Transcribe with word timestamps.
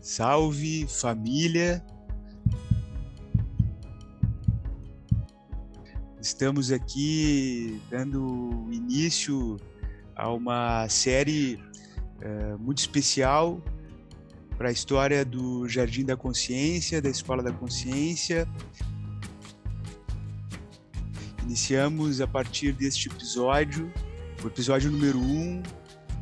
Salve 0.00 0.86
família! 0.86 1.84
Estamos 6.20 6.70
aqui 6.70 7.80
dando 7.90 8.68
início 8.70 9.56
a 10.14 10.32
uma 10.32 10.88
série 10.88 11.56
uh, 12.22 12.58
muito 12.60 12.78
especial 12.78 13.60
para 14.56 14.68
a 14.68 14.72
história 14.72 15.24
do 15.24 15.68
Jardim 15.68 16.04
da 16.04 16.16
Consciência, 16.16 17.02
da 17.02 17.08
Escola 17.08 17.42
da 17.42 17.52
Consciência. 17.52 18.48
Iniciamos 21.42 22.20
a 22.20 22.26
partir 22.26 22.72
deste 22.72 23.08
episódio, 23.08 23.92
o 24.44 24.46
episódio 24.46 24.92
número 24.92 25.18
1 25.18 25.22
um 25.22 25.62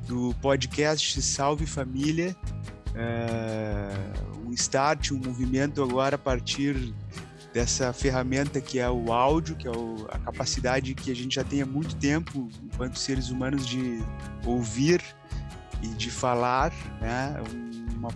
do 0.06 0.34
podcast 0.40 1.20
Salve 1.20 1.66
Família, 1.66 2.36
um 4.46 4.52
start, 4.52 5.12
um 5.12 5.18
movimento 5.18 5.82
agora 5.82 6.16
a 6.16 6.18
partir 6.18 6.94
dessa 7.52 7.90
ferramenta 7.92 8.60
que 8.60 8.78
é 8.78 8.90
o 8.90 9.12
áudio, 9.12 9.56
que 9.56 9.66
é 9.66 9.70
o, 9.70 10.06
a 10.10 10.18
capacidade 10.18 10.94
que 10.94 11.10
a 11.10 11.16
gente 11.16 11.36
já 11.36 11.44
tem 11.44 11.62
há 11.62 11.66
muito 11.66 11.96
tempo, 11.96 12.50
enquanto 12.62 12.98
seres 12.98 13.30
humanos, 13.30 13.66
de 13.66 13.98
ouvir 14.44 15.02
e 15.82 15.88
de 15.88 16.10
falar, 16.10 16.70
né? 17.00 17.34
uma, 17.94 18.10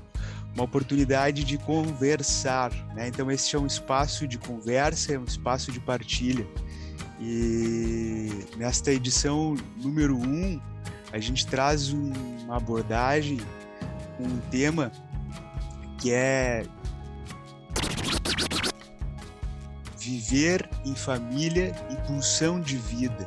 uma 0.55 0.65
oportunidade 0.65 1.42
de 1.42 1.56
conversar. 1.56 2.70
Né? 2.95 3.09
Então, 3.09 3.31
esse 3.31 3.56
é 3.56 3.59
um 3.59 3.67
espaço 3.67 4.28
de 4.28 4.37
conversa, 4.37 5.15
é 5.15 5.19
um 5.19 5.25
espaço 5.25 5.73
de 5.73 5.81
partilha. 5.81 6.47
E 7.19 8.45
nesta 8.59 8.92
edição 8.92 9.55
número 9.77 10.17
1, 10.17 10.20
um, 10.20 10.61
a 11.12 11.19
gente 11.19 11.47
traz 11.47 11.91
uma 11.91 12.56
abordagem, 12.56 13.41
um 14.27 14.41
tema 14.51 14.91
que 15.98 16.12
é 16.12 16.64
viver 19.98 20.69
em 20.84 20.94
família 20.94 21.75
e 21.91 21.97
pulsão 22.06 22.61
de 22.61 22.77
vida. 22.77 23.27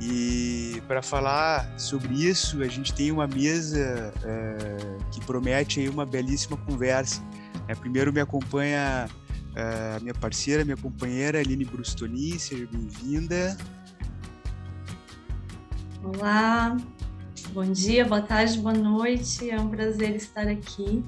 E 0.00 0.80
para 0.86 1.02
falar 1.02 1.68
sobre 1.78 2.14
isso, 2.14 2.62
a 2.62 2.68
gente 2.68 2.92
tem 2.92 3.10
uma 3.10 3.26
mesa 3.26 4.12
uh, 4.18 5.04
que 5.10 5.20
promete 5.24 5.80
aí 5.80 5.88
uma 5.88 6.06
belíssima 6.06 6.56
conversa. 6.56 7.20
É, 7.66 7.74
primeiro 7.74 8.12
me 8.12 8.20
acompanha 8.20 9.08
uh, 9.10 9.96
a 9.96 10.00
minha 10.00 10.14
parceira, 10.14 10.64
minha 10.64 10.76
companheira 10.76 11.40
Aline 11.40 11.64
Brustolin, 11.64 12.38
seja 12.38 12.68
bem-vinda. 12.70 13.56
Olá, 16.04 16.76
bom 17.56 17.72
dia, 17.72 18.04
boa 18.04 18.20
tarde, 18.20 18.58
boa 18.58 18.74
noite. 18.74 19.48
É 19.48 19.58
um 19.58 19.70
prazer 19.70 20.14
estar 20.14 20.46
aqui. 20.46 21.02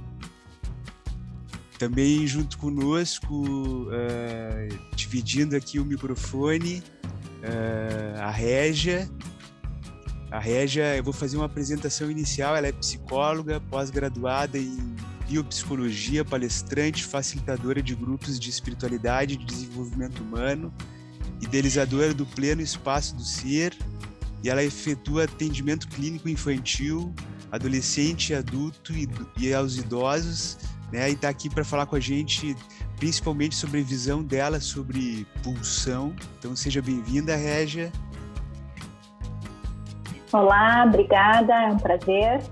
Também 1.79 2.27
junto 2.27 2.57
conosco, 2.57 3.35
uh, 3.45 4.97
dividindo 4.97 5.55
aqui 5.55 5.79
o 5.79 5.85
microfone, 5.85 6.83
uh, 7.43 8.23
a 8.23 8.31
Régia. 8.31 9.07
A 10.31 10.39
Régia, 10.39 10.97
eu 10.97 11.05
vou 11.05 11.13
fazer 11.13 11.37
uma 11.37 11.45
apresentação 11.45 12.11
inicial. 12.11 12.57
Ela 12.57 12.69
é 12.69 12.73
psicóloga, 12.73 13.61
pós-graduada 13.61 14.57
em 14.57 14.97
biopsicologia, 15.29 16.25
palestrante, 16.25 17.05
facilitadora 17.05 17.83
de 17.83 17.95
grupos 17.95 18.41
de 18.41 18.49
espiritualidade 18.49 19.35
e 19.35 19.37
de 19.37 19.45
desenvolvimento 19.45 20.21
humano, 20.21 20.73
idealizadora 21.43 22.15
do 22.15 22.25
Pleno 22.25 22.63
Espaço 22.63 23.15
do 23.15 23.23
Ser, 23.23 23.77
e 24.43 24.51
ela 24.51 24.63
efetua 24.63 25.25
atendimento 25.25 25.89
clínico 25.89 26.29
infantil, 26.29 27.15
adolescente, 27.51 28.35
adulto 28.35 28.93
e, 28.93 29.09
e 29.37 29.53
aos 29.53 29.77
idosos, 29.77 30.59
né? 30.93 31.11
E 31.11 31.15
está 31.15 31.29
aqui 31.29 31.51
para 31.51 31.65
falar 31.65 31.87
com 31.87 31.97
a 31.97 32.01
gente 32.01 32.57
principalmente 32.99 33.55
sobre 33.55 33.81
a 33.81 33.83
visão 33.83 34.23
dela 34.23 34.61
sobre 34.61 35.27
pulsão. 35.43 36.15
Então 36.39 36.55
seja 36.55 36.83
bem-vinda, 36.83 37.37
Régia. 37.37 37.93
Olá, 40.33 40.85
obrigada, 40.85 41.55
é 41.55 41.67
um 41.69 41.79
prazer. 41.79 42.43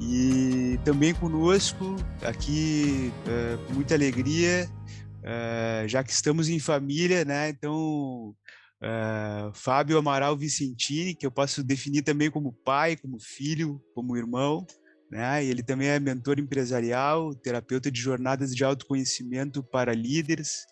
E 0.00 0.78
também 0.84 1.12
conosco, 1.14 1.96
aqui 2.22 3.12
uh, 3.26 3.58
com 3.66 3.74
muita 3.74 3.94
alegria, 3.94 4.70
uh, 5.18 5.88
já 5.88 6.04
que 6.04 6.12
estamos 6.12 6.48
em 6.48 6.60
família, 6.60 7.24
né? 7.24 7.48
Então 7.48 8.34
Uh, 8.82 9.52
Fábio 9.54 9.96
Amaral 9.96 10.36
Vicentini, 10.36 11.14
que 11.14 11.24
eu 11.24 11.30
posso 11.30 11.64
definir 11.64 12.02
também 12.02 12.30
como 12.30 12.52
pai, 12.52 12.96
como 12.96 13.18
filho, 13.18 13.80
como 13.94 14.16
irmão. 14.16 14.66
Né? 15.10 15.44
Ele 15.44 15.62
também 15.62 15.88
é 15.88 16.00
mentor 16.00 16.38
empresarial, 16.38 17.34
terapeuta 17.34 17.90
de 17.90 18.00
jornadas 18.00 18.54
de 18.54 18.64
autoconhecimento 18.64 19.62
para 19.62 19.94
líderes 19.94 20.66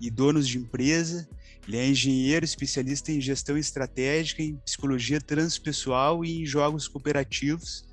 e 0.00 0.10
donos 0.10 0.48
de 0.48 0.58
empresa. 0.58 1.28
Ele 1.66 1.76
é 1.76 1.86
engenheiro, 1.86 2.44
especialista 2.44 3.12
em 3.12 3.20
gestão 3.20 3.56
estratégica, 3.56 4.42
em 4.42 4.56
psicologia 4.56 5.20
transpessoal 5.20 6.24
e 6.24 6.42
em 6.42 6.46
jogos 6.46 6.88
cooperativos. 6.88 7.84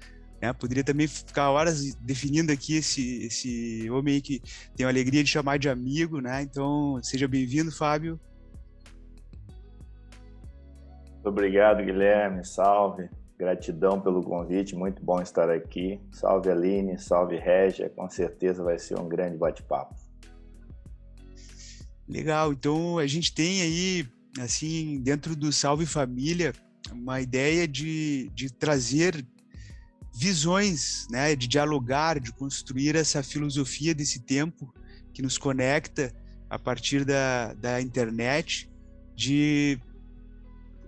Né? 0.41 0.53
Poderia 0.53 0.83
também 0.83 1.07
ficar 1.07 1.49
horas 1.49 1.95
definindo 1.95 2.51
aqui 2.51 2.75
esse, 2.75 3.23
esse 3.25 3.89
homem 3.89 4.21
que 4.21 4.41
tenho 4.75 4.87
a 4.87 4.91
alegria 4.91 5.23
de 5.23 5.29
chamar 5.29 5.57
de 5.57 5.67
amigo. 5.67 6.21
Né? 6.21 6.43
Então, 6.43 6.99
seja 7.03 7.27
bem-vindo, 7.27 7.71
Fábio. 7.71 8.19
Obrigado, 11.27 11.83
Guilherme. 11.83 12.45
Salve. 12.45 13.09
Gratidão 13.37 14.01
pelo 14.01 14.23
convite, 14.23 14.75
muito 14.75 15.03
bom 15.03 15.21
estar 15.21 15.47
aqui. 15.47 16.01
Salve 16.11 16.49
Aline, 16.49 16.97
salve 16.97 17.37
Régia, 17.37 17.87
com 17.87 18.09
certeza 18.09 18.63
vai 18.63 18.79
ser 18.79 18.97
um 18.99 19.07
grande 19.07 19.37
bate-papo. 19.37 19.93
Legal, 22.09 22.51
então 22.51 22.97
a 22.97 23.05
gente 23.05 23.35
tem 23.35 23.61
aí, 23.61 24.07
assim, 24.39 24.99
dentro 25.03 25.35
do 25.35 25.51
Salve 25.51 25.85
Família, 25.85 26.51
uma 26.91 27.21
ideia 27.21 27.67
de, 27.67 28.31
de 28.33 28.51
trazer 28.51 29.23
visões, 30.15 31.05
né, 31.11 31.35
de 31.35 31.47
dialogar, 31.47 32.19
de 32.19 32.33
construir 32.33 32.95
essa 32.95 33.21
filosofia 33.21 33.93
desse 33.93 34.21
tempo 34.21 34.73
que 35.13 35.21
nos 35.21 35.37
conecta 35.37 36.11
a 36.49 36.57
partir 36.57 37.05
da, 37.05 37.53
da 37.53 37.79
internet, 37.79 38.67
de 39.13 39.79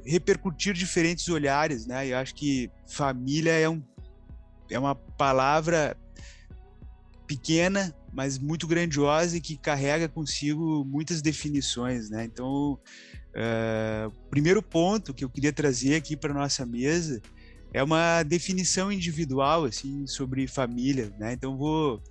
repercutir 0.06 0.74
diferentes 0.74 1.28
olhares, 1.30 1.86
né? 1.86 2.08
Eu 2.08 2.18
acho 2.18 2.36
que 2.36 2.72
família 2.88 3.52
é, 3.52 3.68
um, 3.68 3.82
é 4.70 4.78
uma 4.78 4.96
palavra 4.96 5.98
pequena, 7.28 7.94
mas 8.12 8.40
muito 8.40 8.68
grandiosa 8.68 9.38
e 9.38 9.42
que 9.42 9.56
carrega 9.56 10.10
consigo 10.10 10.84
muitas 10.84 11.22
definições, 11.22 12.10
né? 12.10 12.26
Então, 12.26 12.74
uh, 12.74 14.12
primeiro 14.30 14.64
ponto 14.64 15.14
que 15.14 15.24
eu 15.24 15.30
queria 15.30 15.54
trazer 15.54 15.96
aqui 15.96 16.18
para 16.18 16.34
nossa 16.34 16.66
mesa 16.66 17.22
é 17.72 17.84
uma 17.84 18.24
definição 18.24 18.92
individual, 18.92 19.66
assim, 19.66 20.08
sobre 20.08 20.48
família, 20.48 21.14
né? 21.20 21.34
Então, 21.34 21.56
vou, 21.56 22.02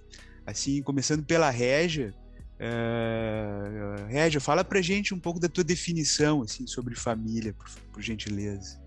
assim, 0.47 0.83
começando 0.83 1.25
pela 1.25 1.51
Régia, 1.51 2.15
Uh, 2.61 4.07
Régia, 4.09 4.41
fala 4.41 4.65
pra 4.65 4.83
gente 4.83 5.15
um 5.15 5.21
pouco 5.21 5.39
da 5.39 5.49
tua 5.49 5.63
definição 5.63 6.43
assim, 6.43 6.67
sobre 6.67 6.97
família, 6.97 7.55
por, 7.55 7.69
por 7.93 8.03
gentileza. 8.03 8.81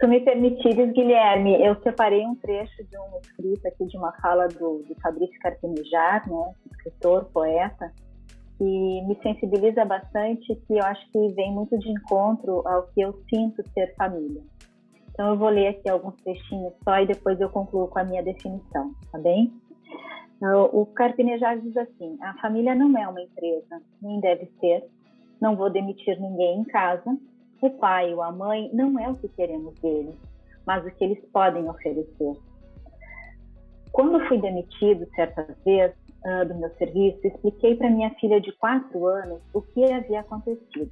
Se 0.00 0.06
me 0.06 0.20
permitires, 0.20 0.92
Guilherme, 0.92 1.64
eu 1.64 1.80
separei 1.82 2.24
um 2.26 2.34
trecho 2.36 2.84
de 2.84 2.98
um 2.98 3.20
escrito 3.22 3.66
aqui, 3.66 3.86
de 3.86 3.96
uma 3.96 4.12
fala 4.20 4.46
do, 4.48 4.84
do 4.86 4.94
Fabrício 5.00 5.38
Carpinejar, 5.40 6.28
né, 6.28 6.52
escritor, 6.70 7.24
poeta, 7.32 7.92
que 8.58 8.64
me 8.64 9.18
sensibiliza 9.22 9.84
bastante, 9.84 10.54
que 10.54 10.74
eu 10.74 10.84
acho 10.84 11.10
que 11.10 11.28
vem 11.34 11.52
muito 11.52 11.78
de 11.78 11.90
encontro 11.90 12.66
ao 12.68 12.84
que 12.88 13.00
eu 13.00 13.20
sinto 13.32 13.62
ser 13.72 13.94
família. 13.96 14.42
Então 15.10 15.30
eu 15.30 15.36
vou 15.36 15.48
ler 15.48 15.68
aqui 15.68 15.88
alguns 15.88 16.16
trechinhos 16.22 16.72
só 16.82 17.00
e 17.00 17.06
depois 17.06 17.40
eu 17.40 17.48
concluo 17.48 17.88
com 17.88 17.98
a 17.98 18.04
minha 18.04 18.22
definição, 18.22 18.92
tá 19.10 19.18
bem? 19.18 19.52
O 20.72 20.84
Carpinejar 20.86 21.58
diz 21.58 21.74
assim: 21.76 22.18
a 22.20 22.34
família 22.34 22.74
não 22.74 22.96
é 22.98 23.08
uma 23.08 23.22
empresa, 23.22 23.80
nem 24.02 24.20
deve 24.20 24.50
ser. 24.60 24.84
Não 25.40 25.56
vou 25.56 25.70
demitir 25.70 26.20
ninguém 26.20 26.60
em 26.60 26.64
casa. 26.64 27.16
O 27.62 27.70
pai 27.70 28.12
ou 28.12 28.20
a 28.22 28.30
mãe 28.30 28.68
não 28.74 28.98
é 28.98 29.08
o 29.08 29.14
que 29.14 29.28
queremos 29.28 29.74
deles, 29.80 30.14
mas 30.66 30.84
o 30.84 30.90
que 30.90 31.04
eles 31.04 31.24
podem 31.32 31.68
oferecer. 31.68 32.36
Quando 33.90 34.26
fui 34.28 34.38
demitido 34.38 35.08
certa 35.14 35.46
vez 35.64 35.92
uh, 36.26 36.46
do 36.46 36.54
meu 36.56 36.68
serviço, 36.74 37.26
expliquei 37.26 37.76
para 37.76 37.88
minha 37.88 38.10
filha 38.16 38.38
de 38.38 38.52
quatro 38.58 39.06
anos 39.06 39.40
o 39.54 39.62
que 39.62 39.90
havia 39.90 40.20
acontecido. 40.20 40.90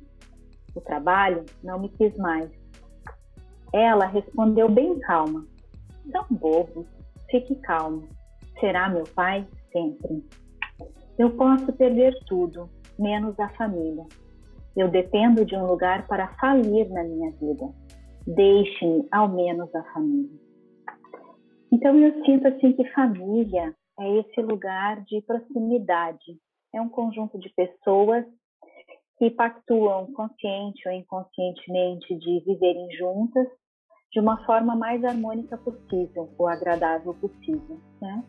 O 0.74 0.80
trabalho 0.80 1.44
não 1.62 1.78
me 1.78 1.90
quis 1.90 2.16
mais. 2.16 2.50
Ela 3.70 4.06
respondeu 4.06 4.70
bem 4.70 4.98
calma: 5.00 5.44
São 6.10 6.24
bobos, 6.30 6.86
fique 7.28 7.54
calmo 7.56 8.08
será 8.62 8.88
meu 8.88 9.02
pai 9.16 9.44
sempre. 9.72 10.24
Eu 11.18 11.36
posso 11.36 11.72
perder 11.72 12.16
tudo, 12.26 12.70
menos 12.96 13.38
a 13.40 13.48
família. 13.50 14.06
Eu 14.76 14.88
dependo 14.88 15.44
de 15.44 15.56
um 15.56 15.66
lugar 15.66 16.06
para 16.06 16.28
falir 16.36 16.88
na 16.88 17.02
minha 17.02 17.32
vida. 17.32 17.68
deixe-me 18.24 19.04
ao 19.10 19.28
menos 19.28 19.74
a 19.74 19.82
família. 19.92 20.38
Então 21.72 21.98
eu 21.98 22.24
sinto 22.24 22.46
assim 22.46 22.72
que 22.72 22.88
família 22.92 23.74
é 23.98 24.18
esse 24.20 24.40
lugar 24.40 25.02
de 25.02 25.20
proximidade, 25.22 26.38
é 26.72 26.80
um 26.80 26.88
conjunto 26.88 27.36
de 27.36 27.48
pessoas 27.48 28.24
que 29.18 29.28
pactuam 29.28 30.12
consciente 30.12 30.88
ou 30.88 30.94
inconscientemente 30.94 32.14
de 32.16 32.44
viverem 32.46 32.92
juntas 32.92 33.48
de 34.12 34.20
uma 34.20 34.44
forma 34.44 34.76
mais 34.76 35.02
harmônica 35.02 35.56
possível, 35.58 36.32
ou 36.38 36.46
agradável 36.46 37.14
possível. 37.14 37.80
Né? 38.00 38.22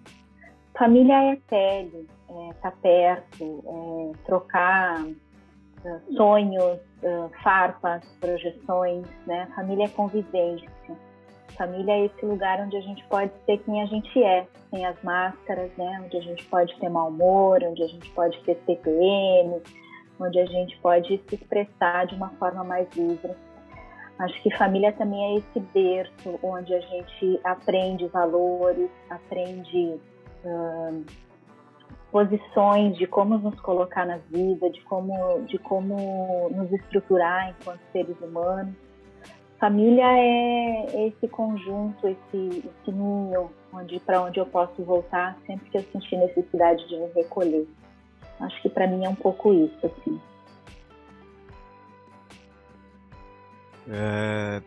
Família 0.77 1.33
é 1.33 1.35
pele, 1.47 2.07
é 2.29 2.53
tá 2.61 2.71
perto, 2.71 3.63
é 3.67 4.25
trocar 4.25 5.03
uh, 5.03 6.15
sonhos, 6.15 6.79
uh, 7.03 7.29
farpas, 7.43 8.03
projeções, 8.19 9.05
né? 9.27 9.47
Família 9.55 9.85
é 9.85 9.89
convivência. 9.89 10.67
Família 11.55 11.93
é 11.93 12.05
esse 12.05 12.25
lugar 12.25 12.59
onde 12.59 12.75
a 12.75 12.81
gente 12.81 13.03
pode 13.05 13.31
ser 13.45 13.59
quem 13.59 13.83
a 13.83 13.85
gente 13.85 14.23
é, 14.23 14.47
sem 14.71 14.83
as 14.83 14.99
máscaras, 15.03 15.71
né? 15.77 16.01
Onde 16.03 16.17
a 16.17 16.21
gente 16.21 16.43
pode 16.45 16.75
ter 16.79 16.89
mau 16.89 17.09
humor, 17.09 17.63
onde 17.63 17.83
a 17.83 17.87
gente 17.87 18.09
pode 18.09 18.41
ter 18.43 18.55
TPM, 18.65 19.61
onde 20.19 20.39
a 20.39 20.45
gente 20.47 20.75
pode 20.79 21.21
se 21.29 21.35
expressar 21.35 22.07
de 22.07 22.15
uma 22.15 22.29
forma 22.31 22.63
mais 22.63 22.89
livre. 22.95 23.31
Acho 24.17 24.41
que 24.41 24.55
família 24.57 24.91
também 24.93 25.35
é 25.35 25.37
esse 25.37 25.59
berço 25.59 26.39
onde 26.41 26.73
a 26.73 26.79
gente 26.79 27.39
aprende 27.43 28.07
valores, 28.07 28.89
aprende 29.09 29.99
posições 32.11 32.95
de 32.97 33.07
como 33.07 33.37
nos 33.39 33.59
colocar 33.59 34.05
na 34.05 34.17
vida, 34.17 34.69
de 34.69 34.81
como, 34.81 35.41
de 35.47 35.57
como 35.57 36.49
nos 36.51 36.71
estruturar 36.71 37.49
enquanto 37.49 37.81
seres 37.91 38.15
humanos. 38.21 38.75
Família 39.59 40.05
é 40.05 41.07
esse 41.07 41.27
conjunto, 41.27 42.07
esse, 42.07 42.59
esse 42.59 42.91
ninho 42.91 43.49
onde 43.73 43.99
para 43.99 44.21
onde 44.21 44.39
eu 44.39 44.45
posso 44.45 44.83
voltar 44.83 45.37
sempre 45.47 45.69
que 45.71 45.77
eu 45.77 45.83
sentir 45.91 46.17
necessidade 46.17 46.87
de 46.87 46.97
me 46.97 47.07
recolher. 47.15 47.67
Acho 48.39 48.61
que 48.61 48.69
para 48.69 48.85
mim 48.85 49.05
é 49.05 49.09
um 49.09 49.15
pouco 49.15 49.51
isso, 49.53 49.85
assim. 49.85 50.21
É, 53.89 54.61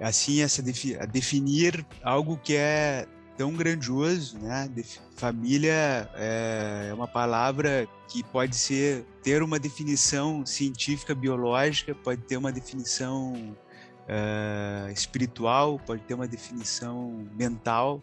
assim, 0.00 0.42
essa 0.42 0.62
defi 0.62 0.96
definir 1.06 1.86
algo 2.02 2.36
que 2.36 2.56
é 2.56 3.06
tão 3.36 3.52
grandioso, 3.54 4.38
né? 4.38 4.70
família 5.16 6.10
é 6.14 6.90
uma 6.94 7.06
palavra 7.08 7.86
que 8.08 8.22
pode 8.22 8.56
ser 8.56 9.04
ter 9.22 9.42
uma 9.42 9.58
definição 9.58 10.44
científica 10.44 11.14
biológica, 11.14 11.94
pode 11.94 12.22
ter 12.22 12.36
uma 12.36 12.52
definição 12.52 13.56
uh, 14.04 14.90
espiritual, 14.92 15.80
pode 15.80 16.02
ter 16.02 16.14
uma 16.14 16.28
definição 16.28 17.26
mental, 17.34 18.00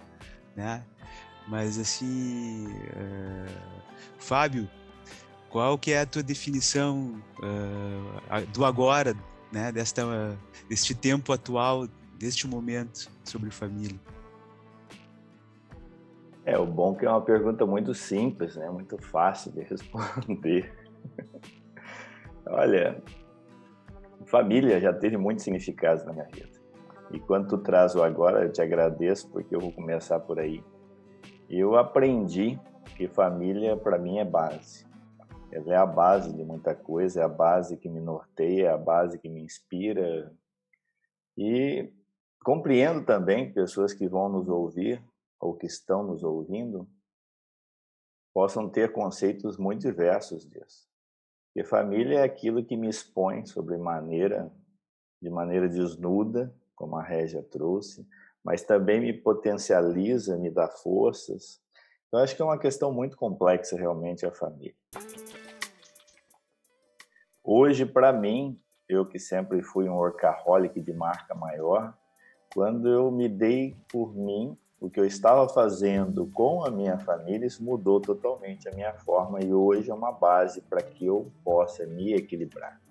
né? 0.55 0.83
Mas 1.47 1.77
assim, 1.77 2.67
uh, 2.67 3.81
Fábio, 4.19 4.69
qual 5.49 5.77
que 5.77 5.91
é 5.91 6.01
a 6.01 6.05
tua 6.05 6.23
definição 6.23 7.21
do 8.53 8.63
agora, 8.63 9.15
né, 9.51 9.69
desta, 9.69 10.37
deste 10.69 10.95
tempo 10.95 11.33
atual, 11.33 11.87
deste 12.17 12.47
momento 12.47 13.11
sobre 13.25 13.51
família? 13.51 13.99
É, 16.45 16.57
o 16.57 16.65
bom 16.65 16.93
é 16.95 16.99
que 16.99 17.05
é 17.05 17.09
uma 17.09 17.21
pergunta 17.21 17.65
muito 17.65 17.93
simples, 17.93 18.55
né? 18.55 18.69
Muito 18.69 18.97
fácil 18.97 19.51
de 19.51 19.61
responder. 19.69 20.73
Olha, 22.47 23.01
família 24.25 24.79
já 24.79 24.91
teve 24.91 25.17
muitos 25.17 25.43
significados 25.43 26.03
na 26.03 26.13
minha 26.13 26.25
vida. 26.25 26.59
E 27.11 27.19
quando 27.19 27.47
tu 27.47 27.57
traz 27.59 27.95
o 27.95 28.03
agora, 28.03 28.43
eu 28.43 28.51
te 28.51 28.61
agradeço 28.61 29.29
porque 29.29 29.55
eu 29.55 29.59
vou 29.59 29.71
começar 29.71 30.19
por 30.19 30.39
aí. 30.39 30.63
Eu 31.49 31.75
aprendi 31.75 32.59
que 32.95 33.07
família 33.07 33.77
para 33.77 33.99
mim 33.99 34.17
é 34.17 34.25
base. 34.25 34.85
Ela 35.51 35.73
é 35.73 35.77
a 35.77 35.85
base 35.85 36.33
de 36.33 36.43
muita 36.43 36.73
coisa, 36.73 37.21
é 37.21 37.23
a 37.23 37.29
base 37.29 37.77
que 37.77 37.89
me 37.89 37.99
norteia, 37.99 38.67
é 38.67 38.73
a 38.73 38.77
base 38.77 39.19
que 39.19 39.29
me 39.29 39.43
inspira. 39.43 40.31
E 41.37 41.91
compreendo 42.43 43.05
também 43.05 43.51
pessoas 43.51 43.93
que 43.93 44.07
vão 44.07 44.29
nos 44.29 44.47
ouvir 44.47 45.03
ou 45.41 45.55
que 45.55 45.65
estão 45.65 46.03
nos 46.03 46.23
ouvindo 46.23 46.87
possam 48.33 48.69
ter 48.69 48.93
conceitos 48.93 49.57
muito 49.57 49.81
diversos 49.81 50.47
disso. 50.47 50.87
Porque 51.47 51.67
família 51.67 52.19
é 52.19 52.23
aquilo 52.23 52.63
que 52.63 52.77
me 52.77 52.87
expõe 52.87 53.45
sobre 53.45 53.75
maneira, 53.77 54.49
de 55.21 55.29
maneira 55.29 55.67
desnuda, 55.67 56.55
como 56.75 56.95
a 56.95 57.03
Régia 57.03 57.43
trouxe, 57.43 58.07
mas 58.43 58.63
também 58.63 59.01
me 59.01 59.13
potencializa, 59.13 60.37
me 60.37 60.49
dá 60.49 60.69
forças. 60.69 61.61
Então, 62.07 62.21
acho 62.21 62.35
que 62.35 62.41
é 62.41 62.45
uma 62.45 62.57
questão 62.57 62.91
muito 62.91 63.17
complexa 63.17 63.75
realmente 63.75 64.25
a 64.25 64.31
família. 64.31 64.75
Hoje, 67.43 67.85
para 67.85 68.13
mim, 68.13 68.61
eu 68.87 69.05
que 69.05 69.19
sempre 69.19 69.61
fui 69.61 69.89
um 69.89 69.95
workaholic 69.95 70.79
de 70.79 70.93
marca 70.93 71.33
maior, 71.35 71.97
quando 72.53 72.87
eu 72.87 73.11
me 73.11 73.27
dei 73.27 73.77
por 73.89 74.15
mim, 74.15 74.57
o 74.81 74.89
que 74.89 74.99
eu 74.99 75.05
estava 75.05 75.47
fazendo 75.47 76.25
com 76.33 76.65
a 76.65 76.71
minha 76.71 76.97
família, 76.97 77.45
isso 77.45 77.63
mudou 77.63 78.01
totalmente 78.01 78.67
a 78.67 78.71
minha 78.73 78.93
forma 78.95 79.39
e 79.39 79.53
hoje 79.53 79.91
é 79.91 79.93
uma 79.93 80.11
base 80.11 80.59
para 80.61 80.81
que 80.81 81.05
eu 81.05 81.31
possa 81.43 81.85
me 81.85 82.13
equilibrar. 82.13 82.81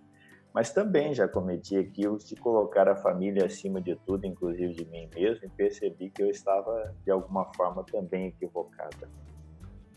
Mas 0.54 0.72
também 0.72 1.12
já 1.12 1.28
cometi 1.28 1.76
equívocos 1.76 2.28
de 2.28 2.36
colocar 2.36 2.88
a 2.88 2.96
família 2.96 3.44
acima 3.44 3.80
de 3.80 3.96
tudo, 3.96 4.24
inclusive 4.24 4.72
de 4.72 4.84
mim 4.86 5.10
mesmo, 5.14 5.44
e 5.44 5.50
percebi 5.50 6.10
que 6.10 6.22
eu 6.22 6.30
estava 6.30 6.94
de 7.04 7.10
alguma 7.10 7.44
forma 7.54 7.84
também 7.84 8.28
equivocada. 8.28 9.08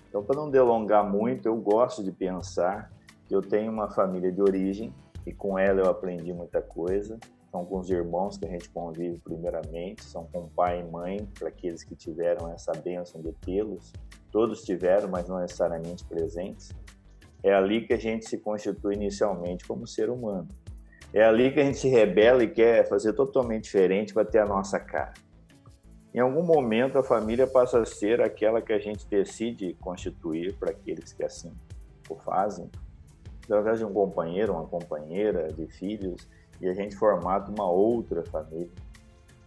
Então, 0.09 0.23
para 0.23 0.35
não 0.35 0.49
delongar 0.49 1.09
muito, 1.09 1.47
eu 1.47 1.55
gosto 1.55 2.03
de 2.03 2.11
pensar 2.11 2.91
eu 3.33 3.41
tenho 3.41 3.71
uma 3.71 3.89
família 3.89 4.31
de 4.31 4.41
origem 4.41 4.93
e 5.25 5.33
com 5.33 5.57
ela 5.57 5.81
eu 5.81 5.89
aprendi 5.89 6.31
muita 6.33 6.61
coisa. 6.61 7.17
São 7.53 7.63
com 7.63 7.77
os 7.77 7.91
irmãos 7.91 8.35
que 8.35 8.47
a 8.47 8.49
gente 8.49 8.67
convive 8.67 9.19
primeiramente, 9.19 10.03
são 10.03 10.25
com 10.25 10.47
pai 10.47 10.79
e 10.79 10.83
mãe, 10.83 11.23
para 11.37 11.49
aqueles 11.49 11.83
que 11.83 11.95
tiveram 11.95 12.51
essa 12.51 12.71
bênção 12.71 13.21
de 13.21 13.31
tê-los. 13.33 13.93
Todos 14.31 14.63
tiveram, 14.63 15.07
mas 15.07 15.27
não 15.27 15.37
necessariamente 15.37 16.03
presentes. 16.03 16.71
É 17.43 17.53
ali 17.53 17.85
que 17.85 17.93
a 17.93 17.99
gente 17.99 18.27
se 18.27 18.39
constitui 18.39 18.95
inicialmente 18.95 19.67
como 19.67 19.85
ser 19.85 20.09
humano. 20.09 20.47
É 21.13 21.23
ali 21.23 21.53
que 21.53 21.59
a 21.59 21.63
gente 21.63 21.77
se 21.77 21.87
rebela 21.87 22.43
e 22.43 22.49
quer 22.49 22.89
fazer 22.89 23.13
totalmente 23.13 23.65
diferente 23.65 24.15
para 24.15 24.25
ter 24.25 24.39
a 24.39 24.47
nossa 24.47 24.79
cara. 24.79 25.13
Em 26.11 26.21
algum 26.21 26.41
momento 26.41 26.97
a 26.97 27.03
família 27.03 27.45
passa 27.45 27.79
a 27.79 27.85
ser 27.85 28.19
aquela 28.19 28.63
que 28.63 28.73
a 28.73 28.79
gente 28.79 29.07
decide 29.07 29.75
constituir 29.75 30.55
para 30.55 30.71
aqueles 30.71 31.13
que 31.13 31.23
assim 31.23 31.53
o 32.09 32.15
fazem 32.15 32.67
através 33.43 33.77
de 33.77 33.85
um 33.85 33.93
companheiro, 33.93 34.53
uma 34.53 34.65
companheira, 34.65 35.49
de 35.51 35.67
filhos, 35.67 36.27
e 36.63 36.69
a 36.69 36.73
gente 36.73 36.95
formata 36.95 37.51
uma 37.51 37.69
outra 37.69 38.23
família 38.23 38.71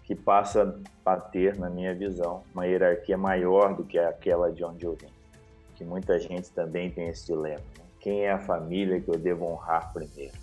que 0.05 0.15
passa 0.15 0.79
a 1.05 1.17
ter, 1.17 1.59
na 1.59 1.71
minha 1.71 1.95
visão, 1.95 2.43
uma 2.53 2.67
hierarquia 2.67 3.17
maior 3.17 3.75
do 3.75 3.85
que 3.85 3.99
aquela 3.99 4.53
de 4.53 4.63
onde 4.63 4.85
eu 4.85 4.93
vim. 4.93 5.09
Que 5.75 5.83
muita 5.83 6.19
gente 6.21 6.51
também 6.53 6.91
tem 6.91 7.09
esse 7.09 7.27
dilema. 7.27 7.63
Né? 7.79 7.85
Quem 7.99 8.21
é 8.21 8.33
a 8.33 8.39
família 8.39 9.01
que 9.01 9.09
eu 9.09 9.19
devo 9.19 9.47
honrar 9.47 9.95
primeiro? 9.95 10.35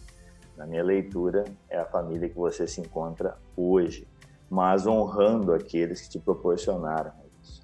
Na 0.57 0.65
minha 0.65 0.83
leitura, 0.83 1.45
é 1.69 1.77
a 1.77 1.85
família 1.85 2.27
que 2.27 2.35
você 2.35 2.67
se 2.67 2.81
encontra 2.81 3.37
hoje, 3.55 4.07
mas 4.49 4.87
honrando 4.87 5.53
aqueles 5.53 6.01
que 6.01 6.09
te 6.09 6.19
proporcionaram 6.19 7.11
isso. 7.41 7.63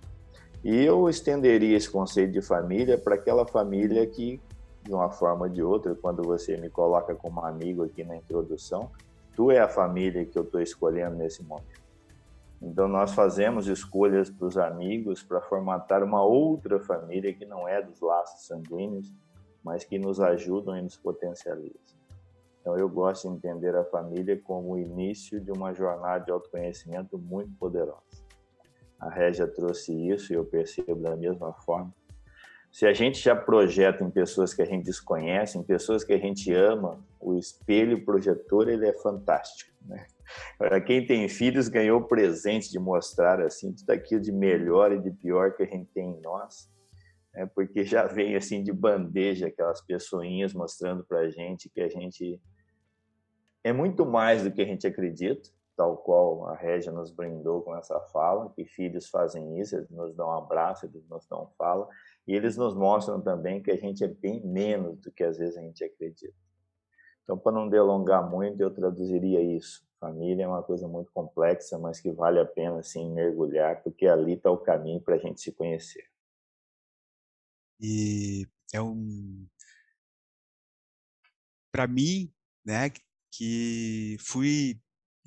E 0.63 0.86
eu 0.86 1.10
estenderia 1.10 1.75
esse 1.75 1.89
conceito 1.89 2.32
de 2.32 2.42
família 2.42 2.96
para 2.96 3.16
aquela 3.16 3.46
família 3.48 4.06
que 4.06 4.39
de 4.83 4.93
uma 4.93 5.09
forma 5.09 5.43
ou 5.45 5.50
de 5.50 5.62
outra, 5.62 5.95
quando 5.95 6.24
você 6.24 6.57
me 6.57 6.69
coloca 6.69 7.13
como 7.15 7.41
amigo 7.41 7.83
aqui 7.83 8.03
na 8.03 8.15
introdução, 8.15 8.89
tu 9.36 9.51
é 9.51 9.59
a 9.59 9.67
família 9.67 10.25
que 10.25 10.38
eu 10.38 10.43
estou 10.43 10.62
escolhendo 10.62 11.15
nesse 11.15 11.43
momento. 11.43 11.79
Então 12.62 12.88
nós 12.88 13.13
fazemos 13.13 13.67
escolhas 13.67 14.29
para 14.29 14.48
os 14.48 14.57
amigos 14.57 15.24
para 15.24 15.41
formatar 15.41 16.03
uma 16.03 16.24
outra 16.24 16.79
família 16.79 17.33
que 17.33 17.45
não 17.45 17.67
é 17.67 17.81
dos 17.81 18.01
laços 18.01 18.45
sanguíneos, 18.45 19.13
mas 19.63 19.83
que 19.83 19.98
nos 19.98 20.19
ajudam 20.19 20.77
e 20.77 20.81
nos 20.81 20.98
potencializam. 20.98 21.98
Então 22.59 22.77
eu 22.77 22.89
gosto 22.89 23.29
de 23.29 23.36
entender 23.36 23.75
a 23.75 23.86
família 23.86 24.39
como 24.41 24.74
o 24.74 24.77
início 24.77 25.39
de 25.39 25.51
uma 25.51 25.74
jornada 25.74 26.25
de 26.25 26.31
autoconhecimento 26.31 27.17
muito 27.17 27.51
poderosa. 27.57 28.03
A 29.00 29.09
Régia 29.09 29.48
trouxe 29.48 29.93
isso 29.93 30.33
e 30.33 30.36
eu 30.36 30.43
percebo 30.43 30.95
da 30.95 31.15
mesma 31.15 31.53
forma. 31.53 31.93
Se 32.71 32.85
a 32.85 32.93
gente 32.93 33.19
já 33.19 33.35
projeta 33.35 34.03
em 34.03 34.11
pessoas 34.11 34.53
que 34.53 34.61
a 34.61 34.65
gente 34.65 34.85
desconhece, 34.85 35.57
em 35.57 35.63
pessoas 35.63 36.03
que 36.03 36.13
a 36.13 36.17
gente 36.19 36.53
ama, 36.53 37.03
o 37.19 37.35
espelho 37.35 38.05
projetor 38.05 38.69
ele 38.69 38.88
é 38.88 38.93
fantástico. 38.93 39.71
Né? 39.85 40.05
Para 40.57 40.79
quem 40.79 41.05
tem 41.05 41.27
filhos, 41.27 41.67
ganhou 41.67 42.03
presente 42.03 42.69
de 42.69 42.79
mostrar 42.79 43.41
assim 43.41 43.73
tudo 43.73 43.89
aquilo 43.89 44.21
de 44.21 44.31
melhor 44.31 44.91
e 44.91 45.01
de 45.01 45.11
pior 45.11 45.55
que 45.55 45.63
a 45.63 45.65
gente 45.65 45.89
tem 45.91 46.11
em 46.11 46.21
nós, 46.21 46.71
né? 47.33 47.49
porque 47.55 47.83
já 47.83 48.05
vem 48.05 48.35
assim 48.35 48.63
de 48.63 48.71
bandeja 48.71 49.47
aquelas 49.47 49.81
pessoinhas 49.81 50.53
mostrando 50.53 51.03
para 51.03 51.21
a 51.21 51.29
gente 51.29 51.69
que 51.69 51.81
a 51.81 51.89
gente 51.89 52.39
é 53.63 53.73
muito 53.73 54.05
mais 54.05 54.43
do 54.43 54.51
que 54.51 54.61
a 54.61 54.65
gente 54.65 54.88
acredita. 54.88 55.49
tal 55.75 55.97
qual 55.97 56.47
a 56.47 56.55
Régia 56.55 56.91
nos 56.91 57.09
brindou 57.09 57.61
com 57.61 57.75
essa 57.75 57.99
fala, 58.11 58.51
que 58.53 58.65
filhos 58.65 59.09
fazem 59.09 59.59
isso, 59.59 59.75
eles 59.75 59.89
nos 59.89 60.13
dão 60.13 60.27
um 60.27 60.38
abraço, 60.38 60.85
eles 60.85 61.07
nos 61.07 61.25
dão 61.25 61.49
fala, 61.57 61.88
e 62.29 62.36
eles 62.36 62.55
nos 62.55 62.75
mostram 62.75 63.19
também 63.19 63.59
que 63.59 63.71
a 63.71 63.75
gente 63.75 64.03
é 64.03 64.07
bem 64.07 64.39
menos 64.45 65.00
do 65.00 65.12
que 65.12 65.24
às 65.24 65.39
vezes 65.39 65.57
a 65.57 65.62
gente 65.62 65.83
acredita. 65.83 66.38
Então, 67.24 67.39
para 67.39 67.51
não 67.51 67.67
delongar 67.67 68.29
muito, 68.29 68.62
eu 68.62 68.69
traduziria 68.69 69.41
isso. 69.41 69.83
Família 70.00 70.43
é 70.43 70.48
uma 70.48 70.62
coisa 70.62 70.88
muito 70.88 71.12
complexa, 71.12 71.79
mas 71.79 72.00
que 72.00 72.12
vale 72.12 72.39
a 72.39 72.45
pena 72.45 72.83
sim 72.83 73.12
mergulhar, 73.12 73.81
porque 73.81 74.05
ali 74.05 74.33
está 74.33 74.51
o 74.51 74.59
caminho 74.59 75.01
para 75.01 75.15
a 75.15 75.17
gente 75.17 75.41
se 75.41 75.51
conhecer. 75.51 76.07
E 77.81 78.48
é 78.71 78.79
um. 78.79 79.48
Para 81.71 81.88
mim, 81.88 82.31
né, 82.63 82.91
que 83.31 84.17
fui 84.19 84.79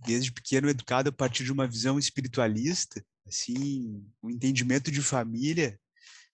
desde 0.06 0.32
pequeno 0.32 0.68
educado 0.68 1.09
a 1.09 1.12
partir 1.12 1.42
de 1.42 1.50
uma 1.50 1.66
visão 1.66 1.99
espiritualista, 1.99 3.04
assim, 3.26 4.09
um 4.23 4.30
entendimento 4.30 4.88
de 4.88 5.02
família, 5.02 5.80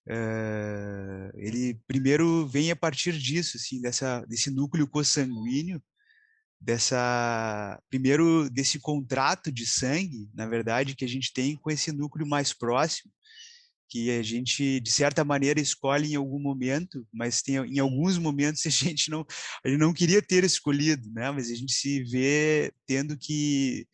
uh, 0.09 1.31
ele 1.35 1.79
primeiro 1.87 2.47
vem 2.47 2.71
a 2.71 2.77
partir 2.77 3.19
disso, 3.19 3.57
assim, 3.57 3.81
dessa 3.81 4.25
desse 4.27 4.51
núcleo 4.51 4.89
consanguíneo, 4.89 5.83
dessa 6.61 7.81
primeiro 7.91 8.49
desse 8.51 8.79
contrato 8.81 9.53
de 9.53 9.67
sangue, 9.67 10.29
na 10.35 10.47
verdade, 10.47 10.97
que 10.97 11.05
a 11.05 11.09
gente 11.09 11.33
tem 11.33 11.57
com 11.57 11.71
esse 11.71 11.93
núcleo 11.93 12.27
mais 12.27 12.53
próximo, 12.53 13.13
que 13.89 14.11
a 14.11 14.23
gente 14.23 14.81
de 14.81 14.91
certa 14.91 15.25
maneira 15.25 15.61
escolhe 15.61 16.13
em 16.13 16.17
algum 16.17 16.39
momento, 16.39 17.07
mas 17.13 17.43
tem 17.43 17.57
em 17.57 17.79
alguns 17.79 18.19
momentos 18.19 18.65
a 18.67 18.71
gente 18.71 19.11
não 19.11 19.27
a 19.65 19.69
gente 19.69 19.79
não 19.79 19.93
queria 19.93 20.23
ter 20.23 20.45
escolhido, 20.45 21.11
né? 21.13 21.31
Mas 21.31 21.51
a 21.51 21.55
gente 21.55 21.73
se 21.73 22.03
vê 22.05 22.73
tendo 22.87 23.17
que 23.17 23.87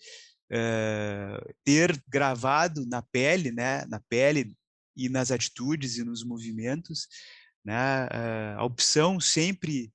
uh, 0.53 1.55
ter 1.65 2.03
gravado 2.09 2.87
na 2.87 3.03
pele, 3.03 3.51
né? 3.53 3.85
Na 3.87 4.01
pele 4.09 4.57
e 4.97 5.09
nas 5.09 5.31
atitudes 5.31 5.97
e 5.97 6.05
nos 6.05 6.25
movimentos, 6.25 7.09
né? 7.65 8.07
Uh, 8.07 8.59
a 8.59 8.65
opção 8.65 9.19
sempre 9.19 9.93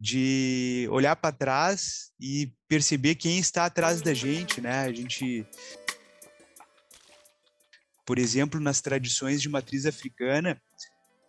de 0.00 0.88
olhar 0.90 1.16
para 1.16 1.34
trás 1.34 2.12
e 2.20 2.52
perceber 2.68 3.16
quem 3.16 3.38
está 3.38 3.66
atrás 3.66 4.00
da 4.00 4.14
gente, 4.14 4.60
né? 4.60 4.80
A 4.80 4.92
gente 4.92 5.46
por 8.08 8.18
exemplo, 8.18 8.58
nas 8.58 8.80
tradições 8.80 9.42
de 9.42 9.50
matriz 9.50 9.84
africana, 9.84 10.58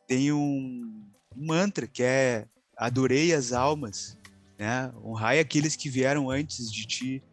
tem 0.08 0.32
um, 0.32 1.06
um 1.36 1.46
mantra 1.46 1.86
que 1.86 2.02
é 2.02 2.48
adorei 2.78 3.34
as 3.34 3.52
almas, 3.52 4.18
né? 4.58 4.90
Honrai 5.04 5.42
aqueles 5.42 5.76
que 5.76 5.90
vieram 5.90 6.30
antes 6.30 6.72
de 6.72 6.88
ti, 6.88 7.24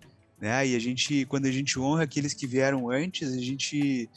né? 0.40 0.66
E 0.66 0.74
a 0.74 0.80
gente, 0.80 1.24
quando 1.26 1.46
a 1.46 1.52
gente 1.52 1.78
honra 1.78 2.02
aqueles 2.02 2.34
que 2.34 2.44
vieram 2.44 2.90
antes, 2.90 3.32
a 3.32 3.38
gente 3.38 4.10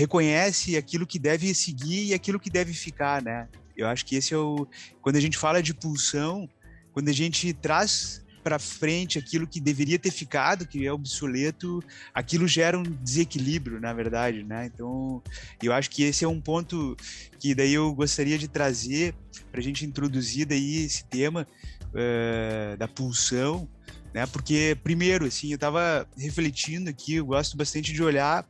reconhece 0.00 0.78
aquilo 0.78 1.06
que 1.06 1.18
deve 1.18 1.54
seguir 1.54 2.06
e 2.06 2.14
aquilo 2.14 2.40
que 2.40 2.48
deve 2.48 2.72
ficar, 2.72 3.22
né? 3.22 3.46
Eu 3.76 3.86
acho 3.86 4.06
que 4.06 4.16
esse 4.16 4.32
é 4.32 4.38
o 4.38 4.66
quando 5.02 5.16
a 5.16 5.20
gente 5.20 5.36
fala 5.36 5.62
de 5.62 5.74
pulsão, 5.74 6.48
quando 6.92 7.10
a 7.10 7.12
gente 7.12 7.52
traz 7.52 8.24
para 8.42 8.58
frente 8.58 9.18
aquilo 9.18 9.46
que 9.46 9.60
deveria 9.60 9.98
ter 9.98 10.10
ficado, 10.10 10.66
que 10.66 10.86
é 10.86 10.90
obsoleto, 10.90 11.82
aquilo 12.14 12.48
gera 12.48 12.78
um 12.78 12.82
desequilíbrio, 12.82 13.78
na 13.78 13.92
verdade, 13.92 14.42
né? 14.42 14.70
Então, 14.72 15.22
eu 15.62 15.74
acho 15.74 15.90
que 15.90 16.02
esse 16.02 16.24
é 16.24 16.28
um 16.28 16.40
ponto 16.40 16.96
que 17.38 17.54
daí 17.54 17.74
eu 17.74 17.92
gostaria 17.92 18.38
de 18.38 18.48
trazer 18.48 19.14
para 19.50 19.60
a 19.60 19.62
gente 19.62 19.84
introduzir 19.84 20.46
daí 20.46 20.84
esse 20.86 21.04
tema 21.04 21.46
uh, 21.88 22.76
da 22.78 22.88
pulsão, 22.88 23.68
né? 24.14 24.24
Porque 24.26 24.78
primeiro, 24.82 25.26
assim, 25.26 25.50
eu 25.50 25.56
estava 25.56 26.08
refletindo 26.16 26.88
aqui, 26.88 27.16
eu 27.16 27.26
gosto 27.26 27.54
bastante 27.54 27.92
de 27.92 28.02
olhar 28.02 28.48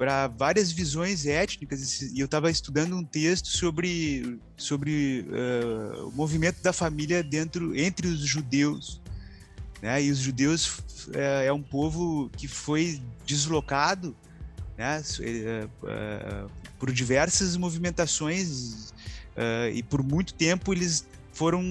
para 0.00 0.28
várias 0.28 0.72
visões 0.72 1.26
étnicas 1.26 2.00
e 2.00 2.20
eu 2.20 2.24
estava 2.24 2.50
estudando 2.50 2.96
um 2.96 3.04
texto 3.04 3.48
sobre 3.48 4.40
sobre 4.56 5.26
uh, 5.28 6.08
o 6.08 6.12
movimento 6.12 6.62
da 6.62 6.72
família 6.72 7.22
dentro 7.22 7.78
entre 7.78 8.08
os 8.08 8.20
judeus 8.20 8.98
né? 9.82 10.02
E 10.02 10.10
os 10.10 10.16
judeus 10.16 10.78
é, 11.12 11.48
é 11.48 11.52
um 11.52 11.60
povo 11.60 12.30
que 12.34 12.48
foi 12.48 12.98
deslocado 13.26 14.16
né? 14.78 15.02
É, 15.20 15.68
por 16.78 16.90
diversas 16.90 17.54
movimentações 17.58 18.94
uh, 19.36 19.68
e 19.70 19.82
por 19.82 20.02
muito 20.02 20.32
tempo 20.32 20.72
eles 20.72 21.06
foram 21.30 21.62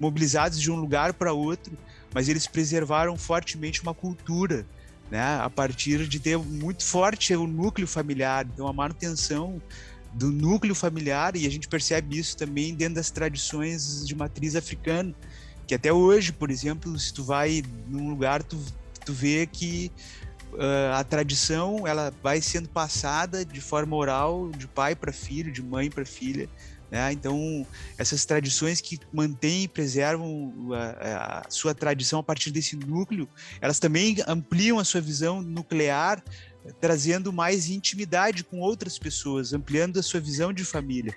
mobilizados 0.00 0.60
de 0.60 0.72
um 0.72 0.76
lugar 0.76 1.14
para 1.14 1.32
outro, 1.32 1.78
mas 2.12 2.28
eles 2.28 2.48
preservaram 2.48 3.16
fortemente 3.16 3.80
uma 3.80 3.94
cultura 3.94 4.66
né, 5.14 5.38
a 5.40 5.48
partir 5.48 6.08
de 6.08 6.18
ter 6.18 6.36
muito 6.36 6.82
forte 6.82 7.36
o 7.36 7.46
núcleo 7.46 7.86
familiar, 7.86 8.44
então 8.52 8.66
a 8.66 8.72
manutenção 8.72 9.62
do 10.12 10.28
núcleo 10.28 10.74
familiar, 10.74 11.36
e 11.36 11.46
a 11.46 11.50
gente 11.50 11.68
percebe 11.68 12.18
isso 12.18 12.36
também 12.36 12.74
dentro 12.74 12.96
das 12.96 13.12
tradições 13.12 14.04
de 14.04 14.12
matriz 14.12 14.56
africana, 14.56 15.14
que 15.68 15.74
até 15.76 15.92
hoje, 15.92 16.32
por 16.32 16.50
exemplo, 16.50 16.98
se 16.98 17.14
tu 17.14 17.22
vai 17.22 17.62
num 17.86 18.10
lugar, 18.10 18.42
tu, 18.42 18.58
tu 19.06 19.12
vê 19.12 19.46
que 19.46 19.92
uh, 20.52 20.94
a 20.94 21.04
tradição 21.04 21.86
ela 21.86 22.12
vai 22.20 22.40
sendo 22.40 22.68
passada 22.68 23.44
de 23.44 23.60
forma 23.60 23.94
oral, 23.94 24.50
de 24.50 24.66
pai 24.66 24.96
para 24.96 25.12
filho, 25.12 25.52
de 25.52 25.62
mãe 25.62 25.90
para 25.92 26.04
filha, 26.04 26.48
né? 26.90 27.12
Então, 27.12 27.66
essas 27.98 28.24
tradições 28.24 28.80
que 28.80 28.98
mantêm 29.12 29.64
e 29.64 29.68
preservam 29.68 30.52
a, 30.72 31.46
a, 31.46 31.50
sua 31.50 31.74
tradição 31.74 32.20
a 32.20 32.22
partir 32.22 32.50
desse 32.50 32.76
núcleo, 32.76 33.28
elas 33.60 33.78
também 33.78 34.16
ampliam 34.26 34.78
a 34.78 34.84
sua 34.84 35.00
visão 35.00 35.42
nuclear, 35.42 36.22
trazendo 36.80 37.32
mais 37.32 37.68
intimidade 37.68 38.44
com 38.44 38.60
outras 38.60 38.98
pessoas, 38.98 39.52
ampliando 39.52 39.98
a 39.98 40.02
sua 40.02 40.20
visão 40.20 40.52
de 40.52 40.64
família. 40.64 41.14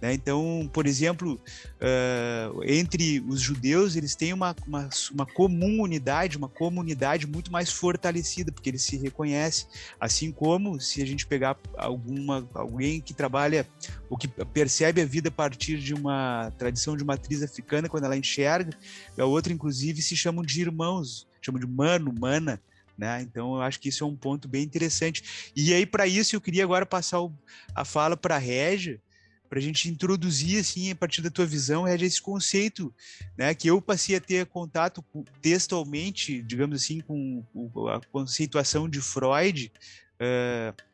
Né? 0.00 0.12
Então, 0.12 0.68
por 0.72 0.86
exemplo, 0.86 1.40
uh, 1.80 2.62
entre 2.64 3.20
os 3.26 3.40
judeus, 3.40 3.96
eles 3.96 4.14
têm 4.14 4.32
uma, 4.32 4.54
uma, 4.66 4.88
uma 5.12 5.26
comunidade, 5.26 6.36
uma 6.36 6.48
comunidade 6.48 7.26
muito 7.26 7.50
mais 7.50 7.70
fortalecida, 7.70 8.52
porque 8.52 8.70
eles 8.70 8.82
se 8.82 8.96
reconhecem. 8.96 9.66
Assim 9.98 10.30
como 10.30 10.80
se 10.80 11.02
a 11.02 11.06
gente 11.06 11.26
pegar 11.26 11.56
alguma, 11.76 12.46
alguém 12.54 13.00
que 13.00 13.14
trabalha 13.14 13.66
ou 14.10 14.16
que 14.16 14.28
percebe 14.28 15.00
a 15.00 15.06
vida 15.06 15.28
a 15.28 15.32
partir 15.32 15.78
de 15.78 15.94
uma 15.94 16.52
tradição 16.58 16.96
de 16.96 17.04
matriz 17.04 17.42
africana, 17.42 17.88
quando 17.88 18.04
ela 18.04 18.16
enxerga, 18.16 18.76
a 19.18 19.24
outra, 19.24 19.52
inclusive, 19.52 20.02
se 20.02 20.16
chamam 20.16 20.44
de 20.44 20.60
irmãos, 20.60 21.26
chamam 21.40 21.60
de 21.60 21.66
mano, 21.66 22.12
mana. 22.18 22.60
Né? 22.98 23.22
Então, 23.22 23.56
eu 23.56 23.62
acho 23.62 23.78
que 23.78 23.88
isso 23.88 24.04
é 24.04 24.06
um 24.06 24.16
ponto 24.16 24.48
bem 24.48 24.62
interessante. 24.62 25.52
E 25.54 25.72
aí, 25.74 25.84
para 25.84 26.06
isso, 26.06 26.34
eu 26.34 26.40
queria 26.40 26.64
agora 26.64 26.86
passar 26.86 27.20
o, 27.20 27.32
a 27.74 27.84
fala 27.84 28.16
para 28.16 28.36
a 28.36 28.38
Régia, 28.38 29.00
para 29.48 29.58
a 29.58 29.62
gente 29.62 29.88
introduzir 29.88 30.60
assim 30.60 30.90
a 30.90 30.96
partir 30.96 31.22
da 31.22 31.30
tua 31.30 31.46
visão 31.46 31.86
é 31.86 31.94
esse 31.96 32.20
conceito, 32.20 32.94
né, 33.36 33.54
que 33.54 33.68
eu 33.68 33.80
passei 33.80 34.16
a 34.16 34.20
ter 34.20 34.46
contato 34.46 35.04
textualmente, 35.40 36.42
digamos 36.42 36.82
assim, 36.82 37.00
com 37.00 37.44
a 37.88 38.00
conceituação 38.12 38.88
de 38.88 39.00
Freud 39.00 39.72
uh, 40.20 40.86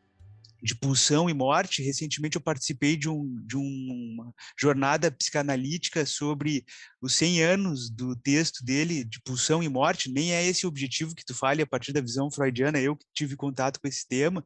de 0.62 0.74
pulsão 0.76 1.28
e 1.28 1.34
morte. 1.34 1.82
Recentemente 1.82 2.36
eu 2.36 2.40
participei 2.40 2.96
de, 2.96 3.08
um, 3.08 3.36
de 3.44 3.56
uma 3.56 4.32
jornada 4.58 5.10
psicanalítica 5.10 6.06
sobre 6.06 6.64
os 7.00 7.14
100 7.16 7.42
anos 7.42 7.90
do 7.90 8.14
texto 8.14 8.64
dele 8.64 9.04
de 9.04 9.20
pulsão 9.20 9.62
e 9.62 9.68
morte. 9.68 10.10
Nem 10.10 10.32
é 10.32 10.46
esse 10.46 10.64
o 10.64 10.68
objetivo 10.68 11.14
que 11.14 11.24
tu 11.24 11.34
fale 11.34 11.62
a 11.62 11.66
partir 11.66 11.92
da 11.92 12.00
visão 12.00 12.30
freudiana. 12.30 12.78
Eu 12.78 12.96
que 12.96 13.04
tive 13.12 13.34
contato 13.34 13.80
com 13.80 13.88
esse 13.88 14.06
tema, 14.06 14.44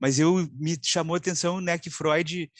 mas 0.00 0.18
eu 0.18 0.48
me 0.54 0.78
chamou 0.82 1.14
a 1.14 1.18
atenção, 1.18 1.60
né, 1.60 1.76
que 1.76 1.90
Freud 1.90 2.50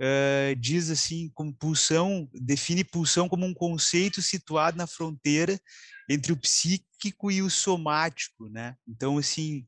uh, 0.00 0.54
diz 0.56 0.90
assim, 0.90 1.30
como 1.34 1.54
pulsão, 1.54 2.28
define 2.32 2.84
pulsão 2.84 3.28
como 3.28 3.46
um 3.46 3.54
conceito 3.54 4.20
situado 4.22 4.76
na 4.76 4.86
fronteira 4.86 5.58
entre 6.08 6.32
o 6.32 6.36
psíquico 6.36 7.30
e 7.30 7.42
o 7.42 7.50
somático, 7.50 8.48
né? 8.48 8.74
Então, 8.86 9.18
assim, 9.18 9.66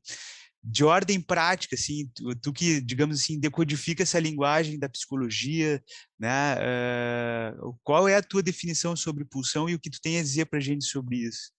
de 0.63 0.83
ordem 0.83 1.19
prática, 1.21 1.75
assim, 1.75 2.09
tu, 2.13 2.35
tu, 2.35 2.53
que, 2.53 2.81
digamos 2.81 3.21
assim, 3.21 3.39
decodifica 3.39 4.03
essa 4.03 4.19
linguagem 4.19 4.77
da 4.77 4.89
psicologia, 4.89 5.81
né? 6.19 6.55
Uh, 6.55 7.77
qual 7.83 8.07
é 8.07 8.15
a 8.15 8.23
tua 8.23 8.43
definição 8.43 8.95
sobre 8.95 9.25
pulsão 9.25 9.69
e 9.69 9.75
o 9.75 9.79
que 9.79 9.89
tu 9.89 9.99
tem 10.01 10.19
a 10.19 10.23
dizer 10.23 10.45
para 10.45 10.59
a 10.59 10.61
gente 10.61 10.85
sobre 10.85 11.17
isso? 11.17 11.56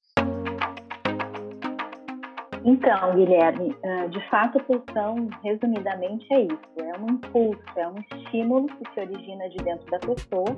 Então, 2.64 3.14
Guilherme, 3.14 3.74
ah, 3.84 4.06
de 4.06 4.20
fato, 4.28 4.58
a 4.58 4.62
pulsão, 4.62 5.28
resumidamente, 5.42 6.26
é 6.32 6.42
isso: 6.42 6.58
é 6.78 6.98
um 6.98 7.14
impulso, 7.14 7.62
é 7.76 7.88
um 7.88 7.94
estímulo 8.12 8.66
que 8.66 8.92
se 8.92 9.00
origina 9.00 9.48
de 9.48 9.56
dentro 9.58 9.90
da 9.90 9.98
pessoa 9.98 10.56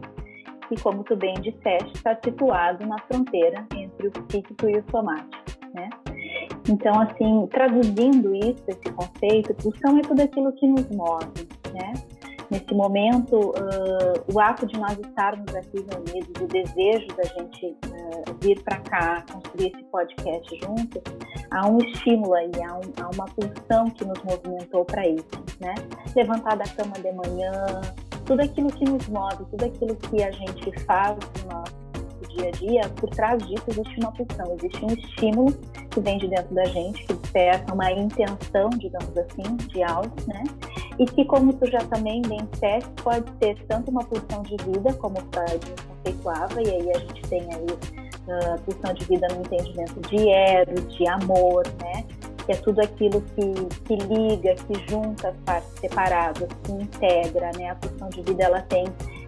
e, 0.71 0.81
como 0.81 1.05
tu 1.05 1.17
bem 1.17 1.35
disseste, 1.35 1.93
está 1.95 2.17
situado 2.25 2.87
na 2.87 2.99
fronteira 3.01 3.67
entre 3.75 4.09
o 4.09 4.11
psíquico 4.11 4.69
e 4.69 4.79
o 4.79 4.85
somático, 4.91 5.43
né? 5.75 5.91
Então, 6.69 7.01
assim, 7.01 7.47
traduzindo 7.49 8.35
isso, 8.35 8.65
esse 8.69 8.93
conceito, 8.93 9.55
pulsão 9.55 9.99
é 9.99 10.03
tudo 10.03 10.23
aquilo 10.23 10.53
que 10.53 10.67
nos 10.67 10.89
move, 10.91 11.49
né? 11.73 11.93
Nesse 12.51 12.75
momento, 12.75 13.37
uh, 13.51 14.35
o 14.35 14.41
ato 14.41 14.67
de 14.67 14.79
nós 14.79 14.99
estarmos 14.99 15.55
aqui 15.55 15.87
reunidos, 15.89 16.43
o 16.43 16.47
desejo 16.49 17.07
da 17.17 17.23
gente 17.23 17.67
uh, 17.67 18.37
vir 18.41 18.61
para 18.65 18.79
cá, 18.81 19.25
construir 19.31 19.73
esse 19.73 19.85
podcast 19.85 20.59
juntos, 20.59 21.03
há 21.53 21.69
um 21.69 21.79
estímulo 21.79 22.35
aí, 22.35 22.51
há, 22.69 22.75
um, 22.75 23.05
há 23.05 23.11
uma 23.15 23.27
pulsão 23.27 23.89
que 23.91 24.05
nos 24.05 24.21
movimentou 24.25 24.85
para 24.85 25.07
isso, 25.07 25.45
né? 25.61 25.75
Levantar 26.17 26.57
da 26.57 26.65
cama 26.65 26.95
de 26.95 27.13
manhã, 27.13 27.53
tudo 28.27 28.43
aquilo 28.43 28.69
que 28.73 28.85
nos 28.85 29.07
move, 29.09 29.45
tudo 29.51 29.67
aquilo 29.67 29.95
que 29.95 30.23
a 30.23 30.33
gente 30.33 30.81
faz 30.85 31.17
no 31.45 31.53
nosso 31.53 31.80
dia 32.41 32.49
a 32.49 32.51
dia, 32.51 32.89
por 32.97 33.11
trás 33.11 33.43
disso 33.47 33.65
existe 33.69 34.01
uma 34.01 34.13
pulsão, 34.13 34.55
existe 34.57 34.85
um 34.85 34.89
estímulo 34.89 35.53
que 35.91 36.01
vem 36.01 36.19
de 36.19 36.29
dentro 36.29 36.55
da 36.55 36.65
gente, 36.65 37.05
que 37.05 37.13
desperta 37.13 37.75
uma 37.75 37.91
intenção, 37.93 38.71
digamos 38.71 39.17
assim, 39.19 39.57
de 39.69 39.83
algo, 39.83 40.15
né? 40.27 40.45
E 40.99 41.05
que, 41.05 41.25
como 41.25 41.53
tu 41.53 41.71
já 41.71 41.81
também 41.81 42.23
bem 42.23 42.41
disseste, 42.53 42.91
pode 43.03 43.31
ser 43.39 43.57
tanto 43.67 43.91
uma 43.91 44.05
pulsão 44.05 44.43
de 44.43 44.57
vida, 44.65 44.93
como 44.95 45.19
o 45.19 45.23
Freud 45.33 45.67
conceituava, 45.89 46.63
e 46.63 46.69
aí 46.69 46.91
a 46.91 46.99
gente 46.99 47.23
tem 47.23 47.43
aí 47.43 47.67
uh, 47.67 48.61
pulsão 48.63 48.95
de 48.95 49.05
vida 49.07 49.27
no 49.29 49.41
entendimento 49.41 50.01
de 50.09 50.29
ero, 50.29 50.75
de 50.83 51.09
amor, 51.09 51.65
né? 51.81 52.05
Que 52.47 52.53
é 52.53 52.57
tudo 52.57 52.81
aquilo 52.81 53.21
que, 53.21 53.53
que 53.85 53.97
liga, 53.97 54.55
que 54.55 54.91
junta 54.91 55.29
as 55.29 55.37
partes 55.45 55.71
separadas, 55.81 56.49
que 56.65 56.73
integra, 56.73 57.51
né? 57.57 57.71
A 57.71 57.75
pulsão 57.75 58.09
de 58.09 58.23
vida, 58.23 58.45
ela 58.45 58.63
tem 58.63 58.85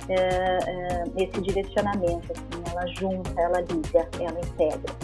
uh, 0.09 1.09
uh, 1.09 1.13
esse 1.17 1.41
direcionamento, 1.41 2.33
assim, 2.33 2.63
ela 2.71 2.87
junta, 2.87 3.41
ela 3.41 3.61
liga, 3.61 4.09
ela 4.19 4.41
integra. 4.41 4.95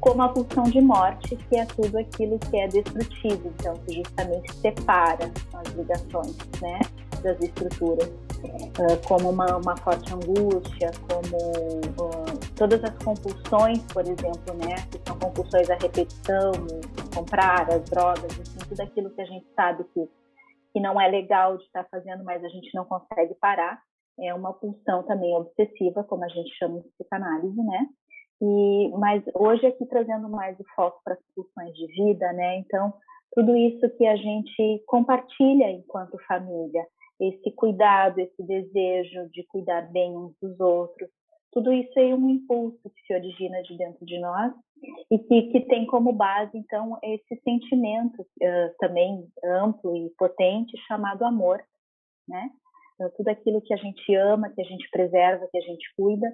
Como 0.00 0.22
a 0.22 0.28
pulsão 0.28 0.64
de 0.64 0.80
morte, 0.80 1.36
que 1.36 1.56
é 1.56 1.64
tudo 1.64 1.98
aquilo 1.98 2.38
que 2.38 2.56
é 2.56 2.68
destrutivo, 2.68 3.52
então, 3.58 3.74
que 3.86 3.96
justamente 3.96 4.54
separa 4.54 5.30
as 5.54 5.68
ligações, 5.74 6.36
né, 6.62 6.80
das 7.22 7.40
estruturas. 7.40 8.08
Uh, 8.38 9.08
como 9.08 9.30
uma, 9.30 9.56
uma, 9.56 9.76
forte 9.78 10.14
angústia, 10.14 10.92
como 11.10 11.36
uh, 11.36 12.38
todas 12.54 12.84
as 12.84 12.96
compulsões, 13.02 13.80
por 13.92 14.02
exemplo, 14.02 14.54
né, 14.54 14.76
que 14.92 15.00
são 15.04 15.18
compulsões 15.18 15.68
à 15.68 15.74
repetição, 15.74 16.52
comprar 17.12 17.68
as 17.68 17.82
drogas, 17.90 18.26
assim, 18.40 18.58
tudo 18.68 18.80
aquilo 18.80 19.10
que 19.10 19.20
a 19.20 19.24
gente 19.24 19.44
sabe 19.56 19.82
que, 19.92 20.08
que 20.72 20.80
não 20.80 21.00
é 21.00 21.08
legal 21.08 21.56
de 21.56 21.64
estar 21.64 21.84
fazendo, 21.90 22.22
mas 22.22 22.44
a 22.44 22.48
gente 22.48 22.72
não 22.74 22.84
consegue 22.84 23.34
parar, 23.34 23.82
é 24.20 24.34
uma 24.34 24.52
pulsão 24.52 25.02
também 25.04 25.34
obsessiva, 25.34 26.04
como 26.04 26.24
a 26.24 26.28
gente 26.28 26.50
chama 26.56 26.78
em 26.78 26.82
psicanálise, 26.82 27.62
né? 27.62 27.86
E, 28.40 28.88
mas 28.98 29.22
hoje 29.34 29.66
aqui 29.66 29.84
trazendo 29.86 30.28
mais 30.28 30.58
o 30.60 30.64
foco 30.74 31.00
para 31.04 31.14
as 31.14 31.20
pulsões 31.34 31.74
de 31.74 31.86
vida, 31.88 32.32
né? 32.32 32.58
Então, 32.58 32.92
tudo 33.32 33.56
isso 33.56 33.88
que 33.96 34.06
a 34.06 34.16
gente 34.16 34.82
compartilha 34.86 35.70
enquanto 35.70 36.18
família, 36.26 36.86
esse 37.20 37.50
cuidado, 37.52 38.20
esse 38.20 38.42
desejo 38.42 39.28
de 39.30 39.44
cuidar 39.48 39.90
bem 39.90 40.16
uns 40.16 40.34
dos 40.40 40.58
outros, 40.60 41.10
tudo 41.52 41.72
isso 41.72 41.98
é 41.98 42.14
um 42.14 42.28
impulso 42.28 42.78
que 42.90 43.02
se 43.06 43.14
origina 43.14 43.62
de 43.62 43.76
dentro 43.76 44.04
de 44.04 44.18
nós 44.20 44.52
e 45.10 45.18
que, 45.18 45.42
que 45.50 45.60
tem 45.62 45.86
como 45.86 46.12
base, 46.12 46.56
então, 46.56 46.98
esse 47.02 47.40
sentimento 47.42 48.20
uh, 48.22 48.76
também 48.78 49.26
amplo 49.44 49.96
e 49.96 50.10
potente 50.10 50.76
chamado 50.86 51.24
amor, 51.24 51.60
né? 52.28 52.50
Então, 52.98 53.12
tudo 53.16 53.28
aquilo 53.28 53.62
que 53.62 53.72
a 53.72 53.76
gente 53.76 54.12
ama, 54.16 54.50
que 54.50 54.60
a 54.60 54.64
gente 54.64 54.90
preserva, 54.90 55.46
que 55.52 55.56
a 55.56 55.60
gente 55.60 55.86
cuida, 55.96 56.26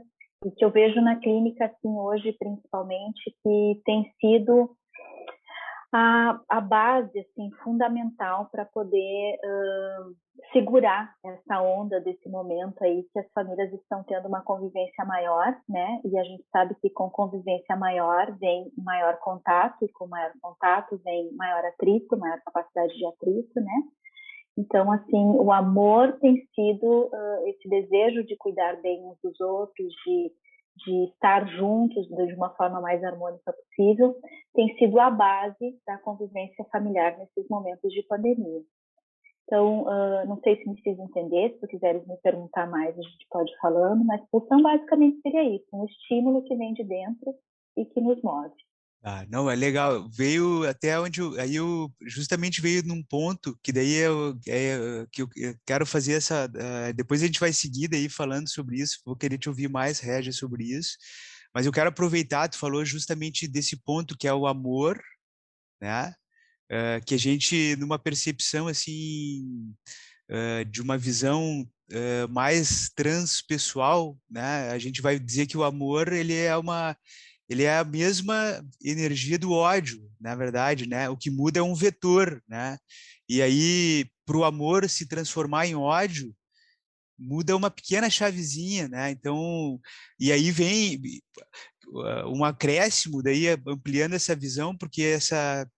e 0.47 0.51
que 0.51 0.65
eu 0.65 0.71
vejo 0.71 0.99
na 1.03 1.17
clínica, 1.17 1.67
assim, 1.67 1.95
hoje, 1.95 2.33
principalmente, 2.39 3.35
que 3.43 3.83
tem 3.85 4.11
sido 4.19 4.71
a, 5.93 6.41
a 6.49 6.61
base, 6.61 7.21
assim, 7.21 7.51
fundamental 7.63 8.49
para 8.51 8.65
poder 8.65 9.37
uh, 9.45 10.17
segurar 10.53 11.15
essa 11.25 11.61
onda 11.61 12.01
desse 12.01 12.29
momento 12.29 12.83
aí 12.83 13.05
que 13.13 13.19
as 13.19 13.31
famílias 13.33 13.73
estão 13.73 14.03
tendo 14.03 14.27
uma 14.27 14.43
convivência 14.43 15.05
maior, 15.05 15.57
né? 15.69 16.01
E 16.05 16.19
a 16.19 16.25
gente 16.25 16.45
sabe 16.51 16.75
que 16.81 16.89
com 16.91 17.11
convivência 17.11 17.77
maior 17.77 18.37
vem 18.39 18.73
maior 18.77 19.19
contato, 19.19 19.85
e 19.85 19.89
com 19.93 20.07
maior 20.07 20.33
contato 20.41 20.99
vem 21.05 21.31
maior 21.37 21.65
atrito, 21.67 22.17
maior 22.17 22.41
capacidade 22.41 22.95
de 22.95 23.07
atrito, 23.07 23.61
né? 23.61 23.83
Então, 24.57 24.91
assim, 24.93 25.25
o 25.37 25.51
amor 25.51 26.13
tem 26.21 26.37
sido 26.55 27.07
uh, 27.07 27.49
esse 27.49 27.69
desejo 27.69 28.25
de 28.25 28.37
cuidar 28.37 28.81
bem 28.81 29.05
uns 29.05 29.19
dos 29.23 29.41
outros, 29.41 29.93
de, 30.07 30.33
de 30.85 31.05
estar 31.11 31.47
juntos 31.49 32.07
de 32.07 32.35
uma 32.35 32.51
forma 32.51 32.81
mais 32.81 33.03
harmônica 33.03 33.53
possível, 33.53 34.15
tem 34.55 34.73
sido 34.77 35.01
a 35.01 35.11
base 35.11 35.77
da 35.85 35.99
convivência 35.99 36.65
familiar 36.71 37.19
nesses 37.19 37.49
momentos 37.49 37.93
de 37.93 38.03
pandemia. 38.05 38.63
Então, 39.45 39.83
uh, 39.83 40.27
não 40.27 40.41
sei 40.41 40.57
se 40.57 40.69
me 40.69 40.81
fiz 40.81 40.99
entender, 40.99 41.53
se 41.53 41.61
tu 41.61 41.67
quiseres 41.67 42.07
me 42.07 42.17
perguntar 42.19 42.67
mais, 42.71 42.97
a 42.99 43.03
gente 43.03 43.27
pode 43.29 43.51
ir 43.51 43.59
falando, 43.59 44.05
mas 44.05 44.23
expulsão 44.23 44.63
basicamente 44.63 45.21
seria 45.21 45.45
isso, 45.45 45.67
um 45.73 45.85
estímulo 45.85 46.43
que 46.45 46.57
vem 46.57 46.73
de 46.73 46.85
dentro 46.85 47.35
e 47.77 47.85
que 47.85 48.01
nos 48.01 48.23
move. 48.23 48.55
Ah, 49.07 49.27
não, 49.29 49.51
é 49.51 49.55
legal. 49.55 50.09
Veio 50.09 50.67
até 50.67 50.99
onde 50.99 51.21
eu, 51.21 51.39
aí 51.39 51.57
eu 51.57 51.93
justamente 52.07 52.63
veio 52.63 52.83
num 52.87 53.03
ponto 53.03 53.55
que 53.63 53.71
daí 53.71 53.93
eu, 53.97 54.35
é, 54.49 55.07
que 55.13 55.21
eu 55.21 55.29
quero 55.67 55.85
fazer 55.85 56.15
essa. 56.15 56.47
Uh, 56.47 56.95
depois 56.95 57.23
a 57.23 57.27
gente 57.27 57.39
vai 57.39 57.53
seguir 57.53 57.87
daí 57.87 58.09
falando 58.09 58.49
sobre 58.49 58.81
isso. 58.81 59.01
Vou 59.05 59.15
querer 59.15 59.37
te 59.37 59.47
ouvir 59.47 59.69
mais, 59.69 60.01
Régia, 60.01 60.33
sobre 60.33 60.65
isso. 60.65 60.97
Mas 61.55 61.67
eu 61.67 61.73
quero 61.73 61.91
aproveitar, 61.91 62.49
tu 62.49 62.57
falou 62.57 62.83
justamente 62.83 63.47
desse 63.47 63.77
ponto 63.77 64.17
que 64.17 64.27
é 64.27 64.33
o 64.33 64.47
amor, 64.47 64.99
né? 65.83 66.15
Uh, 66.73 67.05
que 67.05 67.15
a 67.15 67.19
gente, 67.19 67.77
numa 67.77 67.99
percepção 67.99 68.69
assim, 68.69 69.75
uh, 70.31 70.65
de 70.65 70.81
uma 70.81 70.97
visão 70.97 71.69
mais 72.31 72.91
transpessoal, 72.97 74.19
né? 74.29 74.71
A 74.71 74.79
gente 74.79 75.03
vai 75.03 75.19
dizer 75.19 75.47
que 75.47 75.57
o 75.57 75.63
amor 75.63 76.11
ele 76.13 76.35
é 76.35 76.57
uma 76.57 76.97
ele 77.49 77.65
é 77.65 77.79
a 77.79 77.85
mesma 77.85 78.65
energia 78.83 79.39
do 79.39 79.53
ódio, 79.53 80.01
na 80.21 80.35
verdade, 80.35 80.89
né? 80.89 81.09
O 81.09 81.17
que 81.17 81.31
muda 81.31 81.61
é 81.61 81.63
um 81.63 81.75
vetor, 81.75 82.43
né? 82.49 82.79
E 83.29 83.43
aí, 83.43 84.07
para 84.25 84.37
o 84.37 84.45
amor 84.45 84.89
se 84.89 85.07
transformar 85.07 85.67
em 85.67 85.75
ódio, 85.75 86.35
muda 87.19 87.57
uma 87.57 87.71
pequena 87.71 88.11
chavezinha, 88.11 88.89
né? 88.89 89.11
Então, 89.11 89.79
e 90.19 90.33
aí 90.33 90.51
vem 90.51 91.01
um 92.27 92.43
acréscimo 92.45 93.23
daí 93.23 93.47
ampliando 93.69 94.15
essa 94.15 94.35
visão, 94.35 94.77
porque 94.77 95.03
essa, 95.03 95.69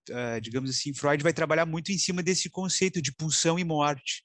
digamos 0.41 0.69
assim, 0.69 0.93
Freud 0.93 1.21
vai 1.21 1.33
trabalhar 1.33 1.65
muito 1.65 1.91
em 1.91 1.97
cima 1.97 2.23
desse 2.23 2.49
conceito 2.49 3.01
de 3.01 3.13
pulsão 3.13 3.59
e 3.59 3.63
morte. 3.63 4.23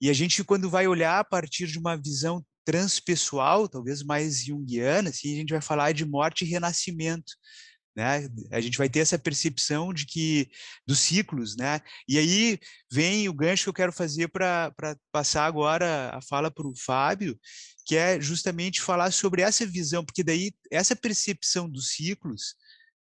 E 0.00 0.10
a 0.10 0.12
gente, 0.12 0.42
quando 0.42 0.68
vai 0.68 0.88
olhar 0.88 1.20
a 1.20 1.24
partir 1.24 1.66
de 1.66 1.78
uma 1.78 1.96
visão 1.96 2.44
transpessoal, 2.64 3.68
talvez 3.68 4.02
mais 4.02 4.44
junguiana, 4.44 5.10
assim, 5.10 5.34
a 5.34 5.36
gente 5.36 5.52
vai 5.52 5.60
falar 5.60 5.92
de 5.92 6.04
morte 6.04 6.44
e 6.44 6.48
renascimento. 6.48 7.32
Né? 7.94 8.26
A 8.50 8.60
gente 8.60 8.78
vai 8.78 8.88
ter 8.88 9.00
essa 9.00 9.18
percepção 9.18 9.92
de 9.92 10.06
que 10.06 10.48
dos 10.86 10.98
ciclos, 11.00 11.56
né? 11.56 11.80
E 12.08 12.16
aí 12.18 12.58
vem 12.90 13.28
o 13.28 13.34
gancho 13.34 13.64
que 13.64 13.68
eu 13.68 13.74
quero 13.74 13.92
fazer 13.92 14.28
para 14.28 14.72
passar 15.12 15.44
agora 15.44 16.10
a 16.10 16.22
fala 16.22 16.50
para 16.50 16.66
o 16.66 16.74
Fábio, 16.74 17.38
que 17.84 17.96
é 17.96 18.18
justamente 18.20 18.80
falar 18.80 19.12
sobre 19.12 19.42
essa 19.42 19.66
visão, 19.66 20.04
porque 20.04 20.22
daí 20.22 20.52
essa 20.70 20.96
percepção 20.96 21.68
dos 21.68 21.90
ciclos 21.90 22.54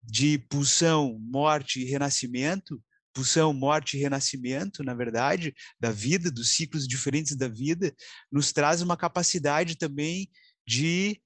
de 0.02 0.40
pulsão, 0.50 1.20
morte 1.20 1.82
e 1.82 1.86
renascimento 1.86 2.82
pulsão, 3.14 3.54
morte 3.54 3.98
e 3.98 4.00
renascimento, 4.00 4.84
na 4.84 4.94
verdade, 4.94 5.54
da 5.80 5.92
vida, 5.92 6.32
dos 6.32 6.50
ciclos 6.52 6.88
diferentes 6.88 7.36
da 7.36 7.48
vida, 7.48 7.94
nos 8.32 8.52
traz 8.52 8.82
uma 8.82 8.98
capacidade 8.98 9.76
também 9.76 10.30
de 10.68 11.22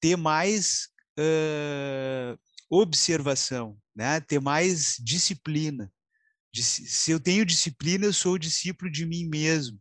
ter 0.00 0.16
mais 0.16 0.88
uh, 1.18 2.38
observação, 2.70 3.78
né? 3.94 4.20
ter 4.20 4.40
mais 4.40 4.96
disciplina. 5.00 5.90
Se 6.52 7.10
eu 7.10 7.20
tenho 7.20 7.44
disciplina, 7.44 8.06
eu 8.06 8.12
sou 8.12 8.38
discípulo 8.38 8.90
de 8.90 9.04
mim 9.04 9.26
mesmo. 9.26 9.78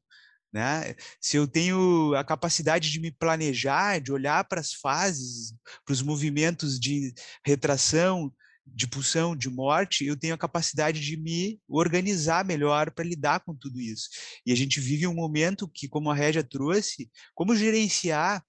Né? 0.52 0.96
Se 1.20 1.38
eu 1.38 1.48
tenho 1.48 2.16
a 2.16 2.24
capacidade 2.24 2.90
de 2.90 3.00
me 3.00 3.12
planejar, 3.12 4.00
de 4.00 4.12
olhar 4.12 4.44
para 4.46 4.62
as 4.62 4.74
fases, 4.74 5.54
para 5.86 5.94
os 5.94 6.02
movimentos 6.02 6.80
de 6.80 7.14
retração, 7.46 8.34
de 8.66 8.88
pulsão, 8.88 9.36
de 9.36 9.50
morte, 9.50 10.06
eu 10.06 10.18
tenho 10.18 10.34
a 10.34 10.38
capacidade 10.38 11.00
de 11.00 11.18
me 11.18 11.60
organizar 11.68 12.44
melhor 12.44 12.92
para 12.92 13.06
lidar 13.06 13.42
com 13.42 13.56
tudo 13.56 13.80
isso. 13.80 14.10
E 14.46 14.52
a 14.52 14.56
gente 14.56 14.80
vive 14.80 15.08
um 15.08 15.14
momento 15.14 15.68
que, 15.68 15.88
como 15.88 16.10
a 16.10 16.16
Régia 16.16 16.44
trouxe, 16.44 17.10
como 17.34 17.56
gerenciar 17.56 18.44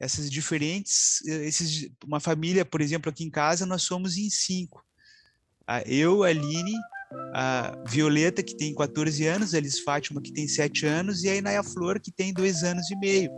essas 0.00 0.28
diferentes, 0.28 1.24
eh, 1.26 1.46
esses, 1.46 1.88
uma 2.04 2.18
família, 2.18 2.64
por 2.64 2.80
exemplo, 2.80 3.10
aqui 3.10 3.24
em 3.24 3.30
casa, 3.30 3.64
nós 3.64 3.82
somos 3.82 4.16
em 4.16 4.28
cinco. 4.28 4.84
Eu, 5.86 6.24
a 6.24 6.28
Aline, 6.28 6.74
a 7.32 7.72
Violeta, 7.86 8.42
que 8.42 8.56
tem 8.56 8.74
14 8.74 9.24
anos, 9.26 9.54
a 9.54 9.58
Elis 9.58 9.78
Fátima, 9.78 10.20
que 10.20 10.32
tem 10.32 10.48
7 10.48 10.86
anos, 10.86 11.22
e 11.22 11.28
a 11.28 11.36
Inaya 11.36 11.62
Flor, 11.62 12.00
que 12.00 12.10
tem 12.10 12.32
2 12.32 12.62
anos 12.62 12.90
e 12.90 12.96
meio. 12.96 13.30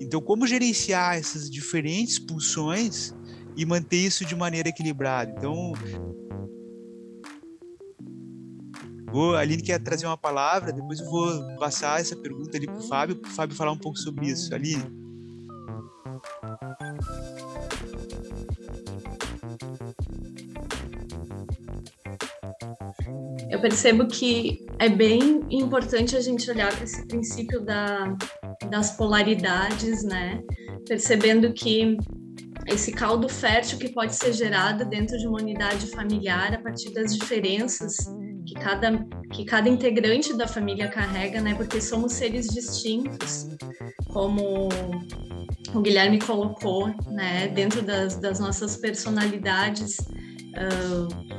Então, 0.00 0.20
como 0.20 0.46
gerenciar 0.46 1.16
essas 1.16 1.50
diferentes 1.50 2.18
pulsões 2.18 3.12
e 3.60 3.66
manter 3.66 3.98
isso 3.98 4.24
de 4.24 4.34
maneira 4.34 4.70
equilibrada. 4.70 5.34
Então, 5.36 5.74
Vou, 9.12 9.34
a 9.34 9.40
Aline 9.40 9.60
quer 9.60 9.78
trazer 9.80 10.06
uma 10.06 10.16
palavra, 10.16 10.72
depois 10.72 11.00
eu 11.00 11.10
vou 11.10 11.56
passar 11.56 12.00
essa 12.00 12.16
pergunta 12.16 12.56
ali 12.56 12.66
para 12.66 12.78
o 12.78 12.82
Fábio, 12.82 13.16
para 13.16 13.28
o 13.28 13.34
Fábio 13.34 13.56
falar 13.56 13.72
um 13.72 13.76
pouco 13.76 13.98
sobre 13.98 14.28
isso. 14.28 14.54
Aline. 14.54 14.84
Eu 23.50 23.60
percebo 23.60 24.06
que 24.06 24.64
é 24.78 24.88
bem 24.88 25.42
importante 25.50 26.16
a 26.16 26.20
gente 26.20 26.48
olhar 26.50 26.72
para 26.72 26.84
esse 26.84 27.04
princípio 27.08 27.60
da, 27.60 28.16
das 28.70 28.96
polaridades, 28.96 30.04
né? 30.04 30.40
Percebendo 30.86 31.52
que 31.52 31.98
esse 32.66 32.92
caldo 32.92 33.28
fértil 33.28 33.78
que 33.78 33.88
pode 33.88 34.14
ser 34.14 34.32
gerado 34.32 34.84
dentro 34.84 35.18
de 35.18 35.26
uma 35.26 35.38
unidade 35.38 35.86
familiar 35.88 36.54
a 36.54 36.58
partir 36.58 36.92
das 36.92 37.14
diferenças 37.14 37.96
que 38.46 38.54
cada, 38.54 39.06
que 39.32 39.44
cada 39.44 39.68
integrante 39.68 40.36
da 40.36 40.46
família 40.46 40.88
carrega, 40.88 41.40
né? 41.40 41.54
Porque 41.54 41.80
somos 41.80 42.12
seres 42.12 42.46
distintos, 42.46 43.48
como 44.08 44.68
o 45.74 45.80
Guilherme 45.80 46.18
colocou, 46.18 46.88
né? 47.06 47.48
Dentro 47.48 47.82
das, 47.82 48.16
das 48.16 48.40
nossas 48.40 48.76
personalidades. 48.76 49.98
Uh, 49.98 51.30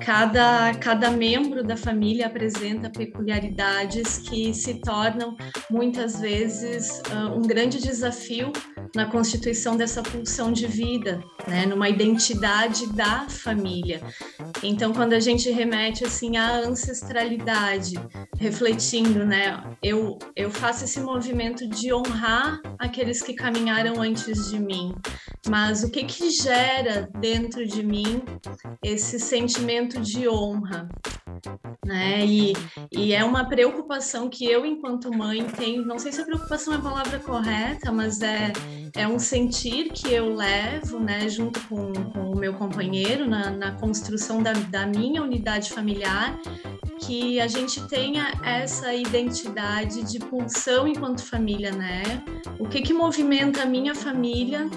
Cada, 0.00 0.74
cada 0.74 1.10
membro 1.10 1.64
da 1.64 1.78
família 1.78 2.26
apresenta 2.26 2.90
peculiaridades 2.90 4.18
que 4.18 4.52
se 4.52 4.74
tornam 4.80 5.34
muitas 5.70 6.20
vezes 6.20 7.00
uh, 7.10 7.34
um 7.34 7.40
grande 7.40 7.80
desafio 7.80 8.52
na 8.94 9.06
constituição 9.06 9.76
dessa 9.76 10.02
pulsão 10.02 10.52
de 10.52 10.66
vida, 10.66 11.22
né, 11.46 11.66
numa 11.66 11.88
identidade 11.88 12.86
da 12.92 13.28
família. 13.28 14.00
Então, 14.62 14.92
quando 14.92 15.12
a 15.12 15.20
gente 15.20 15.50
remete 15.50 16.04
assim 16.04 16.36
à 16.36 16.56
ancestralidade, 16.58 17.94
refletindo, 18.38 19.24
né, 19.24 19.62
eu 19.82 20.18
eu 20.36 20.50
faço 20.50 20.84
esse 20.84 21.00
movimento 21.00 21.66
de 21.68 21.92
honrar 21.92 22.60
aqueles 22.78 23.22
que 23.22 23.34
caminharam 23.34 24.00
antes 24.00 24.50
de 24.50 24.58
mim, 24.58 24.94
mas 25.48 25.82
o 25.84 25.90
que 25.90 26.04
que 26.04 26.30
gera 26.30 27.08
dentro 27.18 27.66
de 27.66 27.82
mim 27.82 28.22
esse 28.82 29.18
sentimento 29.20 30.00
de 30.00 30.28
honra? 30.28 30.88
Né? 31.84 32.24
E, 32.24 32.52
e 32.90 33.12
é 33.12 33.22
uma 33.24 33.46
preocupação 33.46 34.30
que 34.30 34.46
eu, 34.46 34.64
enquanto 34.64 35.14
mãe, 35.14 35.44
tenho. 35.44 35.84
Não 35.84 35.98
sei 35.98 36.12
se 36.12 36.20
a 36.20 36.24
preocupação 36.24 36.72
é 36.72 36.76
a 36.76 36.80
palavra 36.80 37.18
correta, 37.18 37.92
mas 37.92 38.22
é, 38.22 38.52
é 38.96 39.06
um 39.06 39.18
sentir 39.18 39.92
que 39.92 40.12
eu 40.12 40.34
levo, 40.34 40.98
né, 40.98 41.28
junto 41.34 41.60
com, 41.68 41.92
com 41.92 42.30
o 42.30 42.36
meu 42.36 42.54
companheiro, 42.54 43.26
na, 43.26 43.50
na 43.50 43.72
construção 43.72 44.42
da, 44.42 44.52
da 44.52 44.86
minha 44.86 45.22
unidade 45.22 45.70
familiar, 45.70 46.38
que 47.00 47.40
a 47.40 47.46
gente 47.46 47.86
tenha 47.88 48.32
essa 48.42 48.94
identidade 48.94 50.02
de 50.02 50.18
pulsão 50.18 50.86
enquanto 50.86 51.24
família, 51.24 51.72
né? 51.72 52.02
O 52.58 52.68
que 52.68 52.80
que 52.80 52.92
movimenta 52.92 53.62
a 53.62 53.66
minha 53.66 53.94
família 53.94 54.70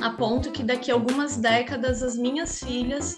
a 0.00 0.10
ponto 0.10 0.52
que 0.52 0.62
daqui 0.62 0.90
a 0.90 0.94
algumas 0.94 1.36
décadas 1.36 2.02
as 2.02 2.16
minhas 2.16 2.60
filhas 2.60 3.16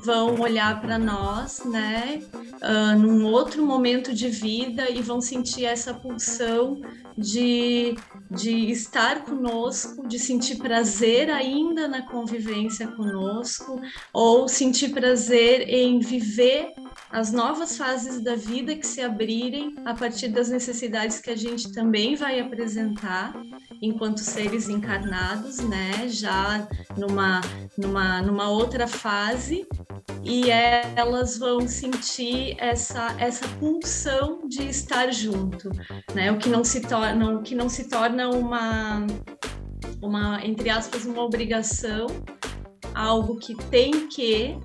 vão 0.00 0.40
olhar 0.40 0.80
para 0.80 0.98
nós, 0.98 1.64
né, 1.64 2.22
uh, 2.62 2.98
num 2.98 3.26
outro 3.26 3.64
momento 3.64 4.14
de 4.14 4.28
vida 4.28 4.90
e 4.90 5.02
vão 5.02 5.20
sentir 5.20 5.64
essa 5.64 5.94
pulsão 5.94 6.80
de, 7.16 7.94
de 8.30 8.70
estar 8.70 9.24
conosco, 9.24 10.06
de 10.06 10.18
sentir 10.18 10.56
prazer 10.56 11.30
ainda 11.30 11.86
na 11.86 12.02
convivência 12.02 12.86
conosco, 12.88 13.80
ou 14.12 14.48
sentir 14.48 14.90
prazer 14.90 15.68
em 15.68 15.98
viver 15.98 16.72
as 17.12 17.30
novas 17.30 17.76
fases 17.76 18.22
da 18.22 18.34
vida 18.34 18.74
que 18.74 18.86
se 18.86 19.02
abrirem 19.02 19.74
a 19.84 19.92
partir 19.92 20.28
das 20.28 20.48
necessidades 20.48 21.20
que 21.20 21.30
a 21.30 21.36
gente 21.36 21.70
também 21.70 22.16
vai 22.16 22.40
apresentar 22.40 23.34
enquanto 23.82 24.20
seres 24.20 24.68
encarnados, 24.70 25.58
né? 25.58 26.08
Já 26.08 26.66
numa, 26.96 27.42
numa, 27.76 28.22
numa 28.22 28.48
outra 28.48 28.86
fase 28.86 29.66
e 30.24 30.50
elas 30.50 31.36
vão 31.36 31.68
sentir 31.68 32.56
essa, 32.58 33.14
essa 33.18 33.46
pulsão 33.58 34.48
de 34.48 34.68
estar 34.68 35.12
junto, 35.12 35.68
né? 36.14 36.32
O 36.32 36.38
que 36.38 36.48
não 36.48 36.64
se 36.64 36.80
torna, 36.80 37.34
o 37.34 37.42
que 37.42 37.54
não 37.54 37.68
se 37.68 37.90
torna 37.90 38.30
uma, 38.30 39.06
uma 40.00 40.40
entre 40.46 40.70
aspas, 40.70 41.04
uma 41.04 41.22
obrigação, 41.22 42.06
algo 42.94 43.36
que 43.36 43.54
tem 43.54 44.08
que 44.08 44.58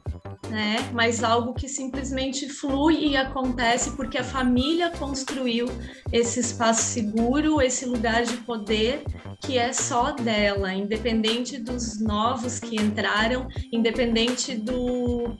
né? 0.50 0.78
Mas 0.94 1.24
algo 1.24 1.54
que 1.54 1.68
simplesmente 1.68 2.50
flui 2.50 3.08
e 3.08 3.18
acontece 3.18 3.92
porque 3.96 4.18
a 4.18 4.24
família 4.24 4.90
construiu 4.92 5.68
esse 6.12 6.40
espaço 6.40 6.82
seguro, 6.84 7.62
esse 7.62 7.86
lugar 7.86 8.24
de 8.24 8.38
poder 8.38 9.04
que 9.42 9.58
é 9.58 9.72
só 9.72 10.12
dela, 10.12 10.74
independente 10.74 11.58
dos 11.58 12.00
novos 12.00 12.60
que 12.60 12.76
entraram, 12.76 13.48
independente 13.72 14.56
do 14.56 15.38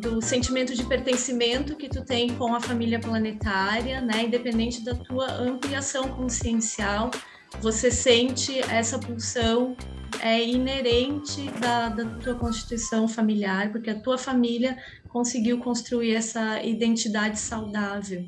do 0.00 0.22
sentimento 0.22 0.74
de 0.74 0.84
pertencimento 0.84 1.76
que 1.76 1.86
tu 1.86 2.02
tem 2.02 2.30
com 2.34 2.54
a 2.54 2.60
família 2.60 2.98
planetária, 2.98 4.00
né? 4.00 4.22
Independente 4.22 4.82
da 4.82 4.94
tua 4.94 5.30
ampliação 5.34 6.08
consciencial, 6.08 7.10
você 7.60 7.90
sente 7.90 8.58
essa 8.58 8.98
pulsão 8.98 9.76
é 10.20 10.42
inerente 10.44 11.50
da, 11.60 11.88
da 11.88 12.18
tua 12.18 12.34
constituição 12.34 13.08
familiar, 13.08 13.70
porque 13.72 13.90
a 13.90 14.00
tua 14.00 14.18
família 14.18 14.76
conseguiu 15.08 15.58
construir 15.58 16.14
essa 16.14 16.62
identidade 16.62 17.38
saudável. 17.38 18.26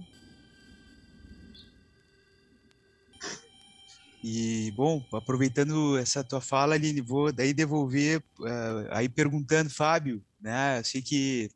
E, 4.22 4.72
bom, 4.74 5.04
aproveitando 5.12 5.98
essa 5.98 6.24
tua 6.24 6.40
fala, 6.40 6.74
Aline, 6.74 7.02
vou 7.02 7.30
daí 7.30 7.52
devolver, 7.52 8.22
uh, 8.40 8.88
aí 8.90 9.06
perguntando, 9.06 9.68
Fábio, 9.68 10.24
né, 10.40 10.78
eu 10.78 10.84
sei 10.84 11.02
que 11.02 11.50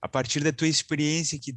a 0.00 0.08
partir 0.08 0.42
da 0.42 0.52
tua 0.52 0.68
experiência 0.68 1.38
que 1.38 1.54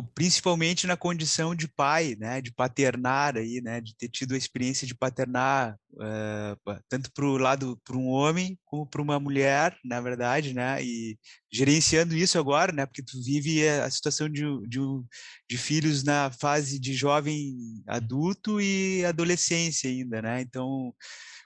principalmente 0.00 0.86
na 0.86 0.96
condição 0.96 1.54
de 1.54 1.66
pai, 1.66 2.16
né, 2.18 2.40
de 2.40 2.52
paternar 2.52 3.36
aí, 3.36 3.60
né, 3.60 3.80
de 3.80 3.94
ter 3.96 4.08
tido 4.08 4.34
a 4.34 4.38
experiência 4.38 4.86
de 4.86 4.94
paternar 4.94 5.76
uh, 5.94 6.80
tanto 6.88 7.10
para 7.12 7.26
o 7.26 7.36
lado 7.36 7.78
para 7.84 7.96
um 7.96 8.06
homem 8.08 8.56
como 8.64 8.86
para 8.86 9.02
uma 9.02 9.18
mulher, 9.18 9.76
na 9.84 10.00
verdade, 10.00 10.54
né, 10.54 10.82
e 10.82 11.18
gerenciando 11.52 12.16
isso 12.16 12.38
agora, 12.38 12.72
né, 12.72 12.86
porque 12.86 13.02
tu 13.02 13.20
vive 13.22 13.68
a 13.68 13.90
situação 13.90 14.28
de, 14.28 14.44
de, 14.68 14.78
de 15.50 15.58
filhos 15.58 16.04
na 16.04 16.30
fase 16.30 16.78
de 16.78 16.94
jovem 16.94 17.54
adulto 17.88 18.60
e 18.60 19.04
adolescência 19.04 19.90
ainda, 19.90 20.22
né, 20.22 20.40
então 20.40 20.94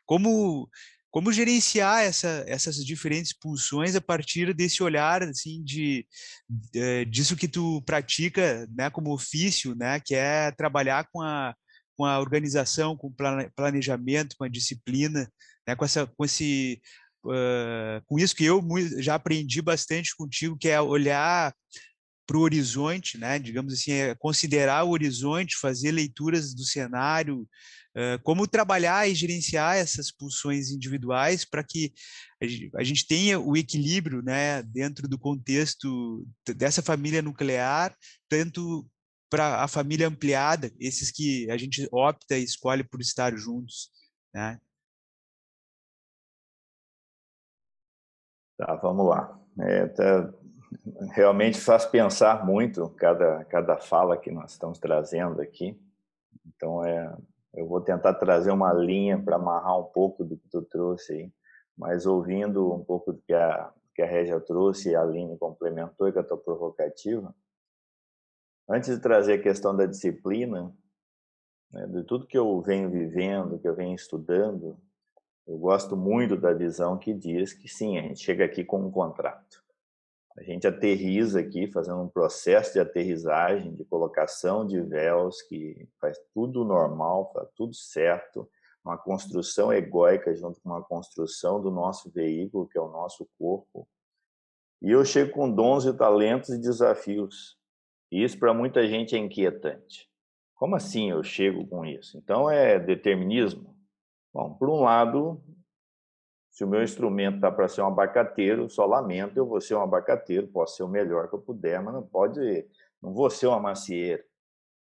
como 0.05 0.69
como 1.16 1.33
gerenciar 1.33 2.02
essa, 2.02 2.44
essas 2.46 2.85
diferentes 2.85 3.33
pulsões 3.33 3.96
a 3.96 4.02
partir 4.02 4.52
desse 4.52 4.83
olhar 4.83 5.22
assim 5.22 5.64
de, 5.64 6.07
de 6.46 6.79
eh, 6.79 7.05
disso 7.07 7.35
que 7.35 7.48
tu 7.48 7.81
pratica 7.87 8.68
né 8.76 8.90
como 8.90 9.14
ofício 9.14 9.74
né 9.74 9.98
que 9.98 10.14
é 10.14 10.50
trabalhar 10.50 11.09
com 11.11 11.22
a 11.22 11.55
com 11.96 12.05
a 12.05 12.20
organização 12.20 12.94
com 12.94 13.07
o 13.07 13.50
planejamento 13.57 14.37
com 14.37 14.44
a 14.44 14.48
disciplina 14.48 15.26
né 15.66 15.74
com 15.74 15.87
essa 15.87 16.07
com 16.07 16.22
esse 16.22 16.83
uh, 17.24 18.05
com 18.05 18.18
isso 18.18 18.37
que 18.37 18.44
eu 18.44 18.62
já 18.98 19.14
aprendi 19.14 19.62
bastante 19.62 20.14
contigo 20.14 20.59
que 20.59 20.68
é 20.68 20.79
olhar 20.83 21.50
para 22.26 22.37
o 22.37 22.40
horizonte, 22.40 23.16
né? 23.16 23.38
digamos 23.38 23.72
assim, 23.72 23.92
é 23.92 24.14
considerar 24.16 24.83
o 24.83 24.90
horizonte, 24.90 25.57
fazer 25.57 25.92
leituras 25.92 26.52
do 26.52 26.64
cenário, 26.64 27.48
como 28.23 28.47
trabalhar 28.47 29.09
e 29.09 29.15
gerenciar 29.15 29.77
essas 29.77 30.11
pulsões 30.11 30.71
individuais 30.71 31.45
para 31.45 31.65
que 31.65 31.93
a 32.75 32.83
gente 32.83 33.07
tenha 33.07 33.41
o 33.41 33.57
equilíbrio 33.57 34.23
né, 34.23 34.63
dentro 34.63 35.09
do 35.09 35.19
contexto 35.19 36.27
dessa 36.57 36.83
família 36.83 37.23
nuclear, 37.23 37.97
tanto 38.29 38.87
para 39.31 39.63
a 39.63 39.69
família 39.69 40.07
ampliada, 40.07 40.71
esses 40.79 41.11
que 41.11 41.51
a 41.51 41.57
gente 41.57 41.89
opta 41.91 42.37
e 42.39 42.45
escolhe 42.45 42.85
por 42.85 43.01
estar 43.01 43.35
juntos. 43.37 43.91
Né? 44.33 44.61
Tá, 48.59 48.75
vamos 48.77 49.07
lá. 49.07 49.41
É, 49.59 49.87
tá, 49.89 50.33
realmente 51.13 51.59
faz 51.59 51.85
pensar 51.87 52.45
muito 52.45 52.89
cada, 52.91 53.45
cada 53.47 53.79
fala 53.79 54.17
que 54.17 54.31
nós 54.31 54.53
estamos 54.53 54.79
trazendo 54.79 55.41
aqui. 55.41 55.79
Então, 56.47 56.85
é, 56.85 57.17
eu 57.57 57.66
vou 57.66 57.81
tentar 57.81 58.14
trazer 58.14 58.51
uma 58.51 58.73
linha 58.73 59.21
para 59.21 59.37
amarrar 59.37 59.81
um 59.81 59.85
pouco 59.85 60.23
do 60.23 60.37
que 60.37 60.47
tu 60.49 60.62
trouxe 60.62 61.12
aí, 61.14 61.33
mas 61.77 62.05
ouvindo 62.07 62.73
um 62.73 62.85
pouco 62.85 63.14
do 63.14 63.23
que 63.23 63.33
a, 63.33 63.73
que 63.95 64.03
a 64.03 64.07
Regia 64.07 64.38
trouxe 64.38 64.90
e 64.90 64.95
a 64.95 65.01
Aline 65.01 65.38
complementou 65.38 66.12
com 66.12 66.21
a 66.21 66.23
tua 66.23 66.37
provocativa, 66.37 67.35
antes 68.69 68.95
de 68.95 69.01
trazer 69.01 69.35
a 69.35 69.42
questão 69.42 69.75
da 69.75 69.87
disciplina, 69.87 70.71
né, 71.73 71.87
de 71.87 72.05
tudo 72.05 72.27
que 72.27 72.37
eu 72.37 72.61
venho 72.61 72.90
vivendo, 72.90 73.59
que 73.59 73.66
eu 73.66 73.75
venho 73.75 73.95
estudando, 73.95 74.77
eu 75.47 75.57
gosto 75.57 75.97
muito 75.97 76.37
da 76.37 76.53
visão 76.53 76.99
que 76.99 77.14
diz 77.14 77.55
que 77.55 77.69
sim, 77.69 77.97
a 77.99 78.03
gente 78.03 78.21
chega 78.21 78.45
aqui 78.45 78.64
com 78.64 78.81
um 78.81 78.90
contrato. 78.90 79.64
A 80.38 80.42
gente 80.42 80.66
aterriza 80.66 81.40
aqui, 81.40 81.66
fazendo 81.66 82.03
um 82.03 82.09
processo 82.09 82.75
de 82.75 82.81
aterrissagem, 82.81 83.75
de 83.75 83.85
colocação 83.85 84.66
de 84.66 84.81
véus, 84.81 85.40
que 85.42 85.88
faz 85.99 86.18
tudo 86.35 86.64
normal, 86.64 87.31
faz 87.33 87.49
tudo 87.57 87.75
certo, 87.75 88.49
uma 88.85 88.99
construção 88.99 89.72
egóica 89.72 90.35
junto 90.35 90.61
com 90.61 90.68
uma 90.68 90.83
construção 90.83 91.61
do 91.61 91.70
nosso 91.70 92.11
veículo, 92.11 92.68
que 92.68 92.79
é 92.79 92.81
o 92.81 92.90
nosso 92.90 93.27
corpo. 93.38 93.88
E 94.83 94.90
eu 94.90 95.05
chego 95.05 95.33
com 95.33 95.51
dons 95.51 95.87
e 95.87 95.96
talentos 95.96 96.51
e 96.51 96.61
desafios. 96.61 97.59
E 98.12 98.22
isso 98.22 98.38
para 98.38 98.53
muita 98.53 98.87
gente 98.87 99.16
é 99.16 99.18
inquietante. 99.18 100.09
Como 100.55 100.77
assim 100.77 101.11
eu 101.11 101.22
chego 101.22 101.66
com 101.66 101.85
isso? 101.85 102.16
Então 102.18 102.51
é 102.51 102.79
determinismo? 102.79 103.75
Bom, 104.33 104.55
por 104.55 104.68
um 104.68 104.83
lado, 104.83 105.42
se 106.57 106.64
o 106.64 106.66
meu 106.66 106.83
instrumento 106.83 107.35
está 107.35 107.53
para 107.53 107.69
ser 107.69 107.83
um 107.83 107.88
abacateiro, 107.88 108.71
só 108.71 108.87
lamento, 108.87 109.37
eu 109.37 109.45
vou 109.45 109.61
ser 109.61 109.75
um 109.75 109.83
abacateiro, 109.83 110.49
posso 110.49 110.75
ser 110.75 110.85
o 110.85 110.88
melhor 110.88 111.29
que 111.29 111.35
eu 111.35 111.38
puder, 111.38 111.83
mas 111.83 111.92
não 111.92 112.03
pode, 112.03 112.66
não 113.03 113.12
vou 113.12 113.29
ser 113.29 113.47
uma 113.49 113.61
macieira. 113.61 114.25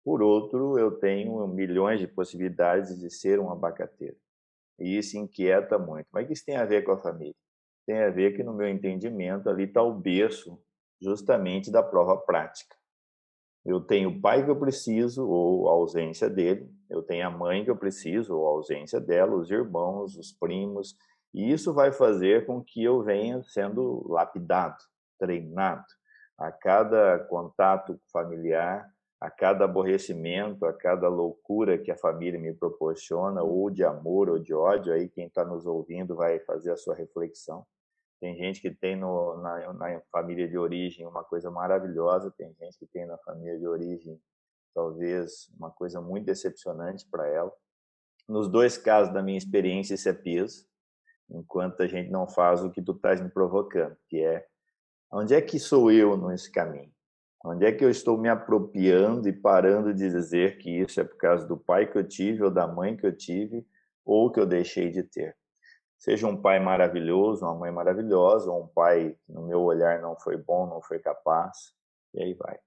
Por 0.05 0.21
outro, 0.21 0.77
eu 0.77 0.91
tenho 0.99 1.47
milhões 1.47 1.99
de 1.99 2.07
possibilidades 2.07 2.99
de 2.99 3.09
ser 3.09 3.39
um 3.39 3.51
abacateiro. 3.51 4.15
E 4.77 4.99
isso 4.99 5.17
inquieta 5.17 5.79
muito. 5.79 6.05
Mas 6.11 6.27
que 6.27 6.33
isso 6.33 6.45
tem 6.45 6.57
a 6.57 6.63
ver 6.63 6.83
com 6.83 6.91
a 6.91 6.97
família? 6.99 7.33
Tem 7.87 8.03
a 8.03 8.11
ver 8.11 8.35
que, 8.35 8.43
no 8.43 8.53
meu 8.53 8.67
entendimento, 8.67 9.49
ali 9.49 9.63
está 9.63 9.81
o 9.81 9.95
berço 9.95 10.61
justamente 11.01 11.71
da 11.71 11.81
prova 11.81 12.15
prática. 12.17 12.75
Eu 13.65 13.81
tenho 13.81 14.09
o 14.09 14.21
pai 14.21 14.45
que 14.45 14.51
eu 14.51 14.59
preciso, 14.59 15.27
ou 15.27 15.67
a 15.67 15.71
ausência 15.71 16.29
dele. 16.29 16.71
Eu 16.87 17.01
tenho 17.01 17.25
a 17.25 17.31
mãe 17.31 17.63
que 17.63 17.71
eu 17.71 17.75
preciso, 17.75 18.37
ou 18.37 18.47
a 18.47 18.51
ausência 18.51 19.01
dela, 19.01 19.35
os 19.35 19.49
irmãos, 19.49 20.15
os 20.15 20.31
primos. 20.31 20.95
E 21.33 21.51
isso 21.51 21.73
vai 21.73 21.91
fazer 21.91 22.45
com 22.45 22.63
que 22.63 22.83
eu 22.83 23.03
venha 23.03 23.43
sendo 23.43 24.05
lapidado, 24.07 24.77
treinado. 25.19 25.85
A 26.37 26.51
cada 26.51 27.19
contato 27.25 27.99
familiar, 28.11 28.89
a 29.19 29.29
cada 29.29 29.65
aborrecimento, 29.65 30.65
a 30.65 30.73
cada 30.73 31.07
loucura 31.07 31.77
que 31.77 31.91
a 31.91 31.97
família 31.97 32.39
me 32.39 32.53
proporciona, 32.53 33.41
ou 33.41 33.69
de 33.69 33.83
amor 33.83 34.29
ou 34.29 34.37
de 34.37 34.53
ódio, 34.53 34.93
aí 34.93 35.09
quem 35.09 35.25
está 35.25 35.43
nos 35.43 35.65
ouvindo 35.65 36.15
vai 36.15 36.39
fazer 36.41 36.71
a 36.71 36.77
sua 36.77 36.95
reflexão. 36.95 37.65
Tem 38.19 38.35
gente 38.35 38.61
que 38.61 38.71
tem 38.71 38.95
no, 38.95 39.37
na, 39.37 39.73
na, 39.73 40.01
família 40.11 40.47
de 40.47 40.57
origem 40.57 41.05
uma 41.05 41.23
coisa 41.23 41.51
maravilhosa, 41.51 42.33
tem 42.35 42.53
gente 42.59 42.77
que 42.77 42.87
tem 42.87 43.05
na 43.05 43.17
família 43.19 43.57
de 43.57 43.67
origem 43.67 44.19
talvez 44.73 45.49
uma 45.57 45.71
coisa 45.71 45.99
muito 45.99 46.25
decepcionante 46.25 47.07
para 47.09 47.27
ela. 47.27 47.51
Nos 48.27 48.47
dois 48.47 48.77
casos 48.77 49.13
da 49.13 49.23
minha 49.23 49.37
experiência, 49.37 49.95
isso 49.95 50.09
é 50.09 50.13
peso, 50.13 50.67
enquanto 51.29 51.81
a 51.81 51.87
gente 51.87 52.09
não 52.09 52.27
faz 52.27 52.63
o 52.63 52.71
que 52.71 52.81
tu 52.81 52.93
estás 52.93 53.21
me 53.21 53.29
provocando, 53.29 53.95
que 54.07 54.23
é 54.23 54.45
onde 55.11 55.33
é 55.33 55.41
que 55.41 55.59
sou 55.59 55.91
eu 55.91 56.17
nesse 56.17 56.51
caminho? 56.51 56.91
Onde 57.45 57.65
é 57.65 57.71
que 57.71 57.83
eu 57.85 57.89
estou 57.89 58.17
me 58.17 58.27
apropriando 58.27 59.29
e 59.29 59.33
parando 59.33 59.93
de 59.93 60.09
dizer 60.09 60.57
que 60.57 60.69
isso 60.81 60.99
é 60.99 61.03
por 61.03 61.17
causa 61.17 61.45
do 61.45 61.55
pai 61.55 61.89
que 61.89 61.97
eu 61.97 62.07
tive 62.07 62.43
ou 62.43 62.51
da 62.51 62.67
mãe 62.67 62.97
que 62.97 63.05
eu 63.05 63.15
tive 63.15 63.65
ou 64.03 64.31
que 64.31 64.39
eu 64.39 64.45
deixei 64.45 64.91
de 64.91 65.03
ter? 65.03 65.35
Seja 65.97 66.27
um 66.27 66.39
pai 66.39 66.59
maravilhoso, 66.59 67.43
uma 67.45 67.55
mãe 67.55 67.71
maravilhosa, 67.71 68.51
ou 68.51 68.63
um 68.63 68.67
pai 68.67 69.17
que 69.25 69.33
no 69.33 69.47
meu 69.47 69.61
olhar 69.61 69.99
não 69.99 70.15
foi 70.15 70.37
bom, 70.37 70.67
não 70.67 70.81
foi 70.81 70.99
capaz, 70.99 71.73
e 72.13 72.21
aí 72.21 72.33
vai. 72.33 72.59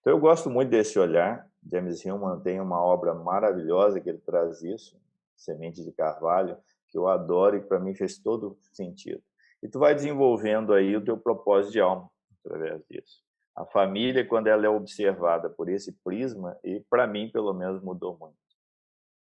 Então 0.00 0.12
eu 0.12 0.18
gosto 0.18 0.48
muito 0.48 0.70
desse 0.70 0.98
olhar. 0.98 1.46
James 1.70 2.02
Hillman 2.04 2.40
tem 2.40 2.58
uma 2.58 2.82
obra 2.82 3.14
maravilhosa 3.14 4.00
que 4.00 4.08
ele 4.08 4.18
traz 4.18 4.62
isso, 4.62 4.98
Semente 5.36 5.84
de 5.84 5.92
Carvalho, 5.92 6.56
que 6.90 6.98
eu 6.98 7.08
adoro 7.08 7.56
e 7.56 7.60
para 7.60 7.78
mim 7.78 7.94
fez 7.94 8.18
todo 8.18 8.58
sentido. 8.72 9.22
E 9.62 9.68
tu 9.68 9.78
vai 9.78 9.94
desenvolvendo 9.94 10.72
aí 10.72 10.96
o 10.96 11.04
teu 11.04 11.16
propósito 11.18 11.72
de 11.72 11.80
alma 11.80 12.10
através 12.44 12.82
disso. 12.88 13.22
A 13.56 13.66
família, 13.66 14.26
quando 14.26 14.46
ela 14.46 14.64
é 14.64 14.68
observada 14.68 15.50
por 15.50 15.68
esse 15.68 15.92
prisma, 16.02 16.56
e 16.64 16.80
para 16.88 17.06
mim, 17.06 17.30
pelo 17.30 17.52
menos, 17.52 17.82
mudou 17.82 18.16
muito. 18.18 18.36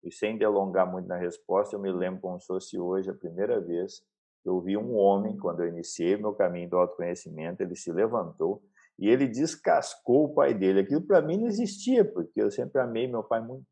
E 0.03 0.13
sem 0.13 0.37
delongar 0.37 0.91
muito 0.91 1.07
na 1.07 1.17
resposta, 1.17 1.77
eu 1.77 1.81
me 1.81 1.93
lembro 1.93 2.21
como 2.21 2.41
se 2.41 2.47
fosse 2.47 2.79
hoje 2.79 3.11
a 3.11 3.15
primeira 3.15 3.61
vez 3.61 4.03
que 4.43 4.49
eu 4.49 4.61
vi 4.61 4.77
um 4.77 4.97
homem, 4.97 5.37
quando 5.37 5.61
eu 5.61 5.69
iniciei 5.69 6.17
meu 6.17 6.35
caminho 6.35 6.71
do 6.71 6.77
autoconhecimento, 6.77 7.63
ele 7.63 7.77
se 7.77 7.93
levantou 7.93 8.63
e 8.99 9.09
ele 9.09 9.27
descascou 9.27 10.25
o 10.25 10.35
pai 10.35 10.55
dele. 10.55 10.81
Aquilo 10.81 11.03
para 11.03 11.21
mim 11.21 11.39
não 11.39 11.47
existia, 11.47 12.05
porque 12.05 12.41
eu 12.41 12.51
sempre 12.51 12.81
amei 12.81 13.07
meu 13.07 13.23
pai 13.23 13.41
muito. 13.41 13.65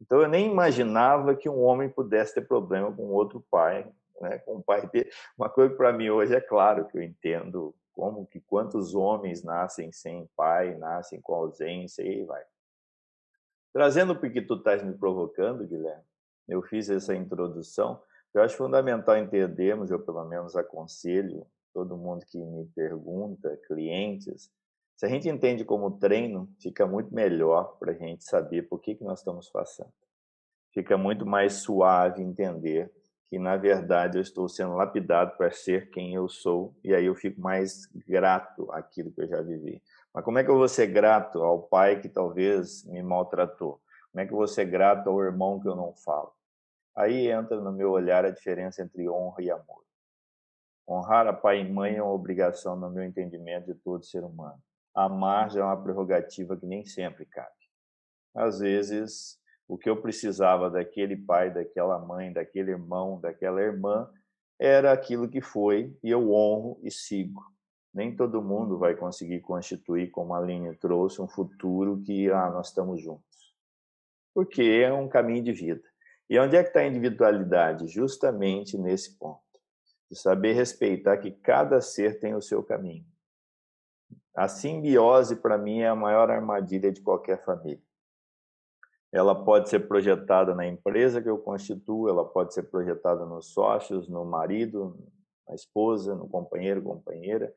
Então 0.00 0.20
eu 0.20 0.28
nem 0.28 0.50
imaginava 0.50 1.34
que 1.34 1.48
um 1.48 1.62
homem 1.62 1.88
pudesse 1.88 2.34
ter 2.34 2.46
problema 2.46 2.92
com 2.92 3.04
outro 3.08 3.44
pai, 3.50 3.90
né, 4.20 4.38
com 4.38 4.56
o 4.56 4.62
pai 4.62 4.86
dele. 4.88 5.10
Uma 5.36 5.48
coisa 5.48 5.74
para 5.74 5.92
mim 5.92 6.10
hoje 6.10 6.34
é 6.34 6.40
claro 6.40 6.86
que 6.86 6.96
eu 6.96 7.02
entendo 7.02 7.74
como 7.92 8.26
que 8.26 8.40
quantos 8.40 8.94
homens 8.94 9.42
nascem 9.42 9.90
sem 9.90 10.28
pai, 10.36 10.76
nascem 10.76 11.20
com 11.20 11.34
ausência 11.34 12.02
e 12.02 12.24
vai. 12.24 12.42
Trazendo 13.72 14.12
o 14.12 14.20
que 14.20 14.42
tu 14.42 14.54
estás 14.54 14.82
me 14.82 14.92
provocando, 14.94 15.66
Guilherme, 15.66 16.04
eu 16.48 16.62
fiz 16.62 16.88
essa 16.88 17.14
introdução, 17.14 18.00
eu 18.32 18.42
acho 18.42 18.56
fundamental 18.56 19.16
entendermos, 19.16 19.90
eu 19.90 19.98
pelo 19.98 20.24
menos 20.24 20.56
aconselho 20.56 21.46
todo 21.72 21.96
mundo 21.96 22.24
que 22.24 22.38
me 22.38 22.66
pergunta, 22.74 23.56
clientes, 23.66 24.50
se 24.96 25.04
a 25.04 25.08
gente 25.10 25.28
entende 25.28 25.62
como 25.62 25.98
treino, 25.98 26.48
fica 26.58 26.86
muito 26.86 27.14
melhor 27.14 27.76
para 27.78 27.92
a 27.92 27.94
gente 27.94 28.24
saber 28.24 28.62
por 28.62 28.80
que, 28.80 28.94
que 28.94 29.04
nós 29.04 29.18
estamos 29.18 29.50
passando. 29.50 29.92
Fica 30.72 30.96
muito 30.96 31.26
mais 31.26 31.54
suave 31.54 32.22
entender 32.22 32.90
que 33.28 33.38
na 33.38 33.56
verdade 33.56 34.16
eu 34.16 34.22
estou 34.22 34.48
sendo 34.48 34.74
lapidado 34.74 35.36
para 35.36 35.50
ser 35.50 35.90
quem 35.90 36.14
eu 36.14 36.28
sou 36.28 36.74
e 36.82 36.94
aí 36.94 37.04
eu 37.04 37.14
fico 37.14 37.40
mais 37.40 37.86
grato 38.06 38.72
àquilo 38.72 39.12
que 39.12 39.20
eu 39.20 39.28
já 39.28 39.42
vivi. 39.42 39.82
Mas 40.14 40.24
como 40.24 40.38
é 40.38 40.44
que 40.44 40.50
eu 40.50 40.56
vou 40.56 40.68
ser 40.68 40.86
grato 40.86 41.42
ao 41.42 41.62
pai 41.62 42.00
que 42.00 42.08
talvez 42.08 42.82
me 42.84 43.02
maltratou? 43.02 43.80
Como 44.10 44.22
é 44.22 44.26
que 44.26 44.32
eu 44.32 44.38
vou 44.38 44.48
ser 44.48 44.64
grato 44.64 45.10
ao 45.10 45.22
irmão 45.22 45.60
que 45.60 45.68
eu 45.68 45.76
não 45.76 45.92
falo? 45.92 46.32
Aí 46.94 47.30
entra 47.30 47.60
no 47.60 47.70
meu 47.70 47.90
olhar 47.90 48.24
a 48.24 48.30
diferença 48.30 48.82
entre 48.82 49.06
honra 49.10 49.42
e 49.42 49.50
amor. 49.50 49.84
Honrar 50.88 51.26
a 51.26 51.34
pai 51.34 51.60
e 51.60 51.70
mãe 51.70 51.96
é 51.96 52.02
uma 52.02 52.14
obrigação 52.14 52.76
no 52.76 52.88
meu 52.88 53.04
entendimento 53.04 53.66
de 53.66 53.74
todo 53.74 54.06
ser 54.06 54.24
humano. 54.24 54.62
Amar 54.96 55.50
já 55.50 55.60
é 55.60 55.62
uma 55.62 55.82
prerrogativa 55.82 56.56
que 56.56 56.64
nem 56.64 56.86
sempre 56.86 57.26
cabe. 57.26 57.50
Às 58.34 58.60
vezes, 58.60 59.38
o 59.68 59.76
que 59.76 59.90
eu 59.90 60.00
precisava 60.00 60.70
daquele 60.70 61.16
pai, 61.16 61.52
daquela 61.52 61.98
mãe, 61.98 62.32
daquele 62.32 62.70
irmão, 62.70 63.20
daquela 63.20 63.60
irmã, 63.60 64.10
era 64.58 64.90
aquilo 64.92 65.28
que 65.28 65.42
foi 65.42 65.94
e 66.02 66.10
eu 66.10 66.32
honro 66.32 66.80
e 66.82 66.90
sigo. 66.90 67.42
Nem 67.92 68.16
todo 68.16 68.42
mundo 68.42 68.78
vai 68.78 68.94
conseguir 68.94 69.40
constituir, 69.40 70.10
como 70.10 70.34
a 70.34 70.38
Aline 70.38 70.74
trouxe, 70.76 71.20
um 71.20 71.28
futuro 71.28 72.00
que 72.02 72.30
ah, 72.30 72.50
nós 72.50 72.68
estamos 72.68 73.02
juntos. 73.02 73.54
Porque 74.34 74.62
é 74.62 74.90
um 74.90 75.08
caminho 75.08 75.44
de 75.44 75.52
vida. 75.52 75.82
E 76.28 76.38
onde 76.38 76.56
é 76.56 76.62
que 76.62 76.70
está 76.70 76.80
a 76.80 76.86
individualidade? 76.86 77.86
Justamente 77.86 78.78
nesse 78.78 79.16
ponto. 79.18 79.42
De 80.10 80.18
saber 80.18 80.54
respeitar 80.54 81.18
que 81.18 81.30
cada 81.30 81.82
ser 81.82 82.18
tem 82.18 82.34
o 82.34 82.40
seu 82.40 82.62
caminho. 82.62 83.04
A 84.36 84.48
simbiose, 84.48 85.36
para 85.36 85.56
mim, 85.56 85.80
é 85.80 85.88
a 85.88 85.96
maior 85.96 86.30
armadilha 86.30 86.92
de 86.92 87.00
qualquer 87.00 87.42
família 87.44 87.82
ela 89.16 89.34
pode 89.34 89.70
ser 89.70 89.88
projetada 89.88 90.54
na 90.54 90.66
empresa 90.66 91.22
que 91.22 91.28
eu 91.28 91.38
constituo, 91.38 92.08
ela 92.08 92.24
pode 92.24 92.52
ser 92.52 92.64
projetada 92.64 93.24
nos 93.24 93.46
sócios, 93.46 94.08
no 94.08 94.24
marido, 94.24 94.94
na 95.48 95.54
esposa, 95.54 96.14
no 96.14 96.28
companheiro, 96.28 96.82
companheira. 96.82 97.54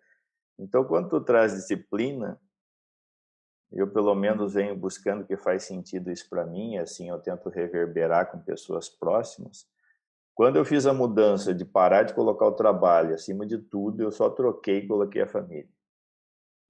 Então, 0.57 0.85
quando 0.85 1.09
tu 1.09 1.21
traz 1.21 1.53
disciplina, 1.53 2.39
eu 3.71 3.91
pelo 3.91 4.15
menos 4.15 4.53
venho 4.53 4.75
buscando 4.75 5.25
que 5.25 5.35
faz 5.35 5.63
sentido 5.63 6.11
isso 6.11 6.29
para 6.29 6.45
mim, 6.45 6.77
assim 6.77 7.09
eu 7.09 7.19
tento 7.19 7.49
reverberar 7.49 8.31
com 8.31 8.39
pessoas 8.39 8.89
próximas. 8.89 9.67
Quando 10.33 10.55
eu 10.55 10.63
fiz 10.63 10.85
a 10.85 10.93
mudança 10.93 11.53
de 11.53 11.65
parar 11.65 12.03
de 12.03 12.13
colocar 12.13 12.47
o 12.47 12.53
trabalho 12.53 13.13
acima 13.13 13.45
de 13.45 13.57
tudo, 13.57 14.01
eu 14.01 14.11
só 14.11 14.29
troquei 14.29 14.79
e 14.79 14.87
coloquei 14.87 15.21
a 15.21 15.27
família. 15.27 15.69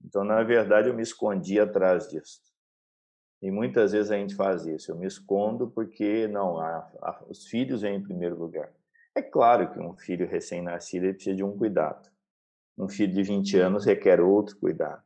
Então, 0.04 0.24
na 0.24 0.42
verdade, 0.42 0.88
eu 0.88 0.94
me 0.94 1.02
escondi 1.02 1.58
atrás 1.60 2.08
disso. 2.08 2.40
E 3.42 3.50
muitas 3.50 3.92
vezes 3.92 4.10
a 4.10 4.16
gente 4.16 4.34
faz 4.34 4.66
isso. 4.66 4.92
Eu 4.92 4.96
me 4.96 5.06
escondo 5.06 5.68
porque, 5.70 6.28
não, 6.28 6.58
a, 6.58 6.78
a, 7.02 7.24
os 7.28 7.46
filhos 7.46 7.82
vêm 7.82 7.96
em 7.96 8.02
primeiro 8.02 8.38
lugar. 8.38 8.70
É 9.14 9.22
claro 9.22 9.72
que 9.72 9.78
um 9.78 9.96
filho 9.96 10.28
recém-nascido 10.28 11.12
precisa 11.14 11.36
de 11.36 11.44
um 11.44 11.56
cuidado. 11.56 12.08
Um 12.78 12.88
filho 12.88 13.12
de 13.12 13.22
20 13.22 13.58
anos 13.58 13.84
requer 13.84 14.20
outro 14.20 14.56
cuidado. 14.58 15.02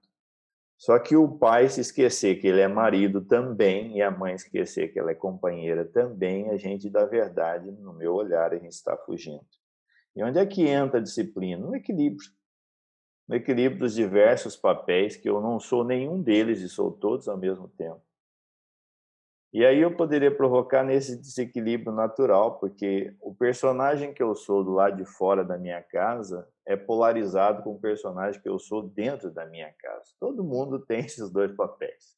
Só 0.76 0.98
que 0.98 1.16
o 1.16 1.28
pai 1.28 1.68
se 1.68 1.80
esquecer 1.80 2.40
que 2.40 2.46
ele 2.46 2.60
é 2.60 2.68
marido 2.68 3.20
também 3.20 3.96
e 3.96 4.02
a 4.02 4.10
mãe 4.10 4.34
esquecer 4.34 4.92
que 4.92 4.98
ela 4.98 5.12
é 5.12 5.14
companheira 5.14 5.84
também, 5.84 6.50
a 6.50 6.56
gente, 6.56 6.90
da 6.90 7.06
verdade, 7.06 7.70
no 7.70 7.92
meu 7.92 8.12
olhar, 8.14 8.52
a 8.52 8.58
gente 8.58 8.72
está 8.72 8.96
fugindo. 8.96 9.46
E 10.14 10.22
onde 10.22 10.38
é 10.38 10.46
que 10.46 10.66
entra 10.66 10.98
a 10.98 11.02
disciplina? 11.02 11.64
No 11.64 11.74
equilíbrio. 11.74 12.28
No 13.28 13.36
equilíbrio 13.36 13.80
dos 13.80 13.94
diversos 13.94 14.56
papéis, 14.56 15.16
que 15.16 15.28
eu 15.28 15.40
não 15.40 15.58
sou 15.58 15.82
nenhum 15.82 16.20
deles 16.20 16.60
e 16.60 16.68
sou 16.68 16.92
todos 16.92 17.28
ao 17.28 17.36
mesmo 17.36 17.68
tempo. 17.68 18.02
E 19.54 19.64
aí 19.64 19.80
eu 19.80 19.96
poderia 19.96 20.34
provocar 20.34 20.82
nesse 20.82 21.16
desequilíbrio 21.16 21.92
natural, 21.92 22.58
porque 22.58 23.14
o 23.20 23.32
personagem 23.32 24.12
que 24.12 24.20
eu 24.20 24.34
sou 24.34 24.64
do 24.64 24.72
lado 24.72 24.96
de 24.96 25.04
fora 25.04 25.44
da 25.44 25.56
minha 25.56 25.80
casa 25.80 26.48
é 26.66 26.74
polarizado 26.74 27.62
com 27.62 27.74
o 27.74 27.80
personagem 27.80 28.42
que 28.42 28.48
eu 28.48 28.58
sou 28.58 28.82
dentro 28.82 29.30
da 29.30 29.46
minha 29.46 29.72
casa. 29.74 30.10
Todo 30.18 30.42
mundo 30.42 30.80
tem 30.80 30.98
esses 31.06 31.30
dois 31.30 31.54
papéis. 31.54 32.16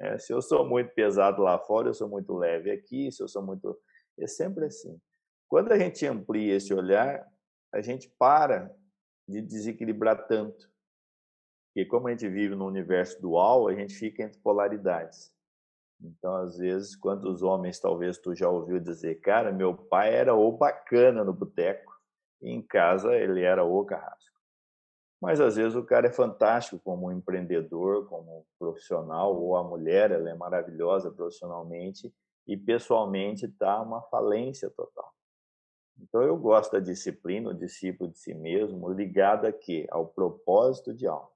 É, 0.00 0.18
se 0.18 0.32
eu 0.32 0.42
sou 0.42 0.68
muito 0.68 0.92
pesado 0.92 1.40
lá 1.40 1.56
fora, 1.56 1.88
eu 1.88 1.94
sou 1.94 2.08
muito 2.08 2.36
leve 2.36 2.72
aqui. 2.72 3.12
Se 3.12 3.22
eu 3.22 3.28
sou 3.28 3.42
muito, 3.42 3.78
é 4.18 4.26
sempre 4.26 4.64
assim. 4.64 5.00
Quando 5.48 5.70
a 5.70 5.78
gente 5.78 6.04
amplia 6.04 6.56
esse 6.56 6.74
olhar, 6.74 7.24
a 7.72 7.80
gente 7.80 8.12
para 8.18 8.74
de 9.32 9.42
desequilibrar 9.42 10.26
tanto. 10.26 10.70
Porque 11.68 11.88
como 11.88 12.08
a 12.08 12.10
gente 12.10 12.28
vive 12.28 12.54
no 12.54 12.66
universo 12.66 13.20
dual, 13.20 13.66
a 13.66 13.74
gente 13.74 13.94
fica 13.94 14.22
entre 14.22 14.38
polaridades. 14.40 15.32
Então, 16.00 16.36
às 16.36 16.58
vezes, 16.58 16.96
quantos 16.96 17.42
homens 17.42 17.80
talvez 17.80 18.18
tu 18.18 18.34
já 18.34 18.48
ouviu 18.48 18.78
dizer, 18.78 19.20
cara, 19.20 19.52
meu 19.52 19.74
pai 19.74 20.14
era 20.14 20.34
o 20.34 20.52
bacana 20.52 21.24
no 21.24 21.32
boteco, 21.32 21.92
e 22.42 22.50
em 22.50 22.60
casa 22.60 23.14
ele 23.14 23.42
era 23.42 23.64
o 23.64 23.84
carrasco. 23.84 24.32
Mas 25.20 25.40
às 25.40 25.54
vezes 25.54 25.76
o 25.76 25.84
cara 25.84 26.08
é 26.08 26.12
fantástico 26.12 26.80
como 26.82 27.12
empreendedor, 27.12 28.08
como 28.08 28.44
profissional, 28.58 29.40
ou 29.40 29.56
a 29.56 29.62
mulher, 29.62 30.10
ela 30.10 30.28
é 30.28 30.34
maravilhosa 30.34 31.12
profissionalmente 31.12 32.12
e 32.46 32.56
pessoalmente 32.56 33.46
está 33.46 33.80
uma 33.80 34.02
falência 34.02 34.68
total. 34.70 35.14
Então 35.98 36.22
eu 36.22 36.36
gosto 36.36 36.72
da 36.72 36.80
disciplina, 36.80 37.50
o 37.50 37.54
discípulo 37.54 38.10
de 38.10 38.18
si 38.18 38.34
mesmo, 38.34 38.92
ligado 38.92 39.46
aqui 39.46 39.86
ao 39.90 40.06
propósito 40.06 40.92
de 40.92 41.06
alma. 41.06 41.30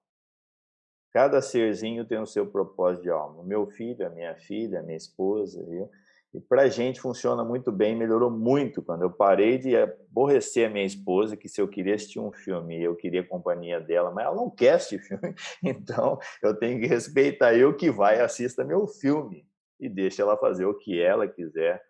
Cada 1.12 1.40
serzinho 1.40 2.04
tem 2.04 2.18
o 2.18 2.26
seu 2.26 2.46
propósito 2.46 3.04
de 3.04 3.10
alma. 3.10 3.40
O 3.40 3.46
meu 3.46 3.66
filho, 3.66 4.06
a 4.06 4.10
minha 4.10 4.34
filha, 4.34 4.80
a 4.80 4.82
minha 4.82 4.96
esposa, 4.96 5.64
eu. 5.68 5.90
E 6.34 6.40
para 6.40 6.62
a 6.62 6.68
gente 6.68 7.00
funciona 7.00 7.42
muito 7.42 7.72
bem, 7.72 7.96
melhorou 7.96 8.30
muito 8.30 8.82
quando 8.82 9.00
eu 9.00 9.10
parei 9.10 9.56
de 9.56 9.74
aborrecer 9.74 10.68
a 10.68 10.70
minha 10.70 10.84
esposa, 10.84 11.34
que 11.34 11.48
se 11.48 11.58
eu 11.58 11.66
queria 11.66 11.94
assistir 11.94 12.20
um 12.20 12.30
filme, 12.30 12.82
eu 12.82 12.94
queria 12.94 13.22
a 13.22 13.26
companhia 13.26 13.80
dela, 13.80 14.10
mas 14.10 14.26
ela 14.26 14.36
não 14.36 14.50
quer 14.50 14.74
assistir 14.74 14.98
filme, 14.98 15.34
então 15.64 16.18
eu 16.42 16.54
tenho 16.54 16.78
que 16.78 16.86
respeitar 16.86 17.54
eu 17.54 17.74
que 17.74 17.90
vai 17.90 18.20
assista 18.20 18.62
meu 18.62 18.86
filme 18.86 19.46
e 19.80 19.88
deixa 19.88 20.20
ela 20.20 20.36
fazer 20.36 20.66
o 20.66 20.74
que 20.74 21.00
ela 21.00 21.26
quiser, 21.26 21.82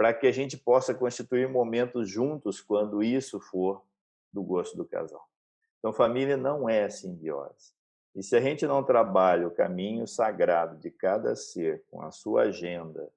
para 0.00 0.14
que 0.14 0.26
a 0.26 0.32
gente 0.32 0.56
possa 0.56 0.94
constituir 0.94 1.46
momentos 1.46 2.08
juntos 2.08 2.58
quando 2.58 3.02
isso 3.02 3.38
for 3.38 3.82
do 4.32 4.42
gosto 4.42 4.74
do 4.74 4.82
casal. 4.82 5.28
Então, 5.78 5.92
família 5.92 6.38
não 6.38 6.66
é 6.66 6.88
simbiose. 6.88 7.74
E 8.16 8.22
se 8.22 8.34
a 8.34 8.40
gente 8.40 8.66
não 8.66 8.82
trabalha 8.82 9.46
o 9.46 9.50
caminho 9.50 10.06
sagrado 10.06 10.78
de 10.78 10.90
cada 10.90 11.36
ser 11.36 11.84
com 11.90 12.00
a 12.00 12.10
sua 12.10 12.44
agenda, 12.44 13.10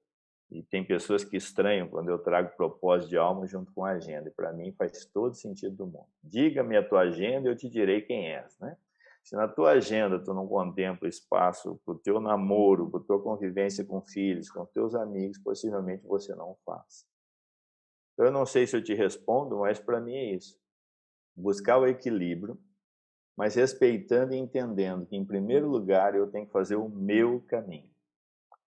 e 0.50 0.62
tem 0.62 0.84
pessoas 0.84 1.24
que 1.24 1.38
estranham 1.38 1.88
quando 1.88 2.10
eu 2.10 2.18
trago 2.18 2.54
propósito 2.54 3.08
de 3.08 3.16
alma 3.16 3.46
junto 3.46 3.72
com 3.72 3.82
a 3.82 3.92
agenda, 3.92 4.28
e 4.28 4.32
para 4.32 4.52
mim 4.52 4.70
faz 4.70 5.06
todo 5.06 5.34
sentido 5.34 5.74
do 5.74 5.86
mundo. 5.86 6.08
Diga-me 6.22 6.76
a 6.76 6.86
tua 6.86 7.00
agenda 7.00 7.48
eu 7.48 7.56
te 7.56 7.66
direi 7.66 8.02
quem 8.02 8.30
és, 8.30 8.58
né? 8.58 8.76
Se 9.24 9.34
na 9.34 9.48
tua 9.48 9.72
agenda 9.72 10.22
tu 10.22 10.32
não 10.32 10.46
contempla 10.46 11.08
espaço 11.08 11.80
para 11.84 11.94
o 11.94 11.98
teu 11.98 12.20
namoro, 12.20 12.90
para 12.90 13.00
a 13.00 13.04
tua 13.04 13.22
convivência 13.22 13.84
com 13.84 14.00
filhos, 14.02 14.50
com 14.50 14.64
teus 14.66 14.94
amigos, 14.94 15.38
possivelmente 15.38 16.06
você 16.06 16.34
não 16.34 16.56
faz. 16.64 17.06
Então, 18.12 18.26
eu 18.26 18.32
não 18.32 18.46
sei 18.46 18.66
se 18.66 18.76
eu 18.76 18.84
te 18.84 18.94
respondo, 18.94 19.58
mas 19.58 19.80
para 19.80 20.00
mim 20.00 20.14
é 20.14 20.34
isso. 20.34 20.56
Buscar 21.34 21.78
o 21.78 21.86
equilíbrio 21.86 22.56
mas 23.36 23.54
respeitando 23.54 24.32
e 24.32 24.38
entendendo 24.38 25.06
que, 25.06 25.16
em 25.16 25.24
primeiro 25.24 25.68
lugar, 25.68 26.14
eu 26.14 26.30
tenho 26.30 26.46
que 26.46 26.52
fazer 26.52 26.76
o 26.76 26.88
meu 26.88 27.40
caminho. 27.42 27.90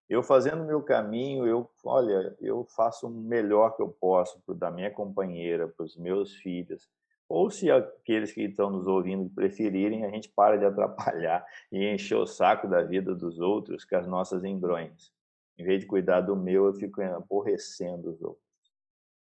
Eu 0.10 0.24
fazendo 0.24 0.64
o 0.64 0.68
meu 0.68 0.82
caminho, 0.82 1.46
eu, 1.46 1.70
olha, 1.84 2.36
eu 2.40 2.66
faço 2.76 3.08
o 3.08 3.10
melhor 3.10 3.76
que 3.76 3.82
eu 3.82 3.90
posso 3.90 4.42
para 4.42 4.56
da 4.56 4.72
minha 4.72 4.92
companheira, 4.92 5.68
para 5.68 5.86
os 5.86 5.98
meus 5.98 6.36
filhos, 6.36 6.90
ou 7.30 7.50
se 7.50 7.70
aqueles 7.70 8.32
que 8.32 8.44
estão 8.44 8.70
nos 8.70 8.88
ouvindo 8.88 9.30
preferirem, 9.30 10.06
a 10.06 10.10
gente 10.10 10.30
para 10.30 10.58
de 10.58 10.66
atrapalhar 10.66 11.46
e 11.72 11.86
encher 11.86 12.18
o 12.18 12.26
saco 12.26 12.68
da 12.68 12.82
vida 12.82 13.14
dos 13.14 13.40
outros 13.40 13.84
com 13.84 13.96
as 13.96 14.08
nossas 14.08 14.44
embrões. 14.44 15.12
Em 15.58 15.64
vez 15.64 15.82
de 15.82 15.88
cuidar 15.88 16.22
do 16.22 16.36
meu, 16.36 16.68
eu 16.68 16.74
fico 16.74 17.02
aborrecendo 17.02 18.12
os 18.12 18.22
outros. 18.22 18.46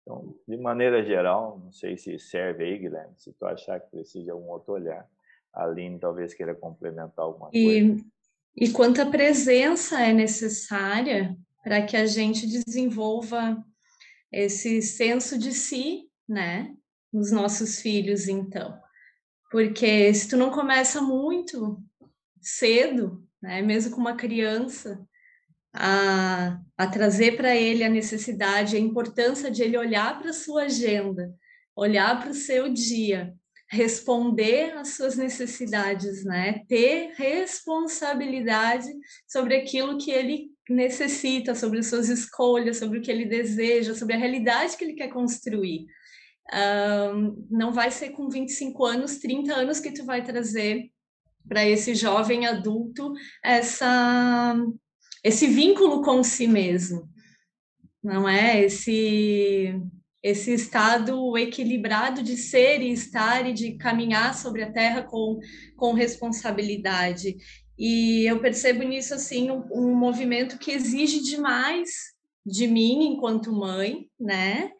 Então, 0.02 0.34
de 0.46 0.56
maneira 0.56 1.02
geral, 1.04 1.60
não 1.62 1.72
sei 1.72 1.96
se 1.96 2.18
serve 2.18 2.64
aí, 2.64 2.78
Guilherme, 2.78 3.14
se 3.16 3.32
tu 3.32 3.46
achar 3.46 3.80
que 3.80 3.90
precisa 3.90 4.24
de 4.24 4.30
algum 4.30 4.50
outro 4.50 4.72
olhar, 4.74 5.08
a 5.52 5.64
Aline 5.64 5.98
talvez 5.98 6.34
queira 6.34 6.54
complementar 6.54 7.24
alguma 7.24 7.50
e, 7.52 7.64
coisa. 7.64 8.04
E 8.56 8.70
quanta 8.70 9.06
presença 9.06 10.00
é 10.00 10.12
necessária 10.12 11.36
para 11.62 11.84
que 11.84 11.96
a 11.96 12.06
gente 12.06 12.46
desenvolva 12.46 13.62
esse 14.32 14.80
senso 14.80 15.38
de 15.38 15.52
si, 15.52 16.08
né, 16.28 16.74
nos 17.12 17.30
nossos 17.30 17.80
filhos, 17.80 18.28
então. 18.28 18.78
Porque 19.50 20.12
se 20.14 20.28
tu 20.28 20.36
não 20.36 20.50
começa 20.50 21.00
muito 21.00 21.82
cedo, 22.40 23.26
né, 23.42 23.62
mesmo 23.62 23.94
com 23.94 24.00
uma 24.00 24.16
criança, 24.16 25.00
a, 25.72 26.60
a 26.76 26.86
trazer 26.86 27.36
para 27.36 27.54
ele 27.54 27.84
a 27.84 27.88
necessidade, 27.88 28.76
a 28.76 28.80
importância 28.80 29.50
de 29.50 29.62
ele 29.62 29.76
olhar 29.76 30.18
para 30.18 30.30
a 30.30 30.34
sua 30.34 30.64
agenda, 30.64 31.34
olhar 31.76 32.20
para 32.20 32.30
o 32.30 32.34
seu 32.34 32.72
dia 32.72 33.34
responder 33.70 34.76
às 34.76 34.94
suas 34.94 35.16
necessidades, 35.16 36.24
né? 36.24 36.64
Ter 36.68 37.12
responsabilidade 37.14 38.88
sobre 39.28 39.54
aquilo 39.54 39.96
que 39.96 40.10
ele 40.10 40.50
necessita, 40.68 41.54
sobre 41.54 41.78
as 41.78 41.86
suas 41.86 42.08
escolhas, 42.08 42.78
sobre 42.78 42.98
o 42.98 43.02
que 43.02 43.10
ele 43.10 43.26
deseja, 43.26 43.94
sobre 43.94 44.14
a 44.14 44.18
realidade 44.18 44.76
que 44.76 44.82
ele 44.82 44.94
quer 44.94 45.08
construir. 45.08 45.86
Não 47.50 47.72
vai 47.72 47.90
ser 47.90 48.10
com 48.10 48.28
25 48.28 48.84
anos, 48.84 49.18
30 49.18 49.54
anos 49.54 49.80
que 49.80 49.92
tu 49.92 50.04
vai 50.04 50.22
trazer 50.22 50.90
para 51.48 51.64
esse 51.64 51.94
jovem 51.94 52.46
adulto 52.46 53.12
essa 53.42 54.54
esse 55.22 55.46
vínculo 55.46 56.02
com 56.02 56.22
si 56.22 56.46
mesmo. 56.46 57.08
Não 58.02 58.28
é 58.28 58.60
esse 58.62 59.74
esse 60.22 60.52
estado 60.52 61.36
equilibrado 61.38 62.22
de 62.22 62.36
ser 62.36 62.82
e 62.82 62.92
estar 62.92 63.48
e 63.48 63.54
de 63.54 63.72
caminhar 63.76 64.34
sobre 64.34 64.62
a 64.62 64.70
terra 64.70 65.02
com, 65.02 65.38
com 65.76 65.94
responsabilidade. 65.94 67.36
E 67.78 68.30
eu 68.30 68.38
percebo 68.38 68.82
nisso 68.82 69.14
assim 69.14 69.50
um, 69.50 69.64
um 69.72 69.96
movimento 69.96 70.58
que 70.58 70.72
exige 70.72 71.22
demais 71.22 71.88
de 72.44 72.66
mim 72.66 73.14
enquanto 73.14 73.50
mãe, 73.50 74.10
né? 74.18 74.70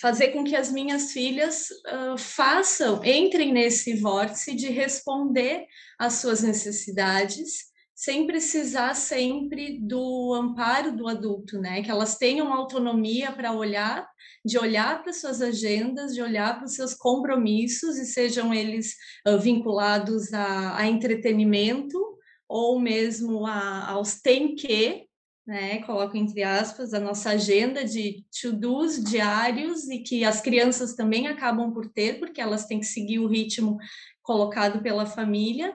Fazer 0.00 0.28
com 0.28 0.44
que 0.44 0.54
as 0.54 0.70
minhas 0.70 1.12
filhas 1.12 1.68
uh, 1.70 2.18
façam, 2.18 3.04
entrem 3.04 3.52
nesse 3.52 3.94
vórtice 3.94 4.54
de 4.54 4.68
responder 4.68 5.66
às 5.98 6.14
suas 6.14 6.42
necessidades 6.42 7.74
sem 7.96 8.26
precisar 8.26 8.94
sempre 8.94 9.78
do 9.80 10.34
amparo 10.34 10.94
do 10.94 11.08
adulto, 11.08 11.58
né? 11.58 11.82
Que 11.82 11.90
elas 11.90 12.18
tenham 12.18 12.52
autonomia 12.52 13.32
para 13.32 13.52
olhar, 13.52 14.06
de 14.44 14.58
olhar 14.58 15.02
para 15.02 15.14
suas 15.14 15.40
agendas, 15.40 16.14
de 16.14 16.20
olhar 16.20 16.56
para 16.56 16.66
os 16.66 16.74
seus 16.74 16.92
compromissos 16.92 17.96
e 17.96 18.04
sejam 18.04 18.52
eles 18.52 18.94
uh, 19.26 19.38
vinculados 19.38 20.30
a, 20.34 20.76
a, 20.76 20.86
entretenimento 20.86 21.98
ou 22.46 22.78
mesmo 22.78 23.46
a, 23.46 23.88
aos 23.88 24.20
tem 24.20 24.54
que, 24.54 25.05
né? 25.46 25.80
Coloco 25.82 26.16
entre 26.16 26.42
aspas 26.42 26.92
a 26.92 27.00
nossa 27.00 27.30
agenda 27.30 27.84
de 27.84 28.24
to-dos 28.40 29.02
diários 29.02 29.88
e 29.88 30.00
que 30.00 30.24
as 30.24 30.40
crianças 30.40 30.94
também 30.94 31.28
acabam 31.28 31.72
por 31.72 31.88
ter, 31.88 32.18
porque 32.18 32.40
elas 32.40 32.66
têm 32.66 32.80
que 32.80 32.86
seguir 32.86 33.20
o 33.20 33.28
ritmo 33.28 33.78
colocado 34.22 34.82
pela 34.82 35.06
família 35.06 35.74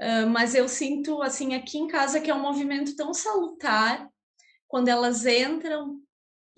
Uh, 0.00 0.28
mas 0.28 0.54
eu 0.54 0.68
sinto, 0.68 1.22
assim, 1.22 1.54
aqui 1.54 1.78
em 1.78 1.88
casa 1.88 2.20
que 2.20 2.30
é 2.30 2.34
um 2.34 2.40
movimento 2.40 2.94
tão 2.94 3.14
salutar 3.14 4.08
quando 4.68 4.88
elas 4.88 5.24
entram, 5.24 5.94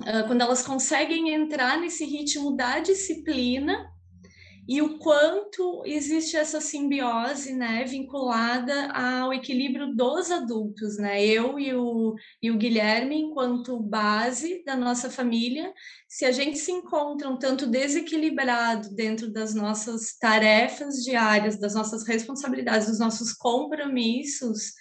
uh, 0.02 0.26
quando 0.26 0.40
elas 0.40 0.66
conseguem 0.66 1.30
entrar 1.32 1.78
nesse 1.78 2.04
ritmo 2.04 2.56
da 2.56 2.80
disciplina 2.80 3.88
e 4.68 4.82
o 4.82 4.98
quanto 4.98 5.82
existe 5.86 6.36
essa 6.36 6.60
simbiose, 6.60 7.54
né, 7.54 7.84
vinculada 7.84 8.92
ao 8.92 9.32
equilíbrio 9.32 9.94
dos 9.94 10.30
adultos, 10.30 10.98
né, 10.98 11.24
eu 11.24 11.58
e 11.58 11.74
o, 11.74 12.14
e 12.42 12.50
o 12.50 12.58
Guilherme, 12.58 13.18
enquanto 13.18 13.80
base 13.80 14.62
da 14.66 14.76
nossa 14.76 15.08
família, 15.08 15.72
se 16.06 16.26
a 16.26 16.32
gente 16.32 16.58
se 16.58 16.70
encontra 16.70 17.30
um 17.30 17.38
tanto 17.38 17.66
desequilibrado 17.66 18.94
dentro 18.94 19.32
das 19.32 19.54
nossas 19.54 20.18
tarefas 20.18 21.02
diárias, 21.02 21.58
das 21.58 21.74
nossas 21.74 22.06
responsabilidades, 22.06 22.88
dos 22.88 22.98
nossos 22.98 23.32
compromissos, 23.32 24.74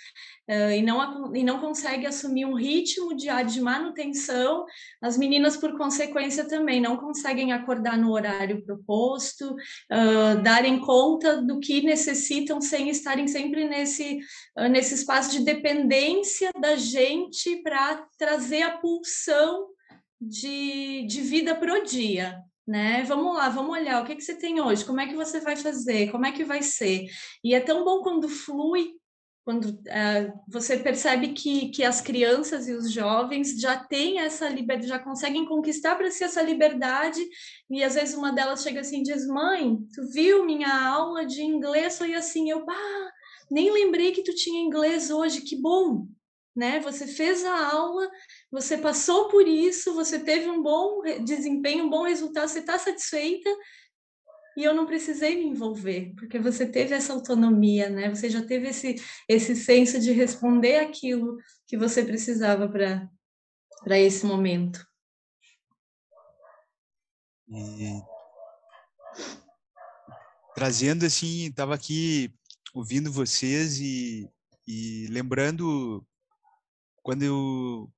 uh, 0.50 0.72
e, 0.72 0.82
não, 0.82 1.36
e 1.36 1.44
não 1.44 1.60
consegue 1.60 2.06
assumir 2.06 2.46
um 2.46 2.56
ritmo 2.56 3.16
diário 3.16 3.50
de 3.50 3.62
manutenção, 3.62 4.66
as 5.02 5.18
meninas, 5.18 5.58
por 5.58 5.78
consequência, 5.78 6.48
também 6.48 6.82
não 6.82 6.98
conseguem 6.98 7.52
acordar 7.54 7.98
no 7.98 8.12
horário 8.12 8.64
proposto, 8.64 9.54
uh, 9.54 10.42
darem 10.44 10.80
conta 10.80 11.42
do 11.42 11.60
que 11.60 11.82
necessitam 11.82 12.60
sem 12.62 12.90
estarem 12.90 13.28
sempre 13.28 13.68
nesse, 13.68 14.20
uh, 14.58 14.68
nesse 14.70 14.96
espaço 14.96 15.32
de 15.32 15.44
dependência 15.44 16.52
da 16.60 16.76
gente 16.76 17.62
para 17.64 18.06
trazer 18.18 18.64
a 18.64 18.78
pulsão 18.78 19.68
de, 20.20 21.06
de 21.08 21.22
vida 21.22 21.56
para 21.56 21.74
o 21.74 21.84
dia 21.84 22.44
né? 22.68 23.04
Vamos 23.04 23.34
lá, 23.34 23.48
vamos 23.48 23.72
olhar 23.72 24.04
o 24.04 24.06
que, 24.06 24.16
que 24.16 24.22
você 24.22 24.36
tem 24.36 24.60
hoje, 24.60 24.84
como 24.84 25.00
é 25.00 25.08
que 25.08 25.16
você 25.16 25.40
vai 25.40 25.56
fazer, 25.56 26.12
como 26.12 26.26
é 26.26 26.34
que 26.34 26.44
vai 26.44 26.62
ser. 26.62 27.06
E 27.42 27.56
é 27.56 27.62
tão 27.62 27.86
bom 27.86 28.02
quando 28.02 28.28
flui, 28.28 28.92
quando 29.48 29.70
uh, 29.70 30.40
você 30.46 30.76
percebe 30.76 31.30
que, 31.30 31.70
que 31.70 31.82
as 31.82 32.02
crianças 32.02 32.68
e 32.68 32.74
os 32.74 32.92
jovens 32.92 33.58
já 33.58 33.78
têm 33.78 34.20
essa 34.20 34.50
liberdade, 34.50 34.90
já 34.90 35.00
conseguem 35.00 35.46
conquistar 35.46 35.96
para 35.96 36.12
si 36.12 36.26
essa 36.26 36.42
liberdade, 36.42 37.26
e 37.70 37.82
às 37.82 37.96
vezes 37.96 38.14
uma 38.14 38.34
delas 38.34 38.62
chega 38.62 38.82
assim 38.82 39.00
e 39.00 39.04
diz, 39.04 39.26
mãe, 39.26 39.78
tu 39.96 40.06
viu 40.12 40.44
minha 40.44 40.90
aula 40.90 41.26
de 41.26 41.42
inglês? 41.42 41.98
Foi 41.98 42.14
assim, 42.14 42.50
eu, 42.50 42.66
bah, 42.66 43.12
nem 43.50 43.72
lembrei 43.72 44.12
que 44.12 44.22
tu 44.22 44.36
tinha 44.36 44.62
inglês 44.62 45.10
hoje, 45.10 45.40
que 45.40 45.56
bom, 45.56 46.10
né? 46.54 46.82
Você 46.82 47.08
fez 47.08 47.46
a 47.46 47.72
aula, 47.72 48.12
você 48.52 48.78
passou 48.78 49.30
por 49.30 49.48
isso, 49.48 49.94
você 49.94 50.20
teve 50.20 50.50
um 50.50 50.62
bom 50.62 51.02
desempenho, 51.24 51.86
um 51.86 51.90
bom 51.90 52.04
resultado, 52.04 52.50
você 52.50 52.60
está 52.60 52.78
satisfeita 52.78 53.50
e 54.58 54.64
eu 54.64 54.74
não 54.74 54.88
precisei 54.88 55.36
me 55.36 55.46
envolver, 55.46 56.16
porque 56.16 56.40
você 56.40 56.68
teve 56.68 56.96
essa 56.96 57.14
autonomia, 57.14 57.92
né? 57.92 58.10
Você 58.10 58.28
já 58.28 58.44
teve 58.44 58.70
esse, 58.70 58.96
esse 59.30 59.56
senso 59.56 60.00
de 60.00 60.12
responder 60.12 60.78
aquilo 60.78 61.38
que 61.68 61.78
você 61.78 62.04
precisava 62.04 62.68
para 62.68 64.00
esse 64.00 64.26
momento. 64.26 64.84
E 67.48 68.02
trazendo 70.56 71.06
assim, 71.06 71.46
estava 71.46 71.76
aqui 71.76 72.34
ouvindo 72.74 73.12
vocês 73.12 73.80
e, 73.80 74.28
e 74.68 75.06
lembrando 75.12 76.04
quando 77.04 77.22
eu, 77.22 77.94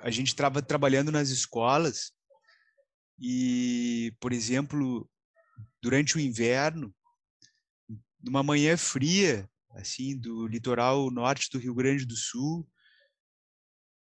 a 0.00 0.10
gente 0.10 0.28
estava 0.28 0.60
trabalhando 0.60 1.10
nas 1.10 1.30
escolas 1.30 2.12
e, 3.18 4.14
por 4.20 4.34
exemplo, 4.34 5.08
durante 5.84 6.16
o 6.16 6.20
inverno, 6.20 6.94
numa 8.18 8.42
manhã 8.42 8.74
fria, 8.74 9.46
assim, 9.72 10.16
do 10.16 10.46
litoral 10.46 11.10
norte 11.10 11.50
do 11.52 11.58
Rio 11.58 11.74
Grande 11.74 12.06
do 12.06 12.16
Sul, 12.16 12.66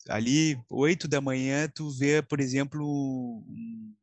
ali, 0.09 0.61
oito 0.69 1.07
da 1.07 1.21
manhã, 1.21 1.69
tu 1.69 1.89
vê, 1.89 2.21
por 2.21 2.41
exemplo, 2.41 2.85
um 2.85 3.95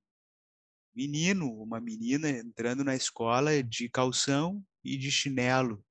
menino, 0.96 1.52
uma 1.62 1.82
menina 1.82 2.30
entrando 2.30 2.82
na 2.82 2.96
escola 2.96 3.62
de 3.62 3.90
calção 3.90 4.64
e 4.82 4.96
de 4.96 5.12
chinelo. 5.12 5.84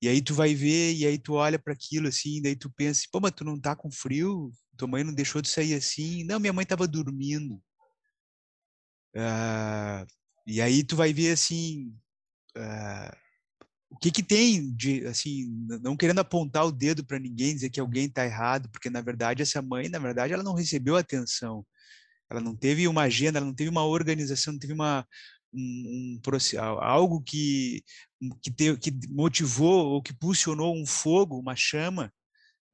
E 0.00 0.08
aí 0.08 0.22
tu 0.22 0.32
vai 0.32 0.54
ver, 0.54 0.94
e 0.94 1.04
aí 1.04 1.18
tu 1.18 1.34
olha 1.34 1.58
para 1.58 1.74
aquilo 1.74 2.08
assim, 2.08 2.40
daí 2.40 2.56
tu 2.56 2.70
pensa, 2.70 3.02
pô, 3.12 3.20
mas 3.20 3.32
tu 3.32 3.44
não 3.44 3.60
tá 3.60 3.76
com 3.76 3.90
frio? 3.90 4.50
Tua 4.74 4.88
mãe 4.88 5.04
não 5.04 5.12
deixou 5.12 5.42
de 5.42 5.50
sair 5.50 5.74
assim? 5.74 6.24
Não, 6.24 6.40
minha 6.40 6.52
mãe 6.52 6.64
tava 6.64 6.88
dormindo. 6.88 7.62
Uh, 9.16 10.06
e 10.46 10.60
aí 10.60 10.84
tu 10.84 10.96
vai 10.96 11.12
ver 11.12 11.32
assim, 11.32 11.94
uh, 12.56 13.16
o 13.90 13.96
que 13.98 14.10
que 14.10 14.22
tem 14.22 14.74
de, 14.74 15.06
assim, 15.06 15.46
não 15.82 15.96
querendo 15.96 16.18
apontar 16.18 16.66
o 16.66 16.72
dedo 16.72 17.04
para 17.04 17.18
ninguém, 17.18 17.54
dizer 17.54 17.70
que 17.70 17.80
alguém 17.80 18.08
tá 18.08 18.24
errado, 18.24 18.68
porque 18.70 18.90
na 18.90 19.00
verdade 19.00 19.42
essa 19.42 19.62
mãe, 19.62 19.88
na 19.88 19.98
verdade, 19.98 20.32
ela 20.32 20.42
não 20.42 20.54
recebeu 20.54 20.96
atenção. 20.96 21.64
Ela 22.30 22.40
não 22.40 22.56
teve 22.56 22.88
uma 22.88 23.02
agenda, 23.02 23.38
ela 23.38 23.46
não 23.46 23.54
teve 23.54 23.70
uma 23.70 23.84
organização, 23.84 24.52
não 24.52 24.60
teve 24.60 24.72
uma, 24.72 25.06
um, 25.52 26.18
um, 26.18 26.20
algo 26.80 27.22
que 27.22 27.84
que, 28.42 28.50
te, 28.50 28.76
que 28.78 28.90
motivou 29.10 29.86
ou 29.86 30.02
que 30.02 30.14
pulsionou 30.14 30.74
um 30.74 30.86
fogo, 30.86 31.38
uma 31.38 31.54
chama, 31.54 32.12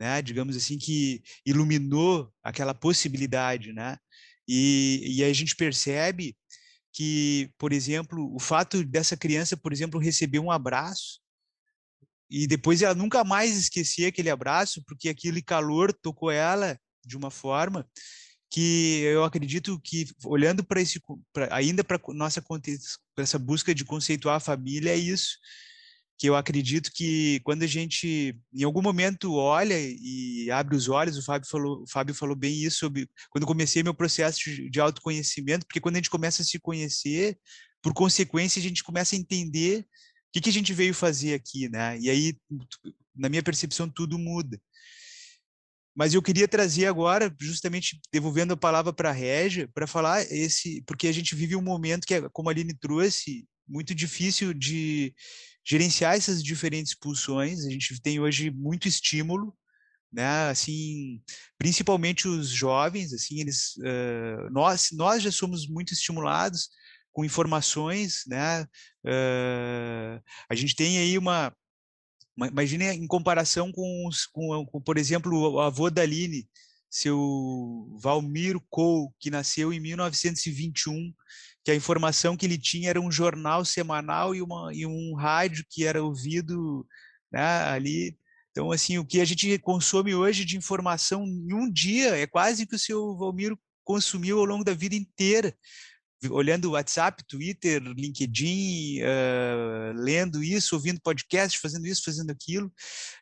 né, 0.00 0.22
digamos 0.22 0.56
assim, 0.56 0.78
que 0.78 1.22
iluminou 1.44 2.32
aquela 2.42 2.74
possibilidade, 2.74 3.72
né? 3.72 3.98
E, 4.52 5.18
e 5.18 5.22
a 5.22 5.32
gente 5.32 5.54
percebe 5.54 6.36
que, 6.92 7.52
por 7.56 7.72
exemplo, 7.72 8.34
o 8.34 8.40
fato 8.40 8.84
dessa 8.84 9.16
criança, 9.16 9.56
por 9.56 9.72
exemplo, 9.72 10.00
receber 10.00 10.40
um 10.40 10.50
abraço 10.50 11.20
e 12.28 12.48
depois 12.48 12.82
ela 12.82 12.92
nunca 12.94 13.22
mais 13.22 13.56
esquecer 13.56 14.06
aquele 14.06 14.28
abraço, 14.28 14.82
porque 14.88 15.08
aquele 15.08 15.40
calor 15.40 15.92
tocou 15.92 16.32
ela 16.32 16.76
de 17.06 17.16
uma 17.16 17.30
forma 17.30 17.88
que 18.50 19.02
eu 19.04 19.22
acredito 19.22 19.80
que 19.84 20.08
olhando 20.24 20.64
para 20.64 20.80
esse 20.80 21.00
pra, 21.32 21.54
ainda 21.54 21.84
para 21.84 22.00
nossa 22.08 22.42
essa 23.18 23.38
busca 23.38 23.72
de 23.72 23.84
conceituar 23.84 24.34
a 24.34 24.40
família 24.40 24.90
é 24.90 24.96
isso 24.96 25.38
que 26.20 26.28
eu 26.28 26.36
acredito 26.36 26.92
que 26.92 27.40
quando 27.44 27.62
a 27.62 27.66
gente 27.66 28.38
em 28.52 28.62
algum 28.62 28.82
momento 28.82 29.36
olha 29.36 29.74
e 29.74 30.50
abre 30.50 30.76
os 30.76 30.86
olhos 30.86 31.16
o 31.16 31.22
Fábio 31.22 31.48
falou 31.48 31.82
o 31.82 31.86
Fábio 31.90 32.14
falou 32.14 32.36
bem 32.36 32.62
isso 32.62 32.80
sobre 32.80 33.08
quando 33.30 33.46
comecei 33.46 33.82
meu 33.82 33.94
processo 33.94 34.38
de, 34.70 34.80
autoconhecimento 34.80 35.64
porque 35.64 35.80
quando 35.80 35.94
a 35.94 35.98
gente 35.98 36.10
começa 36.10 36.42
a 36.42 36.44
se 36.44 36.58
conhecer 36.58 37.38
por 37.80 37.94
consequência 37.94 38.60
a 38.60 38.62
gente 38.62 38.84
começa 38.84 39.16
a 39.16 39.18
entender 39.18 39.80
o 39.80 39.84
que, 40.34 40.42
que 40.42 40.50
a 40.50 40.52
gente 40.52 40.74
veio 40.74 40.92
fazer 40.92 41.32
aqui 41.32 41.70
né? 41.70 41.98
E 41.98 42.10
aí 42.10 42.36
na 43.16 43.30
minha 43.30 43.42
percepção 43.42 43.88
tudo 43.88 44.18
muda. 44.18 44.60
Mas 45.96 46.14
eu 46.14 46.22
queria 46.22 46.46
trazer 46.46 46.86
agora, 46.86 47.34
justamente 47.38 48.00
devolvendo 48.12 48.54
a 48.54 48.56
palavra 48.56 48.92
para 48.92 49.10
a 49.10 49.12
Régia, 49.12 49.68
para 49.74 49.88
falar 49.88 50.22
esse, 50.32 50.82
porque 50.86 51.08
a 51.08 51.12
gente 51.12 51.34
vive 51.34 51.56
um 51.56 51.60
momento 51.60 52.06
que, 52.06 52.14
é, 52.14 52.28
como 52.30 52.48
a 52.48 52.52
Aline 52.52 52.72
trouxe, 52.72 53.44
muito 53.68 53.94
difícil 53.94 54.54
de 54.54 55.12
gerenciar 55.70 56.16
essas 56.16 56.42
diferentes 56.42 56.94
pulsões. 56.94 57.64
A 57.64 57.70
gente 57.70 58.00
tem 58.00 58.18
hoje 58.18 58.50
muito 58.50 58.88
estímulo, 58.88 59.56
né? 60.12 60.50
Assim, 60.50 61.22
principalmente 61.56 62.26
os 62.26 62.48
jovens, 62.48 63.12
assim, 63.12 63.38
eles, 63.38 63.76
uh, 63.76 64.50
nós, 64.50 64.88
nós 64.90 65.22
já 65.22 65.30
somos 65.30 65.68
muito 65.68 65.92
estimulados 65.92 66.70
com 67.12 67.24
informações, 67.24 68.24
né? 68.26 68.62
Uh, 69.06 70.20
a 70.48 70.54
gente 70.56 70.74
tem 70.74 70.98
aí 70.98 71.16
uma 71.16 71.54
Imagine 72.36 72.86
em 72.86 73.06
comparação 73.06 73.70
com, 73.70 74.06
os, 74.06 74.24
com, 74.26 74.64
com, 74.64 74.80
por 74.80 74.96
exemplo, 74.96 75.52
o 75.52 75.60
avô 75.60 75.90
da 75.90 76.00
Aline, 76.00 76.48
seu 76.88 77.86
Valmir 78.00 78.58
Cole, 78.70 79.10
que 79.20 79.30
nasceu 79.30 79.72
em 79.74 79.78
1921, 79.78 81.12
que 81.64 81.70
a 81.70 81.74
informação 81.74 82.36
que 82.36 82.46
ele 82.46 82.58
tinha 82.58 82.90
era 82.90 83.00
um 83.00 83.10
jornal 83.10 83.64
semanal 83.64 84.34
e, 84.34 84.42
uma, 84.42 84.74
e 84.74 84.86
um 84.86 85.14
rádio 85.14 85.64
que 85.68 85.84
era 85.84 86.02
ouvido 86.02 86.86
né, 87.30 87.62
ali. 87.64 88.16
Então, 88.50 88.72
assim, 88.72 88.98
o 88.98 89.04
que 89.04 89.20
a 89.20 89.24
gente 89.24 89.58
consome 89.58 90.14
hoje 90.14 90.44
de 90.44 90.56
informação 90.56 91.24
em 91.24 91.52
um 91.52 91.70
dia 91.70 92.16
é 92.16 92.26
quase 92.26 92.66
que 92.66 92.74
o 92.74 92.78
seu 92.78 93.16
Valmir 93.16 93.56
consumiu 93.84 94.38
ao 94.38 94.44
longo 94.44 94.64
da 94.64 94.74
vida 94.74 94.94
inteira 94.94 95.54
olhando 96.28 96.72
WhatsApp, 96.72 97.24
Twitter, 97.26 97.80
LinkedIn, 97.82 99.00
uh, 99.00 99.92
lendo 99.94 100.42
isso, 100.42 100.74
ouvindo 100.74 101.00
podcast, 101.00 101.58
fazendo 101.58 101.86
isso, 101.86 102.02
fazendo 102.04 102.30
aquilo. 102.30 102.70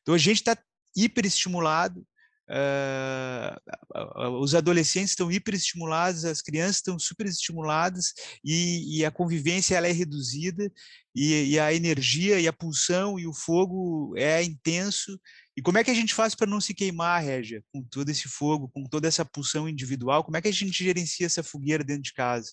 Então 0.02 0.14
a 0.14 0.18
gente 0.18 0.38
está 0.38 0.58
hiperestimulado, 0.96 2.04
uh, 2.48 4.30
os 4.40 4.54
adolescentes 4.54 5.10
estão 5.10 5.30
hiperestimulados, 5.30 6.24
as 6.24 6.40
crianças 6.40 6.76
estão 6.76 6.98
superestimuladas 6.98 8.12
e, 8.44 8.98
e 8.98 9.04
a 9.04 9.10
convivência 9.10 9.76
ela 9.76 9.86
é 9.86 9.92
reduzida 9.92 10.70
e, 11.14 11.52
e 11.52 11.58
a 11.58 11.72
energia 11.72 12.40
e 12.40 12.48
a 12.48 12.52
pulsão 12.52 13.18
e 13.18 13.26
o 13.26 13.34
fogo 13.34 14.14
é 14.16 14.42
intenso. 14.42 15.18
E 15.56 15.62
como 15.62 15.78
é 15.78 15.84
que 15.84 15.90
a 15.90 15.94
gente 15.94 16.14
faz 16.14 16.34
para 16.34 16.46
não 16.46 16.60
se 16.60 16.74
queimar, 16.74 17.22
Régia, 17.22 17.62
com 17.72 17.82
todo 17.82 18.08
esse 18.08 18.28
fogo, 18.28 18.68
com 18.68 18.84
toda 18.84 19.08
essa 19.08 19.24
pulsão 19.24 19.68
individual? 19.68 20.22
Como 20.24 20.36
é 20.36 20.42
que 20.42 20.48
a 20.48 20.52
gente 20.52 20.84
gerencia 20.84 21.26
essa 21.26 21.42
fogueira 21.42 21.82
dentro 21.82 22.02
de 22.02 22.14
casa? 22.14 22.52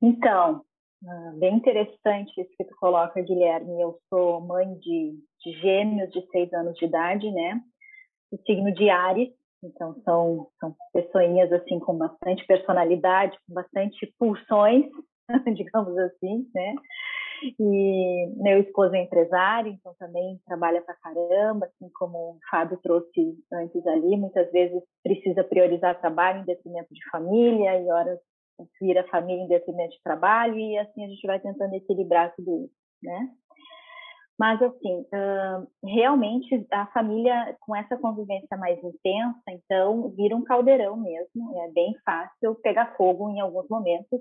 Então, 0.00 0.64
ah, 1.04 1.32
bem 1.36 1.56
interessante 1.56 2.40
isso 2.40 2.50
que 2.56 2.64
tu 2.64 2.74
coloca, 2.76 3.20
Guilherme. 3.20 3.80
Eu 3.80 3.98
sou 4.08 4.40
mãe 4.40 4.74
de, 4.78 5.18
de 5.35 5.35
gêmeos 5.60 6.10
de 6.10 6.26
seis 6.30 6.52
anos 6.52 6.76
de 6.76 6.84
idade, 6.84 7.30
né? 7.30 7.60
O 8.32 8.36
signo 8.38 8.72
de 8.72 8.90
Ares, 8.90 9.30
então 9.62 9.94
são, 10.04 10.48
são 10.60 10.74
pessoinhas 10.92 11.52
assim 11.52 11.78
com 11.78 11.96
bastante 11.96 12.46
personalidade, 12.46 13.38
com 13.46 13.54
bastante 13.54 14.12
pulsões, 14.18 14.86
digamos 15.56 15.96
assim, 15.98 16.48
né? 16.54 16.74
E 17.60 18.32
meu 18.36 18.60
esposo 18.60 18.94
é 18.94 19.02
empresário, 19.02 19.70
então 19.70 19.94
também 19.98 20.40
trabalha 20.46 20.80
pra 20.80 20.96
caramba, 20.96 21.66
assim 21.66 21.90
como 21.94 22.18
o 22.18 22.38
Fábio 22.50 22.78
trouxe 22.82 23.36
antes 23.52 23.86
ali, 23.86 24.16
muitas 24.16 24.50
vezes 24.50 24.82
precisa 25.02 25.44
priorizar 25.44 26.00
trabalho 26.00 26.40
em 26.40 26.46
detrimento 26.46 26.92
de 26.92 27.10
família 27.10 27.78
e 27.78 27.90
horas 27.90 28.18
vira 28.80 29.06
família 29.08 29.42
em 29.42 29.48
detrimento 29.48 29.94
de 29.94 30.02
trabalho 30.02 30.58
e 30.58 30.78
assim 30.78 31.04
a 31.04 31.08
gente 31.08 31.26
vai 31.26 31.38
tentando 31.38 31.74
equilibrar 31.74 32.34
tudo 32.34 32.64
isso, 32.64 32.74
né? 33.02 33.30
Mas, 34.38 34.60
assim, 34.60 35.06
realmente 35.82 36.66
a 36.70 36.86
família 36.88 37.56
com 37.60 37.74
essa 37.74 37.96
convivência 37.96 38.56
mais 38.56 38.78
intensa, 38.84 39.42
então, 39.48 40.10
vira 40.10 40.36
um 40.36 40.44
caldeirão 40.44 40.96
mesmo. 40.96 41.58
É 41.62 41.70
bem 41.72 41.94
fácil 42.04 42.54
pegar 42.56 42.94
fogo 42.96 43.30
em 43.30 43.40
alguns 43.40 43.66
momentos. 43.68 44.20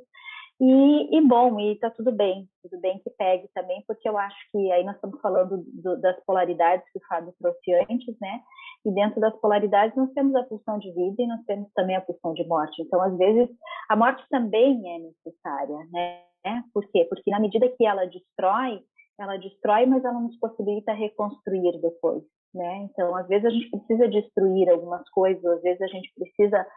E, 0.60 1.18
e, 1.18 1.22
bom, 1.28 1.60
e 1.60 1.78
tá 1.80 1.90
tudo 1.90 2.14
bem, 2.14 2.48
tudo 2.64 2.80
bem 2.80 2.98
que 3.00 3.10
pegue 3.18 3.50
também, 3.54 3.84
porque 3.86 4.08
eu 4.08 4.18
acho 4.18 4.38
que 4.52 4.72
aí 4.72 4.86
nós 4.86 4.96
estamos 4.96 5.20
falando 5.20 5.62
do, 5.68 6.00
das 6.00 6.18
polaridades 6.24 6.90
que 6.94 6.98
o 6.98 7.06
Fábio 7.10 7.34
trouxe 7.38 7.74
antes, 7.74 8.16
né? 8.22 8.40
E 8.86 8.92
dentro 8.92 9.20
das 9.20 9.36
polaridades 9.42 9.98
nós 9.98 10.10
temos 10.14 10.34
a 10.34 10.44
pulsão 10.44 10.80
de 10.80 10.94
vida 10.94 11.22
e 11.22 11.28
nós 11.28 11.44
temos 11.46 11.70
também 11.74 11.98
a 11.98 12.02
pulsão 12.02 12.34
de 12.34 12.48
morte. 12.48 12.82
Então, 12.82 13.02
às 13.02 13.18
vezes, 13.18 13.50
a 13.90 13.98
morte 13.98 14.24
também 14.30 14.80
é 14.96 15.00
necessária, 15.00 15.78
né? 15.92 16.64
Por 16.74 16.88
quê? 16.90 17.06
Porque 17.10 17.30
na 17.32 17.40
medida 17.40 17.68
que 17.68 17.86
ela 17.86 18.06
destrói, 18.06 18.80
ela 19.20 19.38
destrói, 19.38 19.86
mas 19.86 20.04
ela 20.04 20.20
nos 20.20 20.38
possibilita 20.40 20.94
reconstruir 20.94 21.80
depois, 21.82 22.24
né? 22.54 22.78
Então, 22.84 23.16
às 23.16 23.28
vezes 23.28 23.46
a 23.46 23.50
gente 23.50 23.70
precisa 23.70 24.08
destruir 24.08 24.70
algumas 24.70 25.08
coisas, 25.10 25.44
às 25.46 25.62
vezes 25.62 25.82
a 25.82 25.88
gente 25.88 26.14
precisa 26.16 26.68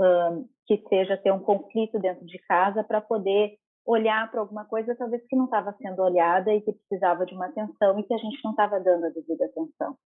um, 0.00 0.48
que 0.66 0.82
seja 0.88 1.16
ter 1.16 1.32
um 1.32 1.40
conflito 1.40 1.98
dentro 1.98 2.24
de 2.24 2.38
casa 2.46 2.82
para 2.82 3.00
poder 3.00 3.56
olhar 3.84 4.30
para 4.30 4.40
alguma 4.40 4.64
coisa 4.64 4.94
talvez 4.96 5.22
que 5.26 5.36
não 5.36 5.46
estava 5.46 5.74
sendo 5.82 6.02
olhada 6.02 6.54
e 6.54 6.60
que 6.60 6.72
precisava 6.72 7.26
de 7.26 7.34
uma 7.34 7.46
atenção 7.46 7.98
e 7.98 8.04
que 8.04 8.14
a 8.14 8.18
gente 8.18 8.38
não 8.44 8.52
estava 8.52 8.78
dando 8.80 9.06
a 9.06 9.10
devida 9.10 9.44
atenção. 9.44 9.96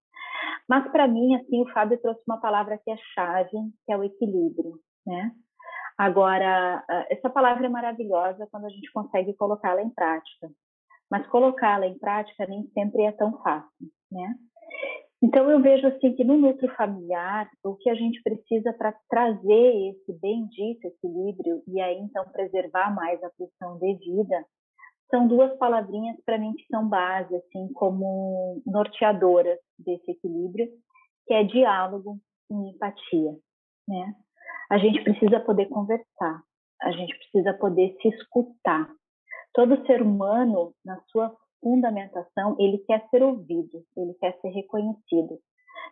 Mas 0.69 0.91
para 0.91 1.07
mim, 1.07 1.37
assim, 1.37 1.63
o 1.63 1.73
Fábio 1.73 2.01
trouxe 2.01 2.23
uma 2.27 2.41
palavra 2.41 2.79
que 2.79 2.91
é 2.91 2.97
chave, 3.15 3.59
que 3.85 3.93
é 3.93 3.97
o 3.97 4.03
equilíbrio, 4.03 4.81
né? 5.07 5.31
Agora, 5.99 6.85
essa 7.11 7.31
palavra 7.31 7.67
é 7.67 7.71
maravilhosa 7.71 8.47
quando 8.51 8.67
a 8.67 8.71
gente 8.71 8.91
consegue 8.93 9.33
colocá-la 9.35 9.83
em 9.83 9.91
prática, 9.91 10.51
mas 11.11 11.27
colocá-la 11.29 11.87
em 11.87 11.99
prática 11.99 12.47
nem 12.47 12.67
sempre 12.69 13.03
é 13.03 13.13
tão 13.13 13.41
fácil, 13.43 13.89
né? 14.11 14.35
Então, 15.23 15.51
eu 15.51 15.61
vejo 15.63 15.87
assim 15.87 16.15
que 16.15 16.25
no 16.25 16.37
núcleo 16.37 16.73
familiar, 16.77 17.49
o 17.65 17.75
que 17.75 17.89
a 17.89 17.95
gente 17.95 18.23
precisa 18.23 18.73
para 18.75 18.95
trazer 19.09 19.91
esse 19.91 20.13
bendito 20.21 20.85
equilíbrio 20.85 21.63
e 21.67 21.81
aí 21.81 21.99
então 21.99 22.25
preservar 22.31 22.95
mais 22.95 23.23
a 23.25 23.31
função 23.31 23.79
de 23.79 23.95
vida, 23.95 24.45
são 25.11 25.27
duas 25.27 25.57
palavrinhas 25.57 26.17
para 26.25 26.39
mim 26.39 26.53
que 26.55 26.67
são 26.67 26.89
base, 26.89 27.35
assim, 27.35 27.73
como 27.75 28.61
norteadoras 28.67 29.59
desse 29.79 30.11
equilíbrio, 30.11 30.69
que 31.27 31.35
é 31.35 31.45
diálogo 31.45 32.19
e 32.51 32.71
empatia, 32.71 33.33
né? 33.89 34.15
A 34.71 34.79
gente 34.79 35.03
precisa 35.03 35.41
poder 35.41 35.67
conversar, 35.67 36.43
a 36.83 36.91
gente 36.91 37.17
precisa 37.19 37.55
poder 37.55 37.97
se 38.03 38.09
escutar. 38.09 38.89
Todo 39.57 39.87
ser 39.87 40.03
humano, 40.03 40.75
na 40.85 41.01
sua 41.11 41.35
fundamentação, 41.63 42.57
ele 42.61 42.77
quer 42.87 43.09
ser 43.09 43.23
ouvido, 43.23 43.83
ele 43.97 44.13
quer 44.21 44.39
ser 44.43 44.51
reconhecido. 44.51 45.39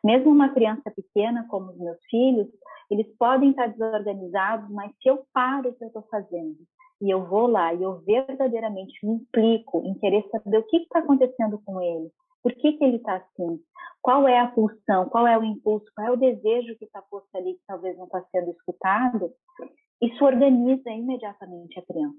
Mesmo 0.04 0.30
uma 0.30 0.52
criança 0.52 0.90
pequena, 0.90 1.46
como 1.48 1.70
os 1.70 1.78
meus 1.78 1.96
filhos, 2.10 2.46
eles 2.90 3.06
podem 3.16 3.50
estar 3.50 3.68
desorganizados, 3.68 4.68
mas 4.68 4.92
se 5.02 5.08
eu 5.08 5.24
paro 5.32 5.70
o 5.70 5.74
que 5.74 5.82
eu 5.82 5.88
estou 5.88 6.02
fazendo 6.10 6.58
e 7.00 7.08
eu 7.08 7.24
vou 7.24 7.46
lá 7.46 7.72
e 7.72 7.82
eu 7.82 8.00
verdadeiramente 8.00 8.94
me 9.02 9.14
implico 9.14 9.82
querer 9.98 10.28
saber 10.30 10.58
o 10.58 10.64
que 10.64 10.76
está 10.76 10.98
acontecendo 10.98 11.58
com 11.64 11.80
ele, 11.80 12.10
por 12.42 12.52
que, 12.52 12.74
que 12.74 12.84
ele 12.84 12.96
está 12.96 13.16
assim, 13.16 13.58
qual 14.02 14.28
é 14.28 14.40
a 14.40 14.48
pulsão, 14.48 15.08
qual 15.08 15.26
é 15.26 15.38
o 15.38 15.42
impulso, 15.42 15.86
qual 15.94 16.08
é 16.08 16.10
o 16.10 16.18
desejo 16.18 16.76
que 16.76 16.84
está 16.84 17.00
posto 17.00 17.34
ali 17.34 17.54
que 17.54 17.62
talvez 17.66 17.96
não 17.96 18.04
está 18.04 18.22
sendo 18.30 18.50
escutado, 18.50 19.32
isso 20.02 20.22
organiza 20.22 20.90
imediatamente 20.90 21.78
a 21.78 21.82
criança. 21.82 22.18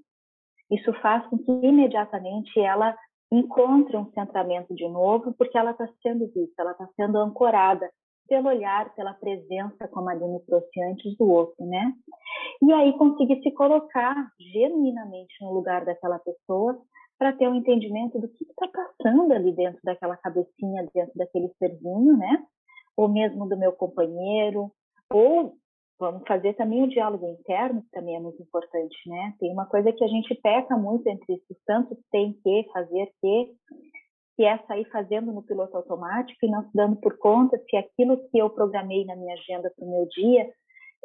Isso 0.70 0.92
faz 1.00 1.24
com 1.26 1.38
que 1.38 1.50
imediatamente 1.50 2.58
ela 2.60 2.96
encontre 3.30 3.96
um 3.96 4.10
centramento 4.12 4.74
de 4.74 4.88
novo, 4.88 5.34
porque 5.34 5.58
ela 5.58 5.72
está 5.72 5.88
sendo 6.02 6.26
vista, 6.28 6.62
ela 6.62 6.72
está 6.72 6.88
sendo 6.96 7.18
ancorada 7.18 7.90
pelo 8.28 8.48
olhar, 8.48 8.92
pela 8.94 9.14
presença, 9.14 9.88
como 9.88 10.08
a 10.08 10.12
Aline 10.12 10.40
trouxe 10.46 10.82
antes, 10.82 11.16
do 11.16 11.28
outro, 11.28 11.64
né? 11.64 11.92
E 12.62 12.72
aí 12.72 12.92
conseguir 12.98 13.40
se 13.42 13.52
colocar 13.52 14.14
genuinamente 14.52 15.34
no 15.40 15.52
lugar 15.52 15.84
daquela 15.84 16.18
pessoa 16.18 16.80
para 17.18 17.32
ter 17.32 17.48
um 17.48 17.54
entendimento 17.54 18.18
do 18.18 18.28
que 18.28 18.44
está 18.44 18.68
passando 18.68 19.32
ali 19.32 19.52
dentro 19.52 19.80
daquela 19.84 20.16
cabecinha, 20.16 20.86
dentro 20.92 21.12
daquele 21.16 21.50
serzinho, 21.58 22.16
né? 22.16 22.44
Ou 22.96 23.08
mesmo 23.08 23.48
do 23.48 23.56
meu 23.56 23.72
companheiro, 23.72 24.70
ou 25.12 25.54
Vamos 25.98 26.26
fazer 26.28 26.52
também 26.54 26.82
o 26.82 26.88
diálogo 26.88 27.26
interno, 27.26 27.82
que 27.82 27.90
também 27.90 28.16
é 28.16 28.20
muito 28.20 28.42
importante, 28.42 28.96
né? 29.06 29.34
Tem 29.40 29.50
uma 29.50 29.64
coisa 29.64 29.92
que 29.92 30.04
a 30.04 30.08
gente 30.08 30.34
peca 30.34 30.76
muito 30.76 31.06
entre 31.06 31.34
isso, 31.34 31.56
tanto 31.66 31.96
tem 32.12 32.34
que, 32.34 32.68
fazer 32.70 33.10
que, 33.20 33.54
que 34.36 34.44
é 34.44 34.58
sair 34.66 34.84
fazendo 34.90 35.32
no 35.32 35.42
piloto 35.42 35.74
automático 35.74 36.44
e 36.44 36.50
não 36.50 36.62
se 36.64 36.70
dando 36.74 36.96
por 36.96 37.16
conta 37.16 37.58
se 37.70 37.76
aquilo 37.76 38.28
que 38.28 38.36
eu 38.36 38.50
programei 38.50 39.06
na 39.06 39.16
minha 39.16 39.34
agenda 39.34 39.72
para 39.74 39.86
o 39.86 39.90
meu 39.90 40.06
dia 40.08 40.50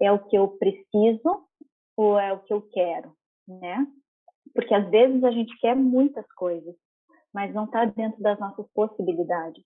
é 0.01 0.11
o 0.11 0.19
que 0.19 0.35
eu 0.35 0.49
preciso 0.57 1.45
ou 1.95 2.19
é 2.19 2.33
o 2.33 2.39
que 2.39 2.53
eu 2.53 2.61
quero, 2.61 3.13
né? 3.47 3.87
Porque 4.53 4.73
às 4.73 4.89
vezes 4.89 5.23
a 5.23 5.31
gente 5.31 5.57
quer 5.59 5.75
muitas 5.75 6.25
coisas, 6.33 6.75
mas 7.33 7.53
não 7.53 7.63
está 7.63 7.85
dentro 7.85 8.21
das 8.21 8.37
nossas 8.39 8.67
possibilidades. 8.73 9.63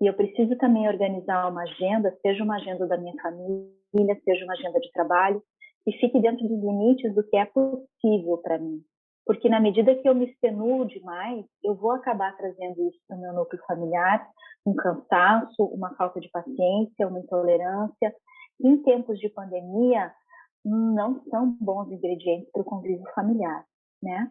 E 0.00 0.06
eu 0.06 0.14
preciso 0.14 0.56
também 0.56 0.88
organizar 0.88 1.48
uma 1.50 1.62
agenda, 1.62 2.16
seja 2.22 2.44
uma 2.44 2.56
agenda 2.56 2.86
da 2.86 2.96
minha 2.96 3.14
família, 3.20 4.20
seja 4.24 4.44
uma 4.44 4.54
agenda 4.54 4.78
de 4.78 4.90
trabalho, 4.92 5.42
que 5.84 5.92
fique 5.92 6.20
dentro 6.20 6.46
dos 6.46 6.60
limites 6.60 7.14
do 7.14 7.22
que 7.22 7.36
é 7.36 7.44
possível 7.46 8.38
para 8.38 8.58
mim. 8.58 8.80
Porque 9.24 9.48
na 9.48 9.60
medida 9.60 9.94
que 9.94 10.08
eu 10.08 10.14
me 10.14 10.26
extenuo 10.26 10.86
demais, 10.86 11.44
eu 11.62 11.74
vou 11.74 11.90
acabar 11.90 12.36
trazendo 12.36 12.88
isso 12.88 12.98
para 13.06 13.16
o 13.16 13.20
meu 13.20 13.32
núcleo 13.32 13.62
familiar, 13.66 14.26
um 14.64 14.74
cansaço, 14.74 15.64
uma 15.64 15.94
falta 15.96 16.20
de 16.20 16.30
paciência, 16.30 17.06
uma 17.06 17.20
intolerância. 17.20 18.14
Em 18.62 18.82
tempos 18.82 19.18
de 19.18 19.28
pandemia, 19.28 20.12
não 20.64 21.22
são 21.30 21.56
bons 21.60 21.90
ingredientes 21.90 22.50
para 22.50 22.62
o 22.62 22.64
convívio 22.64 23.06
familiar 23.14 23.64
né? 24.02 24.28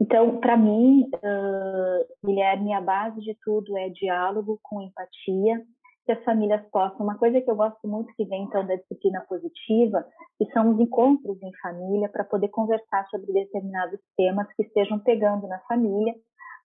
Então, 0.00 0.40
para 0.40 0.56
mim, 0.56 1.08
uh, 1.14 2.26
Guilherme, 2.26 2.74
a 2.74 2.80
base 2.80 3.20
de 3.20 3.36
tudo 3.44 3.76
é 3.78 3.88
diálogo 3.88 4.58
com 4.62 4.82
empatia, 4.82 5.62
que 6.04 6.12
as 6.12 6.22
famílias 6.24 6.62
possam. 6.70 7.00
Uma 7.00 7.16
coisa 7.16 7.40
que 7.40 7.50
eu 7.50 7.56
gosto 7.56 7.86
muito 7.88 8.14
que 8.14 8.24
vem 8.24 8.42
então 8.42 8.66
da 8.66 8.76
disciplina 8.76 9.24
positiva, 9.28 10.04
que 10.38 10.44
são 10.52 10.70
os 10.70 10.80
encontros 10.80 11.42
em 11.42 11.52
família 11.62 12.08
para 12.08 12.24
poder 12.24 12.48
conversar 12.48 13.06
sobre 13.08 13.32
determinados 13.32 13.98
temas 14.16 14.46
que 14.54 14.62
estejam 14.62 14.98
pegando 14.98 15.46
na 15.48 15.58
família 15.60 16.14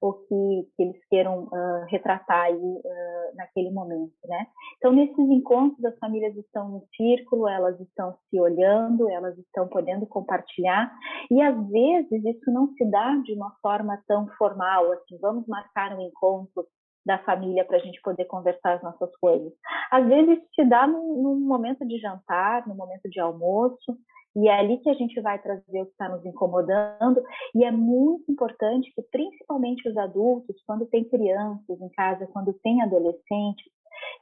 ou 0.02 0.14
que, 0.14 0.68
que 0.76 0.84
eles 0.84 1.06
queiram 1.10 1.44
uh, 1.44 1.86
retratar 1.90 2.46
aí 2.46 2.56
uh, 2.56 3.36
naquele 3.36 3.72
momento, 3.72 4.14
né? 4.26 4.48
Então, 4.78 4.94
nesses 4.94 5.18
encontros, 5.18 5.84
as 5.84 5.98
famílias 6.00 6.36
estão 6.38 6.70
no 6.70 6.84
círculo, 6.96 7.48
elas 7.48 7.80
estão 7.80 8.16
se 8.30 8.40
olhando, 8.40 9.10
elas 9.10 9.38
estão 9.38 9.68
podendo 9.68 10.06
compartilhar, 10.08 10.92
e 11.30 11.42
às 11.42 11.56
vezes 11.70 12.26
isso 12.26 12.52
não 12.52 12.74
se 12.74 12.86
dá 12.90 13.16
de 13.24 13.34
uma 13.34 13.52
forma 13.62 14.02
tão 14.08 14.28
formal, 14.38 14.92
assim, 14.94 15.18
vamos 15.22 15.46
marcar 15.48 15.98
um 15.98 16.02
encontro 16.02 16.66
da 17.06 17.18
família 17.20 17.66
para 17.66 17.78
a 17.78 17.80
gente 17.80 18.00
poder 18.02 18.26
conversar 18.26 18.76
as 18.76 18.84
nossas 18.84 19.10
coisas. 19.18 19.52
Às 19.92 20.06
vezes 20.08 20.40
se 20.54 20.64
dá 20.66 20.86
num, 20.86 21.22
num 21.22 21.40
momento 21.40 21.86
de 21.88 21.98
jantar, 21.98 22.68
no 22.68 22.76
momento 22.76 23.10
de 23.10 23.20
almoço, 23.20 23.98
e 24.36 24.48
é 24.48 24.60
ali 24.60 24.78
que 24.78 24.90
a 24.90 24.94
gente 24.94 25.20
vai 25.22 25.42
trazer 25.42 25.82
o 25.82 25.86
que 25.86 25.92
está 25.92 26.08
nos 26.08 26.26
incomodando. 26.26 27.22
E 27.56 27.64
é 27.64 27.72
muito 27.72 28.32
importante 28.32 28.92
que, 28.94 29.02
principalmente 29.02 29.88
os 29.90 29.98
adultos, 29.98 30.56
quando 30.66 30.86
tem 30.86 31.04
crianças 31.04 31.82
em 31.82 31.90
casa, 31.90 32.28
quando 32.28 32.54
tem 32.64 32.82
adolescentes, 32.82 33.66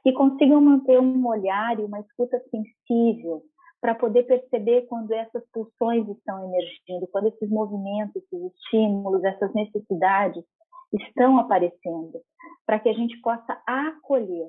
que 0.02 0.12
consigam 0.12 0.60
manter 0.60 0.98
um 0.98 1.26
olhar 1.26 1.78
e 1.78 1.84
uma 1.84 2.00
escuta 2.00 2.42
sensível 2.50 3.42
para 3.80 3.94
poder 3.94 4.24
perceber 4.24 4.86
quando 4.86 5.12
essas 5.12 5.44
pulsões 5.52 6.08
estão 6.08 6.44
emergindo, 6.46 7.06
quando 7.12 7.28
esses 7.28 7.48
movimentos, 7.48 8.16
esses 8.16 8.52
estímulos, 8.52 9.22
essas 9.22 9.52
necessidades 9.54 10.44
estão 10.92 11.38
aparecendo, 11.38 12.20
para 12.66 12.80
que 12.80 12.88
a 12.88 12.92
gente 12.92 13.20
possa 13.20 13.60
acolher, 13.66 14.48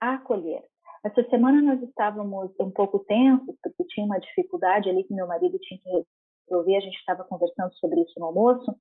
acolher. 0.00 0.62
Essa 1.04 1.28
semana 1.28 1.60
nós 1.60 1.82
estávamos 1.82 2.52
um 2.60 2.70
pouco 2.70 3.00
tensos, 3.00 3.56
porque 3.62 3.84
tinha 3.88 4.06
uma 4.06 4.20
dificuldade 4.20 4.88
ali 4.88 5.04
que 5.04 5.14
meu 5.14 5.26
marido 5.26 5.58
tinha 5.58 5.80
que 5.80 6.06
resolver, 6.48 6.76
a 6.76 6.80
gente 6.80 6.96
estava 6.96 7.24
conversando 7.24 7.74
sobre 7.74 8.02
isso 8.02 8.18
no 8.18 8.26
almoço, 8.26 8.74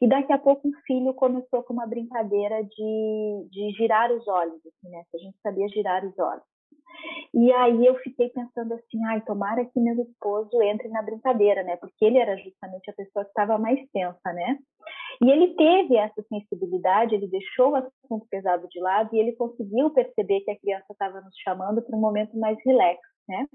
e 0.00 0.08
daqui 0.08 0.32
a 0.32 0.38
pouco 0.38 0.68
um 0.68 0.72
filho 0.86 1.12
começou 1.14 1.62
com 1.62 1.74
uma 1.74 1.86
brincadeira 1.86 2.62
de, 2.62 3.48
de 3.50 3.70
girar 3.76 4.10
os 4.10 4.26
olhos, 4.26 4.60
assim, 4.66 4.88
né? 4.90 5.02
A 5.14 5.18
gente 5.18 5.36
sabia 5.42 5.68
girar 5.68 6.04
os 6.04 6.18
olhos. 6.18 6.44
E 7.34 7.52
aí 7.52 7.84
eu 7.84 7.94
fiquei 7.96 8.30
pensando 8.30 8.72
assim, 8.72 9.04
ai, 9.08 9.20
tomara 9.22 9.64
que 9.64 9.78
meu 9.78 10.00
esposo 10.00 10.62
entre 10.62 10.88
na 10.88 11.02
brincadeira, 11.02 11.62
né? 11.62 11.76
Porque 11.76 12.04
ele 12.04 12.18
era 12.18 12.36
justamente 12.38 12.90
a 12.90 12.94
pessoa 12.94 13.24
que 13.24 13.30
estava 13.30 13.58
mais 13.58 13.78
tensa, 13.92 14.32
né? 14.32 14.58
E 15.22 15.30
ele 15.30 15.54
teve 15.54 15.96
essa 15.96 16.22
sensibilidade, 16.28 17.14
ele 17.14 17.28
deixou 17.28 17.70
o 17.70 17.76
assunto 17.76 18.26
pesado 18.30 18.68
de 18.68 18.80
lado 18.80 19.14
e 19.14 19.18
ele 19.18 19.32
conseguiu 19.32 19.90
perceber 19.90 20.40
que 20.40 20.50
a 20.50 20.58
criança 20.58 20.86
estava 20.90 21.20
nos 21.20 21.34
chamando 21.42 21.82
para 21.82 21.96
um 21.96 22.00
momento 22.00 22.38
mais 22.38 22.58
relax, 22.64 23.00
né? 23.28 23.46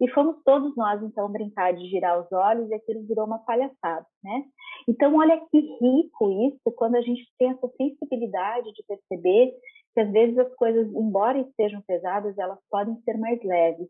E 0.00 0.10
fomos 0.10 0.42
todos 0.44 0.74
nós, 0.76 1.02
então, 1.02 1.30
brincar 1.30 1.72
de 1.72 1.86
girar 1.88 2.20
os 2.20 2.32
olhos 2.32 2.68
e 2.70 2.74
aquilo 2.74 3.06
virou 3.06 3.26
uma 3.26 3.38
palhaçada, 3.38 4.06
né? 4.22 4.44
Então, 4.88 5.14
olha 5.16 5.40
que 5.50 5.60
rico 5.60 6.30
isso, 6.48 6.72
quando 6.76 6.96
a 6.96 7.00
gente 7.00 7.22
tem 7.38 7.50
essa 7.50 7.68
sensibilidade 7.76 8.72
de 8.72 8.82
perceber 8.86 9.52
que 9.94 10.00
às 10.00 10.10
vezes 10.10 10.36
as 10.38 10.52
coisas, 10.56 10.88
embora 10.92 11.38
estejam 11.38 11.80
pesadas, 11.82 12.36
elas 12.36 12.58
podem 12.68 12.96
ser 13.02 13.16
mais 13.16 13.40
leves. 13.44 13.88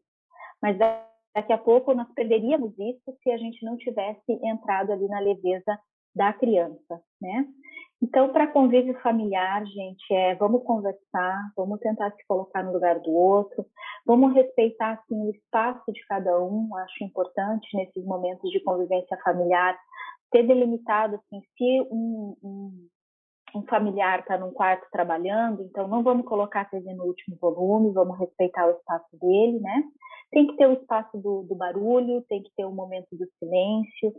Mas 0.60 0.76
daqui 1.34 1.52
a 1.52 1.58
pouco 1.58 1.94
nós 1.94 2.12
perderíamos 2.12 2.78
isso 2.78 3.16
se 3.22 3.30
a 3.30 3.38
gente 3.38 3.64
não 3.64 3.76
tivesse 3.78 4.32
entrado 4.42 4.92
ali 4.92 5.08
na 5.08 5.20
leveza 5.20 5.78
da 6.14 6.32
criança, 6.32 7.00
né? 7.20 7.46
Então, 8.02 8.30
para 8.30 8.46
convívio 8.46 9.00
familiar, 9.00 9.64
gente, 9.64 10.12
é 10.12 10.34
vamos 10.34 10.62
conversar, 10.64 11.40
vamos 11.56 11.80
tentar 11.80 12.10
se 12.10 12.26
colocar 12.26 12.62
no 12.62 12.72
lugar 12.72 13.00
do 13.00 13.10
outro, 13.10 13.64
vamos 14.04 14.34
respeitar 14.34 14.92
assim 14.92 15.14
o 15.14 15.30
espaço 15.30 15.90
de 15.90 16.04
cada 16.06 16.38
um. 16.42 16.76
Acho 16.76 17.04
importante 17.04 17.66
nesses 17.74 18.04
momentos 18.04 18.50
de 18.50 18.60
convivência 18.62 19.16
familiar 19.24 19.78
ter 20.34 20.42
delimitado 20.42 21.14
assim, 21.14 21.40
se 21.56 21.80
um, 21.90 22.36
um, 22.42 22.88
um 23.54 23.62
familiar 23.66 24.18
está 24.18 24.36
num 24.36 24.50
quarto 24.50 24.84
trabalhando, 24.90 25.62
então 25.62 25.86
não 25.86 26.02
vamos 26.02 26.26
colocar 26.26 26.62
a 26.62 26.64
TV 26.64 26.92
no 26.92 27.04
último 27.04 27.36
volume, 27.40 27.92
vamos 27.92 28.18
respeitar 28.18 28.66
o 28.66 28.72
espaço 28.72 29.16
dele, 29.16 29.60
né? 29.60 29.84
Tem 30.32 30.48
que 30.48 30.56
ter 30.56 30.66
o 30.66 30.72
espaço 30.72 31.16
do, 31.16 31.44
do 31.44 31.54
barulho, 31.54 32.24
tem 32.28 32.42
que 32.42 32.50
ter 32.56 32.64
o 32.64 32.72
momento 32.72 33.06
do 33.12 33.24
silêncio, 33.38 34.12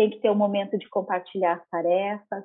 tem 0.00 0.08
que 0.08 0.18
ter 0.18 0.30
o 0.30 0.34
momento 0.34 0.78
de 0.78 0.88
compartilhar 0.88 1.58
as 1.58 1.68
tarefas. 1.68 2.44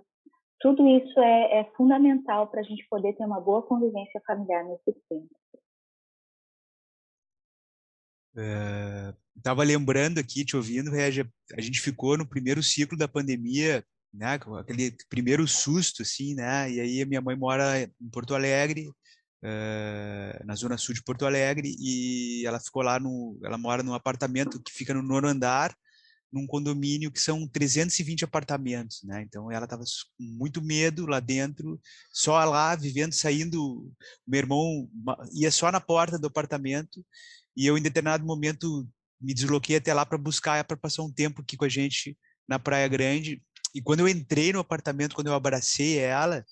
Tudo 0.60 0.86
isso 0.89 1.18
é, 1.22 1.60
é 1.62 1.72
fundamental 1.78 2.49
para 2.49 2.60
a 2.60 2.64
gente 2.64 2.86
poder 2.89 3.14
ter 3.14 3.24
uma 3.24 3.39
boa 3.39 3.62
convivência 3.62 4.22
familiar 4.28 4.66
nesse 4.66 4.93
tempo. 5.10 5.34
Estava 9.38 9.64
é, 9.64 9.68
lembrando 9.68 10.20
aqui, 10.20 10.43
te 10.43 10.58
ouvindo, 10.58 10.91
a 10.93 11.62
gente 11.62 11.80
ficou 11.80 12.18
no 12.18 12.28
primeiro 12.28 12.62
ciclo 12.62 12.97
da 12.97 13.08
pandemia, 13.08 13.86
né, 14.14 14.38
aquele 14.60 14.93
primeiro 15.08 15.47
susto, 15.47 16.01
assim, 16.01 16.36
né, 16.36 16.70
e 16.70 16.82
aí 16.82 17.06
minha 17.06 17.22
mãe 17.22 17.38
mora 17.38 17.82
em 17.84 18.10
Porto 18.12 18.36
Alegre, 18.36 18.89
uh, 18.89 20.45
na 20.45 20.56
zona 20.56 20.78
sul 20.78 20.93
de 20.93 21.01
Porto 21.01 21.26
Alegre, 21.26 21.74
e 21.80 22.45
ela 22.45 22.60
ficou 22.60 22.82
lá 22.82 22.99
no, 22.99 23.39
ela 23.45 23.58
mora 23.58 23.82
num 23.82 23.93
apartamento 23.93 24.62
que 24.62 24.74
fica 24.74 24.93
no 24.93 25.01
nono 25.01 25.30
andar, 25.30 25.74
num 26.36 26.46
condomínio 26.46 27.10
que 27.10 27.20
são 27.20 27.48
320 27.48 28.26
apartamentos, 28.26 29.02
né? 29.04 29.22
Então 29.22 29.50
ela 29.50 29.64
estava 29.64 29.84
com 30.18 30.24
muito 30.24 30.62
medo 30.62 31.06
lá 31.06 31.22
dentro, 31.22 31.80
só 32.12 32.44
lá 32.44 32.76
vivendo, 32.76 33.14
saindo. 33.14 33.90
Meu 34.28 34.40
irmão 34.40 34.90
ia 35.34 35.50
só 35.50 35.72
na 35.72 35.80
porta 35.80 36.20
do 36.20 36.28
apartamento 36.28 37.04
e 37.56 37.66
eu 37.66 37.78
em 37.78 37.82
determinado 37.82 38.26
momento 38.26 38.86
me 39.20 39.34
desloquei 39.34 39.78
até 39.78 39.94
lá 39.94 40.06
para 40.06 40.18
buscar 40.18 40.62
para 40.66 40.76
passar 40.76 41.04
um 41.04 41.12
tempo 41.12 41.42
aqui 41.42 41.56
com 41.56 41.64
a 41.64 41.70
gente 41.70 42.18
na 42.46 42.60
Praia 42.60 42.88
Grande. 42.90 43.42
E 43.74 43.82
quando 43.82 44.02
eu 44.02 44.10
entrei 44.10 44.52
no 44.52 44.60
apartamento, 44.60 45.16
quando 45.16 45.28
eu 45.28 45.34
abracei 45.34 45.98
ela, 46.00 46.46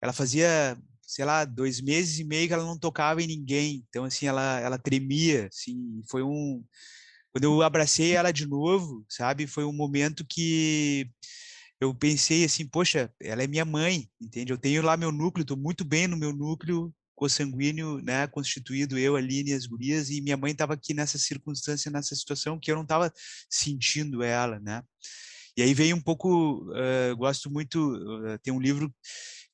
ela 0.00 0.14
fazia 0.14 0.78
sei 1.02 1.26
lá 1.26 1.44
dois 1.44 1.82
meses 1.82 2.18
e 2.18 2.24
meio 2.24 2.48
que 2.48 2.54
ela 2.54 2.64
não 2.64 2.78
tocava 2.78 3.20
em 3.22 3.26
ninguém. 3.26 3.84
Então 3.90 4.04
assim 4.04 4.26
ela 4.26 4.58
ela 4.60 4.78
tremia, 4.78 5.48
assim. 5.48 6.00
Foi 6.10 6.22
um 6.22 6.64
quando 7.32 7.44
eu 7.44 7.62
abracei 7.62 8.12
ela 8.12 8.30
de 8.30 8.46
novo, 8.46 9.04
sabe, 9.08 9.46
foi 9.46 9.64
um 9.64 9.72
momento 9.72 10.24
que 10.28 11.10
eu 11.80 11.94
pensei 11.94 12.44
assim, 12.44 12.66
poxa, 12.66 13.12
ela 13.20 13.42
é 13.42 13.46
minha 13.46 13.64
mãe, 13.64 14.08
entende? 14.20 14.52
Eu 14.52 14.58
tenho 14.58 14.82
lá 14.82 14.96
meu 14.96 15.10
núcleo, 15.10 15.42
estou 15.42 15.56
muito 15.56 15.84
bem 15.84 16.06
no 16.06 16.16
meu 16.16 16.32
núcleo 16.32 16.94
consanguíneo, 17.14 18.02
né, 18.02 18.26
constituído 18.26 18.98
eu, 18.98 19.14
Aline 19.14 19.50
e 19.50 19.54
as 19.54 19.64
gurias, 19.64 20.10
e 20.10 20.20
minha 20.20 20.36
mãe 20.36 20.52
estava 20.52 20.74
aqui 20.74 20.92
nessa 20.92 21.18
circunstância, 21.18 21.90
nessa 21.90 22.16
situação 22.16 22.58
que 22.58 22.70
eu 22.70 22.74
não 22.74 22.82
estava 22.82 23.12
sentindo 23.48 24.22
ela, 24.22 24.58
né? 24.58 24.82
E 25.56 25.62
aí 25.62 25.72
veio 25.72 25.94
um 25.94 26.00
pouco, 26.00 26.68
uh, 26.70 27.16
gosto 27.16 27.50
muito, 27.50 27.94
uh, 27.94 28.38
tem 28.42 28.52
um 28.52 28.60
livro 28.60 28.92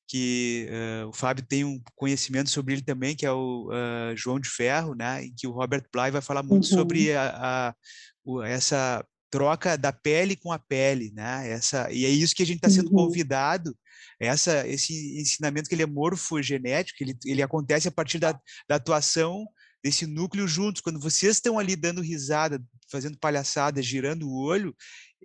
que 0.09 0.67
uh, 0.71 1.09
o 1.09 1.13
Fábio 1.13 1.45
tem 1.47 1.63
um 1.63 1.79
conhecimento 1.95 2.49
sobre 2.49 2.73
ele 2.73 2.81
também, 2.81 3.15
que 3.15 3.27
é 3.27 3.31
o 3.31 3.69
uh, 3.69 4.17
João 4.17 4.39
de 4.39 4.49
Ferro, 4.49 4.95
né? 4.95 5.23
Em 5.23 5.33
que 5.37 5.45
o 5.45 5.51
Robert 5.51 5.83
Bly 5.93 6.09
vai 6.09 6.21
falar 6.21 6.41
muito 6.41 6.63
uhum. 6.63 6.77
sobre 6.77 7.13
a, 7.13 7.29
a 7.29 7.75
o, 8.25 8.41
essa 8.41 9.05
troca 9.29 9.77
da 9.77 9.93
pele 9.93 10.35
com 10.35 10.51
a 10.51 10.57
pele, 10.57 11.11
né? 11.13 11.51
Essa 11.51 11.91
e 11.91 12.05
é 12.05 12.09
isso 12.09 12.33
que 12.33 12.41
a 12.41 12.45
gente 12.45 12.57
está 12.57 12.69
sendo 12.71 12.89
uhum. 12.89 13.05
convidado. 13.05 13.77
Essa 14.19 14.67
esse 14.67 15.21
ensinamento 15.21 15.69
que 15.69 15.75
ele 15.75 15.83
é 15.83 15.85
morfogenético, 15.85 17.03
ele 17.03 17.15
ele 17.25 17.43
acontece 17.43 17.87
a 17.87 17.91
partir 17.91 18.17
da, 18.17 18.31
da 18.67 18.75
atuação 18.75 19.45
desse 19.83 20.07
núcleo 20.07 20.47
juntos. 20.47 20.81
Quando 20.81 20.99
vocês 20.99 21.35
estão 21.35 21.59
ali 21.59 21.75
dando 21.75 22.01
risada, 22.01 22.59
fazendo 22.91 23.17
palhaçada, 23.19 23.79
girando 23.79 24.27
o 24.27 24.35
olho, 24.35 24.75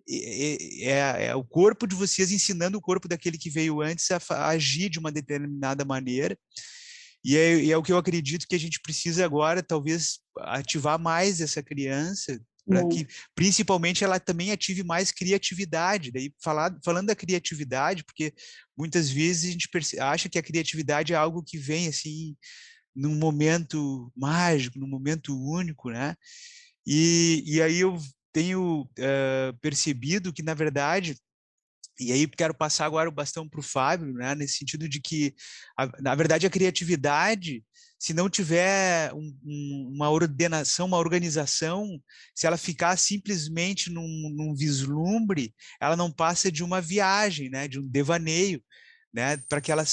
é, 0.09 1.27
é, 1.27 1.35
o 1.35 1.45
corpo 1.45 1.87
de 1.87 1.95
vocês 1.95 2.31
ensinando 2.33 2.79
o 2.79 2.81
corpo 2.81 3.09
daquele 3.09 3.39
que 3.39 3.51
veio 3.51 3.81
antes 3.81 4.11
a, 4.11 4.21
a 4.31 4.49
agir 4.49 4.89
de 4.89 4.99
uma 4.99 5.13
determinada 5.13 5.85
maneira. 5.85 6.39
E 7.25 7.37
é, 7.37 7.57
e 7.57 7.73
é, 7.73 7.77
o 7.77 7.83
que 7.83 7.93
eu 7.93 7.97
acredito 7.97 8.47
que 8.47 8.55
a 8.55 8.59
gente 8.59 8.81
precisa 8.81 9.25
agora, 9.25 9.63
talvez, 9.63 10.19
ativar 10.39 10.99
mais 10.99 11.41
essa 11.41 11.63
criança, 11.63 12.39
para 12.67 12.87
que, 12.89 13.07
principalmente, 13.35 14.05
ela 14.05 14.19
também 14.19 14.51
ative 14.51 14.83
mais 14.83 15.11
criatividade. 15.11 16.11
Daí, 16.11 16.33
falar, 16.43 16.75
falando 16.85 17.09
da 17.09 17.15
criatividade, 17.15 18.05
porque 18.05 18.33
muitas 18.77 19.11
vezes 19.11 19.49
a 19.49 19.53
gente 19.53 20.01
acha 20.01 20.29
que 20.29 20.39
a 20.39 20.43
criatividade 20.43 21.13
é 21.13 21.17
algo 21.17 21.43
que 21.43 21.59
vem 21.59 21.89
assim 21.89 22.37
num 22.95 23.15
momento 23.15 24.11
mágico, 24.17 24.79
num 24.79 24.87
momento 24.87 25.37
único, 25.37 25.91
né? 25.91 26.15
E, 26.87 27.43
e 27.47 27.63
aí 27.63 27.81
eu 27.81 27.99
tenho 28.35 28.83
uh, 28.83 29.57
percebido 29.61 30.33
que, 30.33 30.43
na 30.43 30.55
verdade, 30.55 31.17
e 32.01 32.11
aí 32.11 32.27
quero 32.27 32.53
passar 32.53 32.85
agora 32.85 33.09
o 33.09 33.13
bastão 33.13 33.49
para 33.49 33.61
o 33.61 33.63
Fábio, 33.63 34.13
né, 34.13 34.35
nesse 34.35 34.59
sentido 34.59 34.89
de 34.89 35.01
que, 35.01 35.33
a, 35.79 35.87
na 36.03 36.15
verdade, 36.17 36.45
a 36.45 36.51
criatividade, 36.51 37.65
se 37.97 38.13
não 38.13 38.29
tiver 38.29 39.15
um, 39.15 39.39
um, 39.45 39.93
uma 39.95 40.11
ordenação, 40.11 40.87
uma 40.87 40.99
organização, 40.99 41.89
se 42.35 42.45
ela 42.45 42.57
ficar 42.57 42.97
simplesmente 42.97 43.89
num, 43.89 44.29
num, 44.35 44.53
vislumbre, 44.53 45.55
ela 45.81 45.97
não 45.97 46.11
passa 46.11 46.51
de 46.51 46.65
uma 46.65 46.81
viagem, 46.81 47.49
né, 47.49 47.69
de 47.69 47.79
um 47.79 47.89
devaneio, 47.89 48.61
né, 49.15 49.37
para 49.49 49.61
que 49.61 49.71
ela 49.71 49.85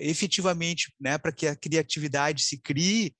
efetivamente, 0.00 0.94
né, 1.00 1.18
para 1.18 1.32
que 1.32 1.48
a 1.48 1.56
criatividade 1.56 2.44
se 2.44 2.58
crie, 2.58 3.12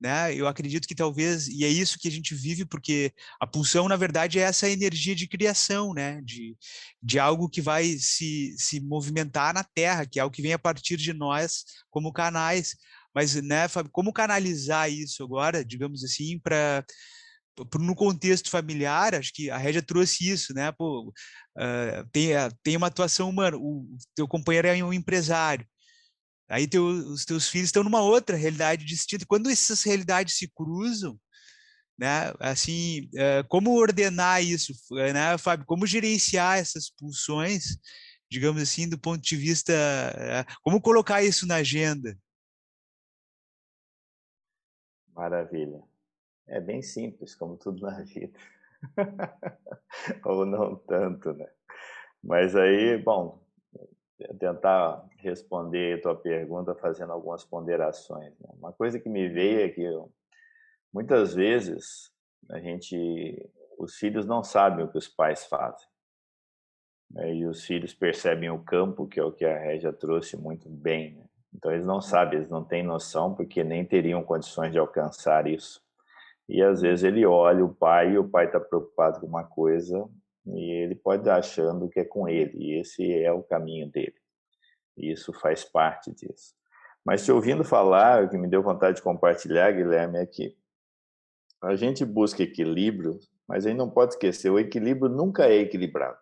né? 0.00 0.34
Eu 0.34 0.46
acredito 0.48 0.88
que 0.88 0.94
talvez 0.94 1.46
e 1.48 1.64
é 1.64 1.68
isso 1.68 1.98
que 1.98 2.08
a 2.08 2.10
gente 2.10 2.34
vive 2.34 2.64
porque 2.64 3.12
a 3.40 3.46
pulsão 3.46 3.88
na 3.88 3.96
verdade 3.96 4.38
é 4.38 4.42
essa 4.42 4.68
energia 4.68 5.14
de 5.14 5.28
criação, 5.28 5.92
né? 5.92 6.20
De, 6.24 6.56
de 7.02 7.18
algo 7.18 7.48
que 7.48 7.60
vai 7.60 7.96
se, 7.98 8.54
se 8.56 8.80
movimentar 8.80 9.52
na 9.52 9.64
Terra, 9.64 10.06
que 10.06 10.18
é 10.18 10.22
algo 10.22 10.34
que 10.34 10.42
vem 10.42 10.52
a 10.52 10.58
partir 10.58 10.96
de 10.96 11.12
nós 11.12 11.64
como 11.90 12.12
canais. 12.12 12.76
Mas, 13.14 13.34
né, 13.34 13.68
Fábio, 13.68 13.90
como 13.92 14.12
canalizar 14.12 14.90
isso 14.90 15.22
agora, 15.24 15.64
digamos 15.64 16.04
assim, 16.04 16.38
para 16.38 16.84
no 17.78 17.94
contexto 17.94 18.48
familiar, 18.50 19.14
acho 19.14 19.32
que 19.34 19.50
a 19.50 19.58
Régia 19.58 19.82
trouxe 19.82 20.28
isso, 20.28 20.54
né? 20.54 20.72
Pô, 20.72 21.08
uh, 21.58 22.08
tem, 22.12 22.30
tem 22.62 22.76
uma 22.76 22.86
atuação 22.86 23.28
humana, 23.28 23.56
o 23.56 23.86
teu 24.14 24.26
companheiro 24.26 24.68
é 24.68 24.82
um 24.84 24.92
empresário, 24.92 25.66
Aí 26.50 26.66
teu, 26.66 26.84
os 26.84 27.24
teus 27.24 27.48
filhos 27.48 27.68
estão 27.68 27.84
numa 27.84 28.02
outra 28.02 28.36
realidade 28.36 28.84
distinta. 28.84 29.24
Quando 29.26 29.48
essas 29.48 29.84
realidades 29.84 30.36
se 30.36 30.48
cruzam, 30.48 31.18
né? 31.96 32.32
Assim, 32.40 33.08
eh, 33.14 33.44
como 33.48 33.78
ordenar 33.78 34.42
isso, 34.42 34.72
eh, 34.98 35.12
né, 35.12 35.38
Fábio? 35.38 35.66
Como 35.66 35.86
gerenciar 35.86 36.58
essas 36.58 36.90
pulsões, 36.90 37.78
digamos 38.28 38.62
assim, 38.62 38.88
do 38.88 38.98
ponto 38.98 39.22
de 39.22 39.36
vista, 39.36 39.72
eh, 39.72 40.44
como 40.62 40.80
colocar 40.80 41.22
isso 41.22 41.46
na 41.46 41.56
agenda? 41.56 42.18
Maravilha. 45.14 45.82
É 46.48 46.60
bem 46.60 46.82
simples, 46.82 47.34
como 47.34 47.56
tudo 47.56 47.82
na 47.82 48.02
vida. 48.02 48.38
Ou 50.24 50.44
não 50.44 50.74
tanto, 50.76 51.32
né? 51.34 51.46
Mas 52.22 52.56
aí, 52.56 52.96
bom, 52.98 53.40
tentar 54.38 55.06
responder 55.18 55.98
a 55.98 56.02
tua 56.02 56.16
pergunta 56.16 56.74
fazendo 56.74 57.12
algumas 57.12 57.44
ponderações. 57.44 58.38
Né? 58.38 58.48
Uma 58.58 58.72
coisa 58.72 58.98
que 58.98 59.08
me 59.08 59.28
veio 59.28 59.60
é 59.60 59.68
que 59.68 59.84
muitas 60.92 61.34
vezes 61.34 62.10
a 62.48 62.58
gente, 62.58 63.50
os 63.78 63.96
filhos 63.96 64.26
não 64.26 64.42
sabem 64.42 64.84
o 64.84 64.88
que 64.88 64.98
os 64.98 65.08
pais 65.08 65.46
fazem. 65.46 65.88
Né? 67.10 67.34
E 67.34 67.46
os 67.46 67.64
filhos 67.64 67.94
percebem 67.94 68.50
o 68.50 68.62
campo, 68.62 69.06
que 69.06 69.18
é 69.18 69.24
o 69.24 69.32
que 69.32 69.44
a 69.44 69.58
Régia 69.58 69.92
trouxe 69.92 70.36
muito 70.36 70.68
bem. 70.68 71.14
Né? 71.14 71.24
Então 71.54 71.72
eles 71.72 71.86
não 71.86 72.00
sabem, 72.00 72.38
eles 72.38 72.50
não 72.50 72.64
têm 72.64 72.82
noção 72.82 73.34
porque 73.34 73.64
nem 73.64 73.84
teriam 73.84 74.22
condições 74.22 74.72
de 74.72 74.78
alcançar 74.78 75.46
isso. 75.46 75.82
E 76.48 76.62
às 76.62 76.80
vezes 76.80 77.04
ele 77.04 77.24
olha 77.24 77.64
o 77.64 77.74
pai 77.74 78.12
e 78.12 78.18
o 78.18 78.28
pai 78.28 78.46
está 78.46 78.58
preocupado 78.58 79.20
com 79.20 79.26
uma 79.26 79.44
coisa 79.44 80.08
e 80.46 80.82
ele 80.82 80.94
pode 80.94 81.22
estar 81.22 81.36
achando 81.36 81.88
que 81.88 82.00
é 82.00 82.04
com 82.04 82.28
ele, 82.28 82.56
e 82.56 82.80
esse 82.80 83.12
é 83.12 83.32
o 83.32 83.42
caminho 83.42 83.90
dele. 83.90 84.14
E 84.96 85.12
isso 85.12 85.32
faz 85.32 85.64
parte 85.64 86.10
disso. 86.12 86.54
Mas 87.04 87.24
te 87.24 87.32
ouvindo 87.32 87.64
falar, 87.64 88.24
o 88.24 88.28
que 88.28 88.36
me 88.36 88.48
deu 88.48 88.62
vontade 88.62 88.96
de 88.96 89.02
compartilhar, 89.02 89.72
Guilherme, 89.72 90.18
é 90.18 90.26
que 90.26 90.56
a 91.62 91.74
gente 91.76 92.04
busca 92.04 92.42
equilíbrio, 92.42 93.18
mas 93.46 93.66
aí 93.66 93.74
não 93.74 93.90
pode 93.90 94.14
esquecer, 94.14 94.50
o 94.50 94.58
equilíbrio 94.58 95.08
nunca 95.10 95.46
é 95.46 95.56
equilibrado. 95.56 96.18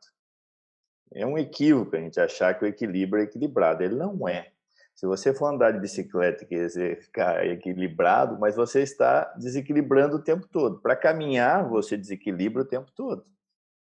É 1.13 1.25
um 1.25 1.39
equívoco 1.39 1.97
a 1.97 2.01
gente 2.01 2.21
achar 2.21 2.55
que 2.59 2.65
o 2.65 2.69
equilíbrio 2.69 3.23
é 3.23 3.25
equilibrado. 3.25 3.83
Ele 3.83 3.95
não 3.95 4.29
é. 4.29 4.53
Se 4.95 5.07
você 5.07 5.33
for 5.33 5.47
andar 5.47 5.71
de 5.71 5.81
bicicleta 5.81 6.43
e 6.43 6.47
quiser 6.47 7.01
ficar 7.01 7.47
equilibrado, 7.47 8.39
mas 8.39 8.57
você 8.57 8.83
está 8.83 9.25
desequilibrando 9.35 10.17
o 10.17 10.23
tempo 10.23 10.47
todo. 10.49 10.81
Para 10.81 10.97
caminhar, 10.97 11.69
você 11.69 11.97
desequilibra 11.97 12.63
o 12.63 12.67
tempo 12.67 12.91
todo. 12.95 13.25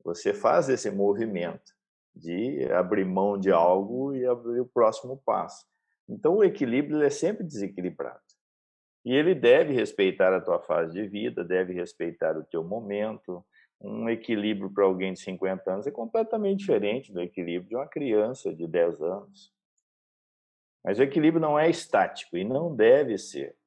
Você 0.05 0.33
faz 0.33 0.69
esse 0.69 0.91
movimento 0.91 1.77
de 2.15 2.71
abrir 2.73 3.05
mão 3.05 3.39
de 3.39 3.51
algo 3.51 4.15
e 4.15 4.27
abrir 4.27 4.61
o 4.61 4.67
próximo 4.67 5.21
passo. 5.25 5.67
Então, 6.09 6.37
o 6.37 6.45
equilíbrio 6.45 7.03
é 7.03 7.11
sempre 7.11 7.45
desequilibrado. 7.45 8.21
E 9.05 9.15
ele 9.15 9.35
deve 9.35 9.73
respeitar 9.73 10.35
a 10.35 10.41
tua 10.41 10.61
fase 10.61 10.93
de 10.93 11.07
vida, 11.07 11.45
deve 11.45 11.73
respeitar 11.73 12.37
o 12.37 12.45
teu 12.45 12.65
momento. 12.65 13.45
Um 13.81 14.09
equilíbrio 14.09 14.71
para 14.71 14.85
alguém 14.85 15.13
de 15.13 15.21
50 15.21 15.73
anos 15.73 15.87
é 15.87 15.91
completamente 15.91 16.61
diferente 16.61 17.13
do 17.13 17.21
equilíbrio 17.21 17.69
de 17.69 17.77
uma 17.77 17.87
criança 17.87 18.53
de 18.55 18.67
10 18.67 19.01
anos. 19.01 19.53
Mas 20.85 20.99
o 20.99 21.03
equilíbrio 21.03 21.41
não 21.41 21.59
é 21.59 21.69
estático 21.69 22.37
e 22.37 22.45
não 22.45 22.75
deve 22.75 23.19
ser. 23.19 23.58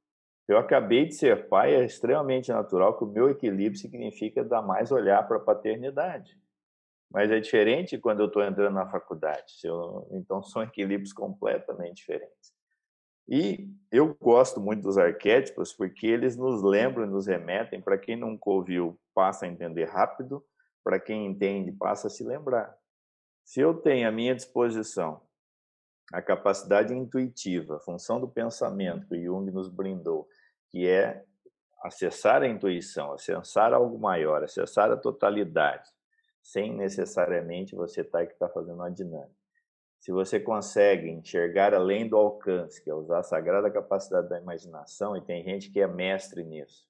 Eu 0.52 0.58
acabei 0.58 1.06
de 1.06 1.16
ser 1.16 1.48
pai, 1.48 1.74
é 1.74 1.86
extremamente 1.86 2.52
natural 2.52 2.98
que 2.98 3.06
o 3.06 3.08
meu 3.08 3.30
equilíbrio 3.30 3.80
significa 3.80 4.44
dar 4.44 4.62
mais 4.62 4.92
olhar 4.92 5.26
para 5.26 5.38
a 5.38 5.40
paternidade. 5.40 6.38
Mas 7.10 7.32
é 7.32 7.40
diferente 7.40 7.98
quando 7.98 8.20
eu 8.20 8.26
estou 8.26 8.44
entrando 8.44 8.74
na 8.74 8.86
faculdade. 8.86 9.54
Eu, 9.64 10.10
então, 10.12 10.44
são 10.44 10.62
equilíbrios 10.62 11.14
completamente 11.14 11.96
diferentes. 11.98 12.54
E 13.30 13.70
eu 13.90 14.14
gosto 14.16 14.60
muito 14.60 14.84
dos 14.84 14.98
arquétipos 14.98 15.72
porque 15.72 16.06
eles 16.06 16.36
nos 16.36 16.62
lembram, 16.62 17.08
nos 17.08 17.28
remetem, 17.28 17.82
para 17.82 17.98
quem 17.98 18.18
nunca 18.18 18.50
ouviu, 18.50 19.00
passa 19.16 19.46
a 19.46 19.48
entender 19.48 19.86
rápido, 19.86 20.44
para 20.84 21.00
quem 21.00 21.28
entende, 21.28 21.72
passa 21.72 22.08
a 22.08 22.10
se 22.10 22.26
lembrar. 22.26 22.76
Se 23.46 23.62
eu 23.62 23.74
tenho 23.74 24.06
à 24.06 24.12
minha 24.12 24.36
disposição 24.36 25.22
a 26.12 26.22
capacidade 26.22 26.94
intuitiva, 26.94 27.78
a 27.78 27.80
função 27.80 28.20
do 28.20 28.28
pensamento 28.28 29.08
que 29.08 29.24
Jung 29.24 29.50
nos 29.50 29.70
brindou, 29.70 30.28
que 30.72 30.88
é 30.88 31.24
acessar 31.84 32.42
a 32.42 32.48
intuição, 32.48 33.14
acessar 33.14 33.74
algo 33.74 34.00
maior, 34.00 34.44
acessar 34.44 34.92
a 34.92 34.98
totalidade, 34.98 35.90
sem 36.42 36.74
necessariamente 36.74 37.76
você 37.76 38.02
estar 38.02 38.20
tá, 38.20 38.26
que 38.26 38.34
está 38.34 38.50
fazendo 38.50 38.76
uma 38.76 38.90
dinâmica 38.90 39.42
se 40.02 40.12
você 40.12 40.40
consegue 40.40 41.12
enxergar 41.12 41.76
além 41.76 42.10
do 42.10 42.18
alcance, 42.18 42.84
que 42.84 42.90
é 42.90 42.94
usar 42.94 43.20
a 43.20 43.24
sagrada 43.24 43.70
capacidade 43.70 44.28
da 44.28 44.40
imaginação, 44.40 45.16
e 45.16 45.22
tem 45.22 45.44
gente 45.44 45.70
que 45.70 45.80
é 45.80 45.86
mestre 45.86 46.44
nisso, 46.44 46.90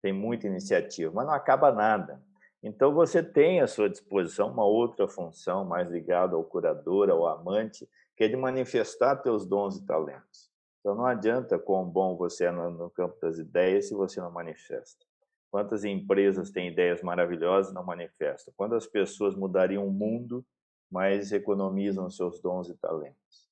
tem 0.00 0.10
muita 0.10 0.46
iniciativa, 0.46 1.12
mas 1.14 1.26
não 1.26 1.34
acaba 1.34 1.70
nada. 1.70 2.22
Então 2.62 2.94
você 2.94 3.22
tem 3.22 3.60
à 3.60 3.66
sua 3.66 3.90
disposição 3.90 4.50
uma 4.50 4.64
outra 4.64 5.06
função 5.06 5.66
mais 5.66 5.90
ligada 5.90 6.34
ao 6.34 6.42
curador, 6.42 7.10
ao 7.10 7.26
amante, 7.26 7.86
que 8.16 8.24
é 8.24 8.28
de 8.28 8.36
manifestar 8.36 9.16
teus 9.16 9.44
dons 9.44 9.76
e 9.76 9.84
talentos. 9.84 10.47
Então 10.80 10.94
não 10.94 11.06
adianta 11.06 11.58
quão 11.58 11.84
bom 11.84 12.16
você 12.16 12.46
é 12.46 12.50
no, 12.50 12.90
campo 12.90 13.18
das 13.20 13.38
ideias 13.38 13.88
se 13.88 13.94
você 13.94 14.20
não 14.20 14.30
manifesta. 14.30 15.04
Quantas 15.50 15.84
empresas 15.84 16.50
têm 16.50 16.68
ideias 16.68 17.02
maravilhosas 17.02 17.72
e 17.72 17.74
não 17.74 17.84
manifestam? 17.84 18.52
Quantas 18.56 18.86
pessoas 18.86 19.34
mudariam 19.34 19.86
o 19.86 19.90
mundo 19.90 20.44
mas 20.90 21.32
economizam 21.32 22.10
seus 22.10 22.40
dons 22.40 22.68
e 22.68 22.76
talentos. 22.76 23.48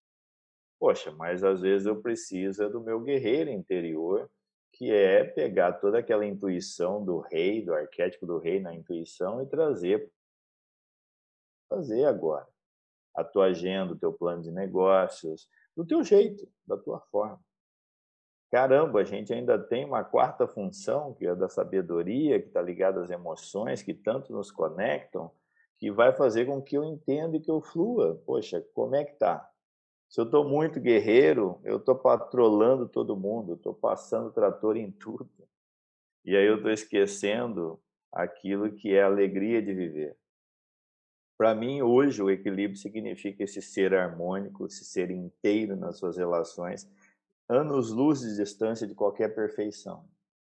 Poxa, 0.79 1.11
mas 1.13 1.45
às 1.45 1.61
vezes 1.61 1.87
eu 1.87 2.01
preciso 2.01 2.63
é 2.65 2.69
do 2.69 2.81
meu 2.81 3.01
guerreiro 3.01 3.51
interior, 3.51 4.31
que 4.73 4.91
é 4.91 5.25
pegar 5.25 5.75
toda 5.75 5.99
aquela 5.99 6.27
intuição 6.27 7.05
do 7.05 7.21
rei, 7.21 7.65
do 7.65 7.73
arquétipo 7.73 8.27
do 8.27 8.39
rei 8.39 8.61
na 8.61 8.75
intuição 8.75 9.43
e 9.43 9.47
trazer 9.47 10.11
fazer 11.69 12.05
agora 12.05 12.47
a 13.15 13.25
tua 13.25 13.47
agenda, 13.47 13.95
o 13.95 13.99
teu 13.99 14.13
plano 14.13 14.43
de 14.43 14.53
negócios, 14.53 15.49
do 15.77 15.85
teu 15.85 16.03
jeito, 16.03 16.49
da 16.67 16.77
tua 16.77 17.01
forma. 17.11 17.41
Caramba, 18.51 19.01
a 19.01 19.05
gente 19.05 19.33
ainda 19.35 19.59
tem 19.59 19.85
uma 19.85 20.03
quarta 20.05 20.47
função, 20.47 21.13
que 21.13 21.27
é 21.27 21.35
da 21.35 21.49
sabedoria, 21.49 22.41
que 22.41 22.47
está 22.47 22.63
ligada 22.63 23.03
às 23.03 23.11
emoções, 23.11 23.83
que 23.83 23.93
tanto 23.93 24.33
nos 24.33 24.51
conectam, 24.51 25.31
que 25.79 25.91
vai 25.91 26.13
fazer 26.13 26.47
com 26.47 26.63
que 26.63 26.77
eu 26.77 26.85
entenda 26.85 27.37
e 27.37 27.41
que 27.41 27.51
eu 27.51 27.61
flua. 27.61 28.23
Poxa, 28.25 28.65
como 28.73 28.95
é 28.95 29.05
que 29.05 29.15
tá? 29.15 29.47
Se 30.09 30.21
eu 30.21 30.25
estou 30.25 30.49
muito 30.49 30.81
guerreiro, 30.81 31.61
eu 31.65 31.79
estou 31.79 31.97
patrolando 31.97 32.89
todo 32.89 33.17
mundo, 33.17 33.55
estou 33.55 33.75
passando 33.75 34.33
trator 34.33 34.77
em 34.77 34.91
tudo. 34.91 35.29
E 36.25 36.37
aí 36.37 36.47
eu 36.47 36.57
estou 36.57 36.71
esquecendo 36.71 37.81
aquilo 38.13 38.73
que 38.73 38.95
é 38.95 39.03
a 39.03 39.07
alegria 39.07 39.61
de 39.61 39.75
viver. 39.75 40.17
Para 41.37 41.55
mim, 41.55 41.83
hoje, 41.83 42.23
o 42.23 42.31
equilíbrio 42.31 42.79
significa 42.79 43.45
esse 43.45 43.61
ser 43.61 43.95
harmônico, 43.95 44.67
esse 44.67 44.85
ser 44.85 45.11
inteiro 45.11 45.77
nas 45.77 45.99
suas 45.99 46.17
relações, 46.17 46.91
anos-luz 47.49 48.21
de 48.21 48.37
distância 48.37 48.87
de 48.87 48.95
qualquer 48.95 49.35
perfeição. 49.35 50.09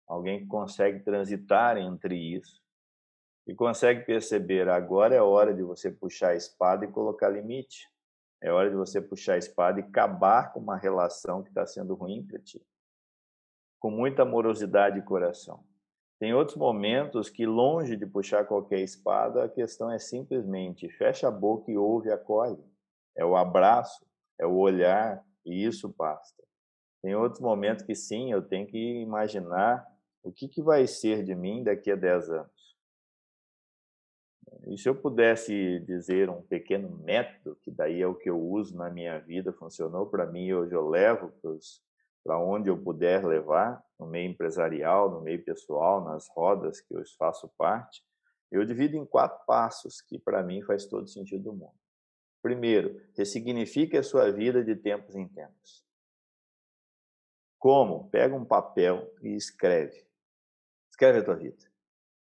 Alguém 0.07 0.41
que 0.41 0.47
consegue 0.47 1.01
transitar 1.01 1.77
entre 1.77 2.17
isso 2.17 2.61
e 3.47 3.55
consegue 3.55 4.05
perceber 4.05 4.69
agora 4.69 5.15
é 5.15 5.23
hora 5.23 5.55
de 5.55 5.63
você 5.63 5.91
puxar 5.91 6.31
a 6.31 6.35
espada 6.35 6.85
e 6.85 6.91
colocar 6.91 7.29
limite. 7.29 7.89
É 8.41 8.51
hora 8.51 8.69
de 8.69 8.77
você 8.77 9.01
puxar 9.01 9.35
a 9.35 9.39
espada 9.39 9.81
e 9.81 9.85
acabar 9.85 10.53
com 10.53 10.59
uma 10.59 10.77
relação 10.77 11.43
que 11.43 11.49
está 11.49 11.65
sendo 11.65 11.95
ruim 11.95 12.27
para 12.27 12.41
ti. 12.41 12.61
Com 13.79 13.91
muita 13.91 14.23
amorosidade 14.23 14.99
e 14.99 15.03
coração. 15.03 15.65
Tem 16.23 16.33
outros 16.33 16.57
momentos 16.57 17.29
que, 17.29 17.45
longe 17.45 17.97
de 17.97 18.07
puxar 18.07 18.45
qualquer 18.45 18.79
espada, 18.79 19.43
a 19.43 19.49
questão 19.49 19.91
é 19.91 19.99
simplesmente 19.99 20.89
fecha 20.89 21.27
a 21.27 21.33
boca 21.33 21.69
e 21.69 21.77
ouve 21.77 22.11
e 22.11 22.13
acolhe. 22.13 22.63
É 23.17 23.25
o 23.25 23.35
abraço, 23.35 24.07
é 24.39 24.47
o 24.47 24.55
olhar, 24.55 25.21
e 25.45 25.65
isso 25.67 25.93
basta. 25.99 26.41
Tem 27.03 27.17
outros 27.17 27.41
momentos 27.41 27.85
que 27.85 27.97
sim, 27.97 28.31
eu 28.31 28.41
tenho 28.41 28.69
que 28.69 29.01
imaginar 29.01 29.85
o 30.23 30.31
que, 30.31 30.47
que 30.47 30.63
vai 30.63 30.87
ser 30.87 31.25
de 31.25 31.35
mim 31.35 31.65
daqui 31.65 31.91
a 31.91 31.97
10 31.97 32.31
anos. 32.31 32.77
E 34.69 34.79
se 34.79 34.89
eu 34.89 34.95
pudesse 34.95 35.81
dizer 35.81 36.31
um 36.31 36.41
pequeno 36.41 36.89
método, 36.99 37.59
que 37.63 37.71
daí 37.73 38.01
é 38.01 38.07
o 38.07 38.15
que 38.15 38.31
eu 38.31 38.41
uso 38.41 38.77
na 38.77 38.89
minha 38.89 39.19
vida, 39.19 39.53
funcionou 39.53 40.07
para 40.07 40.25
mim, 40.25 40.53
hoje 40.53 40.73
eu 40.73 40.89
levo 40.89 41.33
para 41.43 41.51
onde 42.27 42.71
eu 42.71 42.77
puder 42.77 43.25
levar, 43.25 43.83
no 43.99 44.07
meio 44.07 44.31
empresarial, 44.31 45.11
no 45.11 45.21
meio 45.21 45.43
pessoal, 45.45 46.05
nas 46.05 46.29
rodas 46.29 46.81
que 46.81 46.95
eu 46.95 47.03
faço 47.19 47.49
parte, 47.59 48.03
eu 48.51 48.65
divido 48.65 48.97
em 48.97 49.07
quatro 49.07 49.45
passos 49.47 50.01
que 50.01 50.19
para 50.19 50.43
mim 50.43 50.63
faz 50.63 50.87
todo 50.87 51.09
sentido 51.09 51.45
do 51.45 51.53
mundo. 51.53 51.75
Primeiro, 52.43 53.01
ressignifique 53.17 53.97
a 53.97 54.03
sua 54.03 54.31
vida 54.31 54.65
de 54.65 54.75
tempos 54.75 55.15
em 55.15 55.27
tempos. 55.29 55.85
Como? 57.59 58.11
Pega 58.11 58.35
um 58.35 58.45
papel 58.45 59.09
e 59.23 59.37
escreve. 59.37 60.05
Escreve 60.91 61.21
a 61.21 61.25
tua 61.25 61.37
vida. 61.37 61.65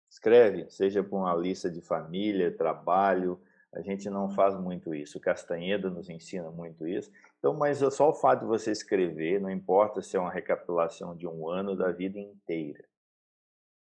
Escreve, 0.10 0.70
seja 0.70 1.02
por 1.02 1.18
uma 1.18 1.34
lista 1.34 1.72
de 1.72 1.82
família, 1.82 2.56
trabalho. 2.56 3.42
A 3.74 3.82
gente 3.82 4.10
não 4.10 4.30
faz 4.30 4.60
muito 4.60 4.94
isso. 4.94 5.18
O 5.18 5.22
Castanheda 5.22 5.90
nos 5.90 6.10
ensina 6.10 6.52
muito 6.52 6.86
isso. 6.86 7.10
Então, 7.42 7.56
mas 7.56 7.82
é 7.82 7.90
só 7.90 8.08
o 8.08 8.14
fato 8.14 8.42
de 8.42 8.46
você 8.46 8.70
escrever, 8.70 9.42
não 9.42 9.50
importa 9.50 10.00
se 10.00 10.16
é 10.16 10.20
uma 10.20 10.32
recapitulação 10.32 11.18
de 11.18 11.28
um 11.28 11.50
ano 11.50 11.76
da 11.76 11.92
vida 11.92 12.20
inteira. 12.20 12.88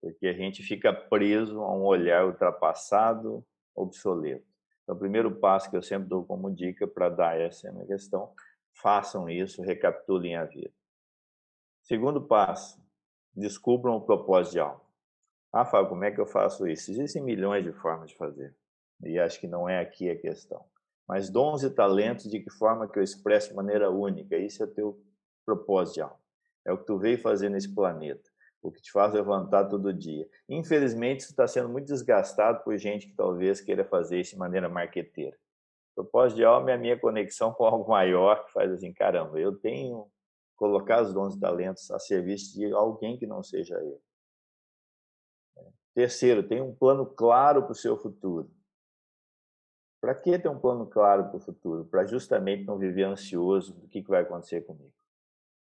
Porque 0.01 0.27
a 0.27 0.33
gente 0.33 0.63
fica 0.63 0.93
preso 0.93 1.59
a 1.59 1.75
um 1.75 1.83
olhar 1.83 2.25
ultrapassado, 2.25 3.45
obsoleto. 3.75 4.47
Então, 4.83 4.95
o 4.95 4.97
primeiro 4.99 5.35
passo 5.41 5.69
que 5.69 5.75
eu 5.75 5.81
sempre 5.81 6.07
dou 6.07 6.23
como 6.25 6.49
dica 6.49 6.87
para 6.87 7.09
dar 7.09 7.37
essa 7.37 7.67
é 7.67 7.85
questão, 7.85 8.33
façam 8.81 9.29
isso, 9.29 9.61
recapitulem 9.61 10.37
a 10.37 10.45
vida. 10.45 10.71
Segundo 11.81 12.21
passo, 12.21 12.81
descubram 13.35 13.97
o 13.97 14.01
propósito 14.01 14.53
de 14.53 14.59
alma. 14.61 14.81
Ah, 15.51 15.65
Fábio, 15.65 15.89
como 15.89 16.05
é 16.05 16.11
que 16.11 16.21
eu 16.21 16.25
faço 16.25 16.65
isso? 16.65 16.91
Existem 16.91 17.21
milhões 17.21 17.65
de 17.65 17.73
formas 17.73 18.11
de 18.11 18.15
fazer. 18.15 18.55
E 19.03 19.19
acho 19.19 19.37
que 19.37 19.47
não 19.47 19.67
é 19.67 19.81
aqui 19.81 20.09
a 20.09 20.17
questão. 20.17 20.63
Mas 21.09 21.27
dons 21.27 21.63
e 21.63 21.71
talentos, 21.71 22.29
de 22.29 22.39
que 22.39 22.51
forma 22.51 22.87
que 22.87 22.99
eu 22.99 23.01
expresso 23.01 23.49
de 23.49 23.55
maneira 23.55 23.89
única? 23.89 24.37
Isso 24.37 24.63
é 24.63 24.67
teu 24.67 25.01
propósito 25.43 25.95
de 25.95 26.01
alma. 26.01 26.19
É 26.63 26.71
o 26.71 26.77
que 26.77 26.85
tu 26.85 26.99
veio 26.99 27.19
fazer 27.19 27.49
nesse 27.49 27.73
planeta. 27.73 28.29
O 28.61 28.71
que 28.71 28.79
te 28.79 28.91
faz 28.91 29.11
levantar 29.11 29.65
todo 29.65 29.91
dia. 29.91 30.29
Infelizmente, 30.47 31.21
isso 31.21 31.31
está 31.31 31.47
sendo 31.47 31.67
muito 31.67 31.87
desgastado 31.87 32.63
por 32.63 32.77
gente 32.77 33.07
que 33.07 33.15
talvez 33.15 33.59
queira 33.59 33.83
fazer 33.83 34.19
isso 34.19 34.33
de 34.33 34.37
maneira 34.37 34.69
marqueteira. 34.69 35.35
Propósito 35.95 36.37
de 36.37 36.45
alma 36.45 36.69
é 36.69 36.73
a 36.75 36.77
minha 36.77 36.99
conexão 36.99 37.51
com 37.55 37.65
algo 37.65 37.89
maior 37.89 38.45
que 38.45 38.51
faz 38.51 38.71
assim, 38.71 38.93
caramba, 38.93 39.39
eu 39.39 39.57
tenho 39.57 40.07
colocar 40.55 41.01
os 41.01 41.11
dons 41.11 41.35
e 41.35 41.39
talentos 41.39 41.89
a 41.89 41.97
serviço 41.97 42.53
de 42.53 42.71
alguém 42.71 43.17
que 43.17 43.25
não 43.25 43.41
seja 43.41 43.75
eu. 43.75 43.99
Terceiro, 45.95 46.47
tenha 46.47 46.63
um 46.63 46.75
plano 46.75 47.03
claro 47.03 47.63
para 47.63 47.71
o 47.71 47.75
seu 47.75 47.97
futuro. 47.97 48.51
Para 50.01 50.15
que 50.15 50.39
ter 50.39 50.47
um 50.47 50.59
plano 50.59 50.85
claro 50.85 51.25
para 51.25 51.37
o 51.37 51.39
futuro? 51.39 51.85
Para 51.85 52.05
justamente 52.05 52.63
não 52.63 52.77
viver 52.77 53.03
ansioso 53.03 53.73
do 53.73 53.87
que 53.87 54.01
vai 54.01 54.21
acontecer 54.21 54.61
comigo. 54.61 54.93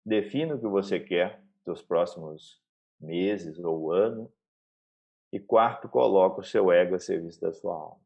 Defina 0.05 0.55
o 0.55 0.59
que 0.59 0.67
você 0.67 0.99
quer, 0.99 1.41
seus 1.63 1.81
próximos 1.81 2.61
meses 2.99 3.57
ou 3.59 3.91
ano. 3.91 4.31
E 5.31 5.39
quarto, 5.39 5.87
coloca 5.89 6.41
o 6.41 6.43
seu 6.43 6.71
ego 6.71 6.95
a 6.95 6.99
serviço 6.99 7.41
da 7.41 7.51
sua 7.51 7.73
alma. 7.73 7.99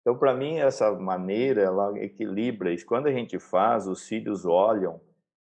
Então, 0.00 0.18
para 0.18 0.34
mim, 0.34 0.58
essa 0.58 0.92
maneira, 0.92 1.62
ela 1.62 1.98
equilibra 1.98 2.72
isso. 2.72 2.84
Quando 2.84 3.06
a 3.06 3.12
gente 3.12 3.38
faz, 3.38 3.86
os 3.86 4.06
filhos 4.06 4.44
olham 4.44 5.00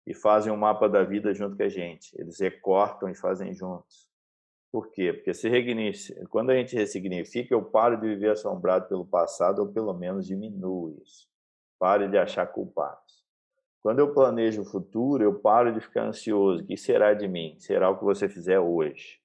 e 0.05 0.14
fazem 0.14 0.53
um 0.53 0.57
mapa 0.57 0.88
da 0.88 1.03
vida 1.03 1.34
junto 1.34 1.57
com 1.57 1.64
a 1.64 1.70
gente. 1.70 2.14
Eles 2.20 2.39
recortam 2.39 3.09
e 3.09 3.16
fazem 3.16 3.51
juntos. 3.53 4.07
Por 4.74 4.89
quê? 4.89 5.13
Porque 5.13 5.36
se 5.36 5.47
quando 6.32 6.49
a 6.49 6.55
gente 6.55 6.76
ressignifica, 6.76 7.53
eu 7.53 7.63
paro 7.63 7.95
de 7.95 8.07
viver 8.07 8.32
assombrado 8.32 8.88
pelo 8.88 9.05
passado, 9.05 9.59
ou 9.59 9.71
pelo 9.71 9.93
menos 9.93 10.26
diminuo 10.26 10.97
isso. 10.99 11.30
Pare 11.78 12.07
de 12.07 12.17
achar 12.17 12.47
culpados. 12.47 13.24
Quando 13.84 13.99
eu 13.99 14.15
planejo 14.15 14.63
o 14.63 14.65
futuro, 14.65 15.24
eu 15.24 15.39
paro 15.39 15.71
de 15.71 15.80
ficar 15.80 16.07
ansioso. 16.07 16.63
O 16.63 16.65
que 16.65 16.76
será 16.76 17.13
de 17.13 17.28
mim? 17.28 17.55
Será 17.59 17.88
o 17.91 17.99
que 17.99 18.03
você 18.03 18.28
fizer 18.28 18.59
hoje. 18.59 19.21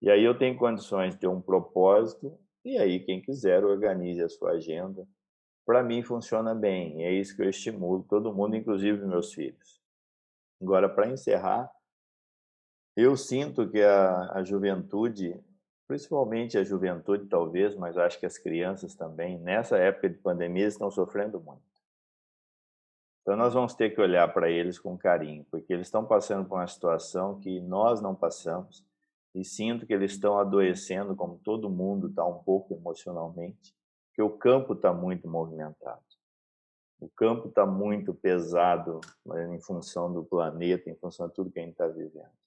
E 0.00 0.08
aí 0.08 0.22
eu 0.22 0.38
tenho 0.38 0.56
condições 0.56 1.14
de 1.14 1.20
ter 1.22 1.26
um 1.26 1.40
propósito, 1.40 2.38
e 2.64 2.78
aí 2.78 3.00
quem 3.00 3.20
quiser 3.20 3.64
organize 3.64 4.22
a 4.22 4.28
sua 4.28 4.52
agenda. 4.52 5.04
Para 5.66 5.82
mim 5.82 6.04
funciona 6.04 6.54
bem, 6.54 7.04
é 7.04 7.10
isso 7.10 7.34
que 7.34 7.42
eu 7.42 7.50
estimulo 7.50 8.06
todo 8.08 8.32
mundo, 8.32 8.54
inclusive 8.54 9.04
meus 9.04 9.34
filhos. 9.34 9.80
Agora, 10.60 10.88
para 10.88 11.08
encerrar, 11.08 11.68
eu 12.96 13.16
sinto 13.16 13.68
que 13.68 13.82
a, 13.82 14.32
a 14.32 14.44
juventude, 14.44 15.38
principalmente 15.86 16.58
a 16.58 16.64
juventude 16.64 17.26
talvez, 17.26 17.74
mas 17.74 17.96
acho 17.96 18.18
que 18.18 18.26
as 18.26 18.38
crianças 18.38 18.94
também, 18.94 19.38
nessa 19.38 19.78
época 19.78 20.10
de 20.10 20.18
pandemia, 20.18 20.66
estão 20.66 20.90
sofrendo 20.90 21.40
muito. 21.40 21.62
Então 23.22 23.36
nós 23.36 23.54
vamos 23.54 23.74
ter 23.74 23.90
que 23.90 24.00
olhar 24.00 24.32
para 24.34 24.50
eles 24.50 24.78
com 24.78 24.98
carinho, 24.98 25.46
porque 25.50 25.72
eles 25.72 25.86
estão 25.86 26.04
passando 26.04 26.46
por 26.46 26.56
uma 26.56 26.66
situação 26.66 27.38
que 27.38 27.60
nós 27.60 28.00
não 28.00 28.14
passamos 28.14 28.84
e 29.34 29.44
sinto 29.44 29.86
que 29.86 29.94
eles 29.94 30.12
estão 30.12 30.38
adoecendo, 30.38 31.16
como 31.16 31.38
todo 31.38 31.70
mundo 31.70 32.08
está 32.08 32.24
um 32.26 32.42
pouco 32.42 32.74
emocionalmente, 32.74 33.74
que 34.12 34.20
o 34.20 34.28
campo 34.28 34.74
está 34.74 34.92
muito 34.92 35.26
movimentado. 35.26 36.02
O 37.00 37.08
campo 37.08 37.48
está 37.48 37.64
muito 37.64 38.12
pesado 38.12 39.00
em 39.50 39.58
função 39.60 40.12
do 40.12 40.22
planeta, 40.22 40.90
em 40.90 40.94
função 40.94 41.28
de 41.28 41.34
tudo 41.34 41.50
que 41.50 41.58
a 41.58 41.62
gente 41.62 41.72
está 41.72 41.88
vivendo. 41.88 42.41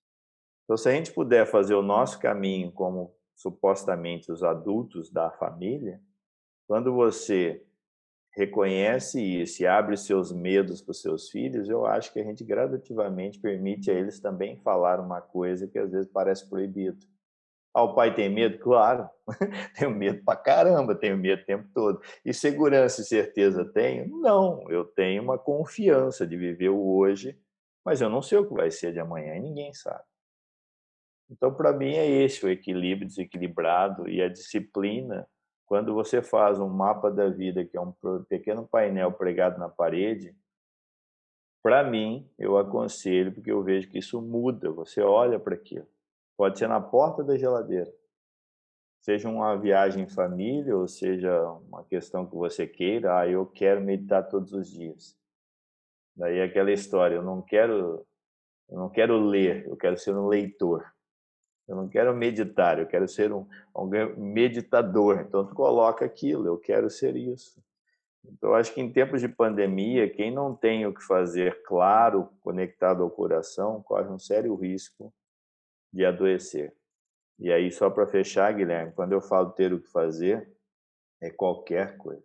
Então, 0.65 0.75
se 0.75 0.89
a 0.89 0.91
gente 0.91 1.13
puder 1.13 1.45
fazer 1.45 1.75
o 1.75 1.83
nosso 1.83 2.19
caminho 2.19 2.71
como 2.71 3.15
supostamente 3.35 4.31
os 4.31 4.43
adultos 4.43 5.11
da 5.11 5.29
família, 5.31 6.01
quando 6.67 6.93
você 6.93 7.63
reconhece 8.35 9.21
isso 9.21 9.63
e 9.63 9.67
abre 9.67 9.95
seus 9.95 10.31
medos 10.31 10.81
para 10.81 10.91
os 10.91 11.01
seus 11.01 11.29
filhos, 11.29 11.69
eu 11.69 11.85
acho 11.85 12.11
que 12.11 12.19
a 12.19 12.23
gente 12.23 12.43
gradativamente 12.43 13.39
permite 13.39 13.89
a 13.89 13.93
eles 13.93 14.19
também 14.19 14.57
falar 14.57 14.99
uma 14.99 15.21
coisa 15.21 15.67
que 15.67 15.79
às 15.79 15.91
vezes 15.91 16.11
parece 16.11 16.49
proibido. 16.49 17.05
Ah, 17.73 17.83
o 17.83 17.93
pai 17.93 18.15
tem 18.15 18.29
medo? 18.29 18.57
Claro, 18.59 19.09
tenho 19.77 19.91
medo 19.91 20.23
pra 20.23 20.35
caramba, 20.35 20.95
tenho 20.95 21.17
medo 21.17 21.41
o 21.43 21.45
tempo 21.45 21.67
todo. 21.73 22.01
E 22.23 22.33
segurança 22.33 23.01
e 23.01 23.05
certeza 23.05 23.65
tenho? 23.65 24.07
Não, 24.17 24.63
eu 24.69 24.85
tenho 24.85 25.21
uma 25.21 25.37
confiança 25.37 26.25
de 26.25 26.35
viver 26.37 26.69
o 26.69 26.97
hoje, 26.97 27.37
mas 27.85 28.01
eu 28.01 28.09
não 28.09 28.21
sei 28.21 28.37
o 28.37 28.47
que 28.47 28.53
vai 28.53 28.71
ser 28.71 28.93
de 28.93 28.99
amanhã 28.99 29.35
e 29.35 29.41
ninguém 29.41 29.73
sabe. 29.73 30.03
Então, 31.29 31.53
para 31.53 31.73
mim, 31.73 31.93
é 31.93 32.07
esse 32.07 32.45
o 32.45 32.49
equilíbrio 32.49 33.07
desequilibrado 33.07 34.07
e 34.07 34.21
a 34.21 34.29
disciplina. 34.29 35.27
Quando 35.65 35.93
você 35.93 36.21
faz 36.21 36.59
um 36.59 36.69
mapa 36.69 37.09
da 37.09 37.27
vida, 37.29 37.65
que 37.65 37.75
é 37.75 37.81
um 37.81 37.93
pequeno 38.29 38.67
painel 38.67 39.11
pregado 39.11 39.59
na 39.59 39.67
parede, 39.67 40.35
para 41.63 41.83
mim, 41.83 42.29
eu 42.37 42.59
aconselho, 42.59 43.33
porque 43.33 43.51
eu 43.51 43.63
vejo 43.63 43.89
que 43.89 43.97
isso 43.97 44.21
muda. 44.21 44.71
Você 44.71 45.01
olha 45.01 45.39
para 45.39 45.55
aquilo. 45.55 45.87
Pode 46.37 46.59
ser 46.59 46.67
na 46.67 46.79
porta 46.79 47.23
da 47.23 47.35
geladeira. 47.35 47.91
Seja 49.01 49.27
uma 49.27 49.55
viagem 49.55 50.03
em 50.03 50.07
família, 50.07 50.77
ou 50.77 50.87
seja 50.87 51.43
uma 51.67 51.83
questão 51.83 52.25
que 52.25 52.35
você 52.35 52.67
queira, 52.67 53.19
ah, 53.19 53.27
eu 53.27 53.45
quero 53.47 53.81
meditar 53.81 54.27
todos 54.27 54.53
os 54.53 54.69
dias. 54.69 55.17
Daí 56.15 56.41
aquela 56.41 56.71
história, 56.71 57.15
eu 57.15 57.23
não 57.23 57.41
quero 57.41 58.05
eu 58.69 58.79
não 58.79 58.89
quero 58.89 59.17
ler, 59.19 59.67
eu 59.67 59.77
quero 59.77 59.97
ser 59.97 60.15
um 60.15 60.27
leitor. 60.27 60.94
Eu 61.67 61.75
não 61.75 61.89
quero 61.89 62.15
meditar, 62.15 62.79
eu 62.79 62.85
quero 62.85 63.07
ser 63.07 63.31
um, 63.31 63.47
um 63.75 63.87
meditador. 64.17 65.21
Então, 65.21 65.45
tu 65.45 65.55
coloca 65.55 66.05
aquilo, 66.05 66.47
eu 66.47 66.57
quero 66.57 66.89
ser 66.89 67.15
isso. 67.15 67.61
Então, 68.23 68.53
acho 68.53 68.73
que 68.73 68.81
em 68.81 68.91
tempos 68.91 69.21
de 69.21 69.27
pandemia, 69.27 70.09
quem 70.09 70.31
não 70.31 70.55
tem 70.55 70.85
o 70.85 70.93
que 70.93 71.03
fazer 71.03 71.63
claro, 71.63 72.29
conectado 72.41 73.03
ao 73.03 73.09
coração, 73.09 73.81
corre 73.81 74.07
um 74.09 74.19
sério 74.19 74.53
risco 74.55 75.13
de 75.91 76.05
adoecer. 76.05 76.73
E 77.39 77.51
aí, 77.51 77.71
só 77.71 77.89
para 77.89 78.07
fechar, 78.07 78.53
Guilherme, 78.53 78.93
quando 78.93 79.13
eu 79.13 79.21
falo 79.21 79.51
ter 79.51 79.73
o 79.73 79.81
que 79.81 79.89
fazer, 79.89 80.49
é 81.21 81.29
qualquer 81.29 81.97
coisa. 81.97 82.23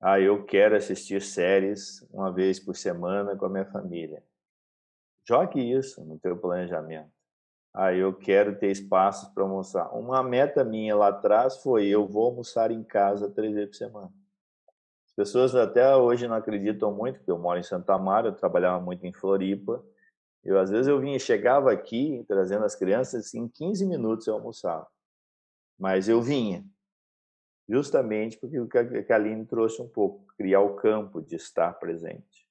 Ah, 0.00 0.20
eu 0.20 0.44
quero 0.44 0.76
assistir 0.76 1.22
séries 1.22 2.06
uma 2.10 2.30
vez 2.30 2.60
por 2.60 2.76
semana 2.76 3.34
com 3.36 3.46
a 3.46 3.48
minha 3.48 3.64
família. 3.64 4.22
Jogue 5.26 5.60
isso 5.60 6.04
no 6.04 6.18
teu 6.18 6.36
planejamento 6.36 7.15
ah, 7.78 7.92
eu 7.92 8.10
quero 8.14 8.58
ter 8.58 8.70
espaços 8.70 9.28
para 9.28 9.42
almoçar. 9.42 9.94
Uma 9.94 10.22
meta 10.22 10.64
minha 10.64 10.96
lá 10.96 11.08
atrás 11.08 11.58
foi 11.58 11.86
eu 11.86 12.08
vou 12.08 12.24
almoçar 12.24 12.70
em 12.70 12.82
casa 12.82 13.30
três 13.30 13.54
vezes 13.54 13.68
por 13.68 13.76
semana. 13.76 14.12
As 15.04 15.12
pessoas 15.12 15.54
até 15.54 15.94
hoje 15.94 16.26
não 16.26 16.36
acreditam 16.36 16.90
muito, 16.90 17.18
porque 17.18 17.30
eu 17.30 17.38
moro 17.38 17.60
em 17.60 17.62
Santa 17.62 17.92
Amaro, 17.92 18.28
eu 18.28 18.34
trabalhava 18.34 18.82
muito 18.82 19.04
em 19.04 19.12
Floripa. 19.12 19.84
Eu 20.42 20.58
às 20.58 20.70
vezes 20.70 20.86
eu 20.86 20.98
vinha, 20.98 21.18
chegava 21.18 21.70
aqui 21.70 22.24
trazendo 22.26 22.64
as 22.64 22.74
crianças, 22.74 23.34
em 23.34 23.46
15 23.46 23.84
minutos 23.84 24.26
eu 24.26 24.32
almoçava. 24.32 24.86
Mas 25.78 26.08
eu 26.08 26.22
vinha, 26.22 26.64
justamente 27.68 28.38
porque 28.38 28.58
o 28.58 28.66
que 28.66 29.12
a 29.12 29.16
Aline 29.16 29.44
trouxe 29.44 29.82
um 29.82 29.88
pouco, 29.88 30.24
criar 30.38 30.60
o 30.60 30.76
campo 30.76 31.20
de 31.20 31.36
estar 31.36 31.74
presente. 31.74 32.45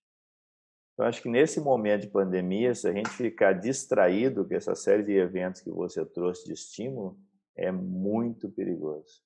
Eu 0.98 1.04
acho 1.04 1.22
que 1.22 1.30
nesse 1.30 1.60
momento 1.60 2.04
de 2.04 2.10
pandemia, 2.10 2.74
se 2.74 2.88
a 2.88 2.94
gente 2.94 3.10
ficar 3.10 3.54
distraído 3.54 4.48
com 4.48 4.56
essa 4.56 4.74
série 4.76 5.04
de 5.04 5.12
eventos 5.12 5.62
que 5.62 5.70
você 5.70 6.06
trouxe 6.06 6.46
de 6.46 6.54
estímulo, 6.54 7.20
é 7.56 7.72
muito 7.72 8.50
perigoso. 8.50 9.22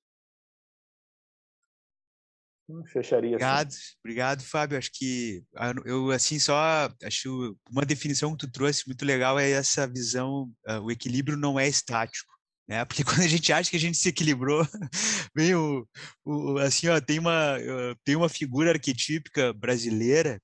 Hum, 2.67 2.83
fecharia 2.85 3.31
obrigado, 3.31 3.69
assim. 3.69 3.95
obrigado, 4.03 4.43
Fábio. 4.43 4.77
Acho 4.77 4.91
que 4.93 5.43
ah, 5.55 5.73
eu 5.85 6.11
assim 6.11 6.37
só 6.37 6.55
acho 7.03 7.57
uma 7.69 7.83
definição 7.83 8.31
que 8.31 8.45
tu 8.45 8.51
trouxe 8.51 8.87
muito 8.87 9.03
legal 9.05 9.39
é 9.39 9.49
essa 9.49 9.87
visão, 9.87 10.51
uh, 10.67 10.79
o 10.83 10.91
equilíbrio 10.91 11.35
não 11.35 11.59
é 11.59 11.67
estático, 11.67 12.31
né? 12.67 12.85
Porque 12.85 13.03
quando 13.03 13.21
a 13.21 13.27
gente 13.27 13.51
acha 13.51 13.69
que 13.71 13.77
a 13.77 13.79
gente 13.79 13.97
se 13.97 14.09
equilibrou, 14.09 14.63
vem 15.35 15.55
o, 15.55 15.87
o 16.23 16.57
assim, 16.59 16.87
ó, 16.87 17.01
tem 17.01 17.17
uma 17.17 17.57
uh, 17.57 17.95
tem 18.03 18.15
uma 18.15 18.29
figura 18.29 18.71
arquetípica 18.71 19.51
brasileira 19.53 20.39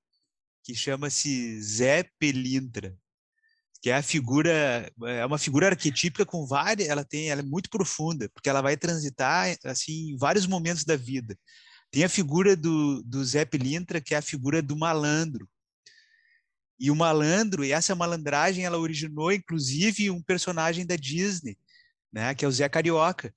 que 0.66 0.74
chama-se 0.74 1.62
Zé 1.62 2.10
Pelintra, 2.18 2.98
que 3.82 3.92
é 3.92 3.96
a 3.96 4.02
figura 4.02 4.92
é 5.06 5.24
uma 5.24 5.38
figura 5.38 5.68
arquetípica 5.68 6.26
com 6.26 6.48
várias, 6.48 6.90
ela 6.90 7.06
tem, 7.06 7.30
ela 7.30 7.42
é 7.42 7.46
muito 7.46 7.70
profunda, 7.70 8.28
porque 8.34 8.50
ela 8.50 8.62
vai 8.62 8.76
transitar 8.76 9.56
assim 9.64 10.10
em 10.10 10.18
vários 10.18 10.48
momentos 10.48 10.84
da 10.84 10.96
vida. 10.96 11.38
Tem 11.92 12.04
a 12.04 12.10
figura 12.10 12.56
do, 12.56 13.04
do 13.04 13.24
Zé 13.24 13.46
Pelintra, 13.46 14.02
que 14.02 14.16
é 14.16 14.18
a 14.18 14.24
figura 14.24 14.60
do 14.60 14.76
malandro. 14.76 15.48
E 16.80 16.90
o 16.90 16.96
malandro, 16.96 17.64
e 17.64 17.72
essa 17.72 17.94
malandragem, 17.94 18.66
ela 18.66 18.80
originou 18.80 19.32
inclusive 19.32 20.10
um 20.10 20.22
personagem 20.22 20.84
da 20.84 20.96
Disney, 20.96 21.58
né, 22.12 22.34
que 22.34 22.44
é 22.44 22.48
o 22.48 22.52
Zé 22.52 22.68
Carioca. 22.68 23.32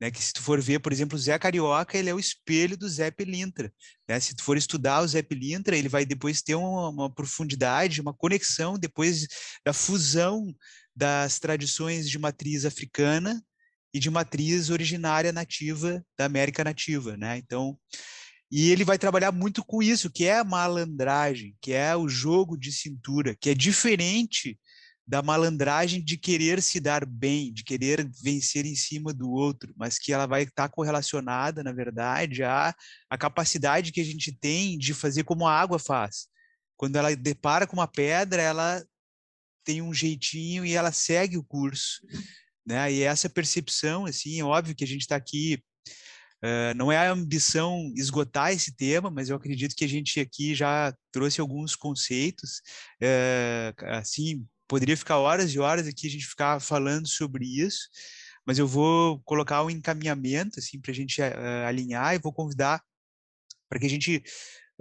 Né, 0.00 0.10
que 0.10 0.22
se 0.22 0.32
tu 0.32 0.40
for 0.40 0.58
ver, 0.60 0.78
por 0.80 0.92
exemplo, 0.92 1.14
o 1.16 1.20
Zé 1.20 1.38
Carioca, 1.38 1.98
ele 1.98 2.08
é 2.08 2.14
o 2.14 2.18
espelho 2.18 2.74
do 2.76 2.88
Zé 2.88 3.10
Pelintra. 3.10 3.70
Né? 4.08 4.18
Se 4.18 4.34
tu 4.34 4.42
for 4.42 4.56
estudar 4.56 5.02
o 5.02 5.06
Zé 5.06 5.20
Pelintra, 5.20 5.76
ele 5.76 5.90
vai 5.90 6.06
depois 6.06 6.40
ter 6.40 6.54
uma, 6.54 6.88
uma, 6.88 7.14
profundidade, 7.14 8.00
uma 8.00 8.14
conexão 8.14 8.78
depois 8.78 9.26
da 9.64 9.74
fusão 9.74 10.54
das 10.96 11.38
tradições 11.38 12.08
de 12.08 12.18
matriz 12.18 12.64
africana 12.64 13.42
e 13.92 13.98
de 13.98 14.08
matriz 14.08 14.70
originária 14.70 15.32
nativa 15.32 16.02
da 16.16 16.24
América 16.24 16.64
nativa, 16.64 17.16
né? 17.16 17.36
Então, 17.36 17.78
e 18.50 18.70
ele 18.70 18.84
vai 18.84 18.98
trabalhar 18.98 19.30
muito 19.30 19.64
com 19.64 19.82
isso, 19.82 20.10
que 20.10 20.24
é 20.24 20.38
a 20.38 20.44
malandragem, 20.44 21.54
que 21.60 21.72
é 21.72 21.94
o 21.94 22.08
jogo 22.08 22.56
de 22.56 22.72
cintura, 22.72 23.36
que 23.38 23.50
é 23.50 23.54
diferente 23.54 24.58
da 25.10 25.22
malandragem 25.22 26.00
de 26.00 26.16
querer 26.16 26.62
se 26.62 26.78
dar 26.78 27.04
bem, 27.04 27.52
de 27.52 27.64
querer 27.64 28.08
vencer 28.22 28.64
em 28.64 28.76
cima 28.76 29.12
do 29.12 29.28
outro, 29.28 29.74
mas 29.76 29.98
que 29.98 30.12
ela 30.12 30.24
vai 30.24 30.44
estar 30.44 30.68
correlacionada, 30.68 31.64
na 31.64 31.72
verdade, 31.72 32.44
à, 32.44 32.72
à 33.10 33.18
capacidade 33.18 33.90
que 33.90 34.00
a 34.00 34.04
gente 34.04 34.30
tem 34.30 34.78
de 34.78 34.94
fazer 34.94 35.24
como 35.24 35.48
a 35.48 35.52
água 35.52 35.80
faz. 35.80 36.28
Quando 36.76 36.94
ela 36.94 37.14
depara 37.16 37.66
com 37.66 37.74
uma 37.74 37.88
pedra, 37.88 38.40
ela 38.40 38.84
tem 39.64 39.82
um 39.82 39.92
jeitinho 39.92 40.64
e 40.64 40.74
ela 40.74 40.92
segue 40.92 41.36
o 41.36 41.42
curso, 41.42 42.06
né? 42.64 42.92
E 42.92 43.02
essa 43.02 43.28
percepção, 43.28 44.06
assim, 44.06 44.38
é 44.38 44.44
óbvio 44.44 44.76
que 44.76 44.84
a 44.84 44.86
gente 44.86 45.02
está 45.02 45.16
aqui 45.16 45.60
Uh, 46.42 46.72
não 46.74 46.90
é 46.90 46.96
a 46.96 47.12
ambição 47.12 47.92
esgotar 47.94 48.50
esse 48.50 48.74
tema, 48.74 49.10
mas 49.10 49.28
eu 49.28 49.36
acredito 49.36 49.76
que 49.76 49.84
a 49.84 49.88
gente 49.88 50.18
aqui 50.18 50.54
já 50.54 50.90
trouxe 51.12 51.38
alguns 51.38 51.76
conceitos, 51.76 52.62
uh, 53.02 53.84
assim, 53.88 54.48
poderia 54.70 54.96
ficar 54.96 55.18
horas 55.18 55.52
e 55.52 55.58
horas 55.58 55.88
aqui 55.88 56.06
a 56.06 56.10
gente 56.10 56.24
ficar 56.24 56.60
falando 56.60 57.08
sobre 57.08 57.44
isso, 57.44 57.88
mas 58.46 58.56
eu 58.56 58.68
vou 58.68 59.20
colocar 59.24 59.64
um 59.64 59.68
encaminhamento 59.68 60.60
assim 60.60 60.80
para 60.80 60.92
a 60.92 60.94
gente 60.94 61.20
uh, 61.20 61.66
alinhar 61.66 62.14
e 62.14 62.20
vou 62.20 62.32
convidar 62.32 62.80
para 63.68 63.80
que 63.80 63.86
a 63.86 63.90
gente 63.90 64.22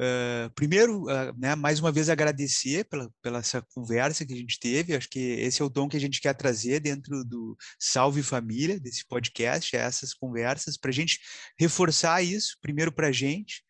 Uh, 0.02 0.50
primeiro, 0.56 1.04
uh, 1.04 1.38
né, 1.38 1.56
mais 1.56 1.82
uma 1.82 1.92
vez 1.92 2.08
agradecer 2.08 2.86
pela, 2.86 3.12
pela 3.22 3.40
essa 3.40 3.62
conversa 3.74 4.26
que 4.26 4.32
a 4.32 4.36
gente 4.38 4.58
teve. 4.58 4.96
Acho 4.96 5.10
que 5.10 5.20
esse 5.20 5.62
é 5.62 5.66
o 5.66 5.70
tom 5.70 5.90
que 5.90 5.98
a 5.98 6.00
gente 6.00 6.22
quer 6.22 6.34
trazer 6.34 6.80
dentro 6.80 7.22
do 7.26 7.58
Salve 7.78 8.24
Família, 8.24 8.80
desse 8.80 9.06
podcast, 9.06 9.76
é 9.76 9.80
essas 9.80 10.14
conversas, 10.14 10.78
para 10.78 10.90
a 10.90 10.94
gente 10.94 11.20
reforçar 11.60 12.24
isso, 12.24 12.56
primeiro 12.62 12.94
para 12.94 13.08
a 13.08 13.12
gente, 13.12 13.62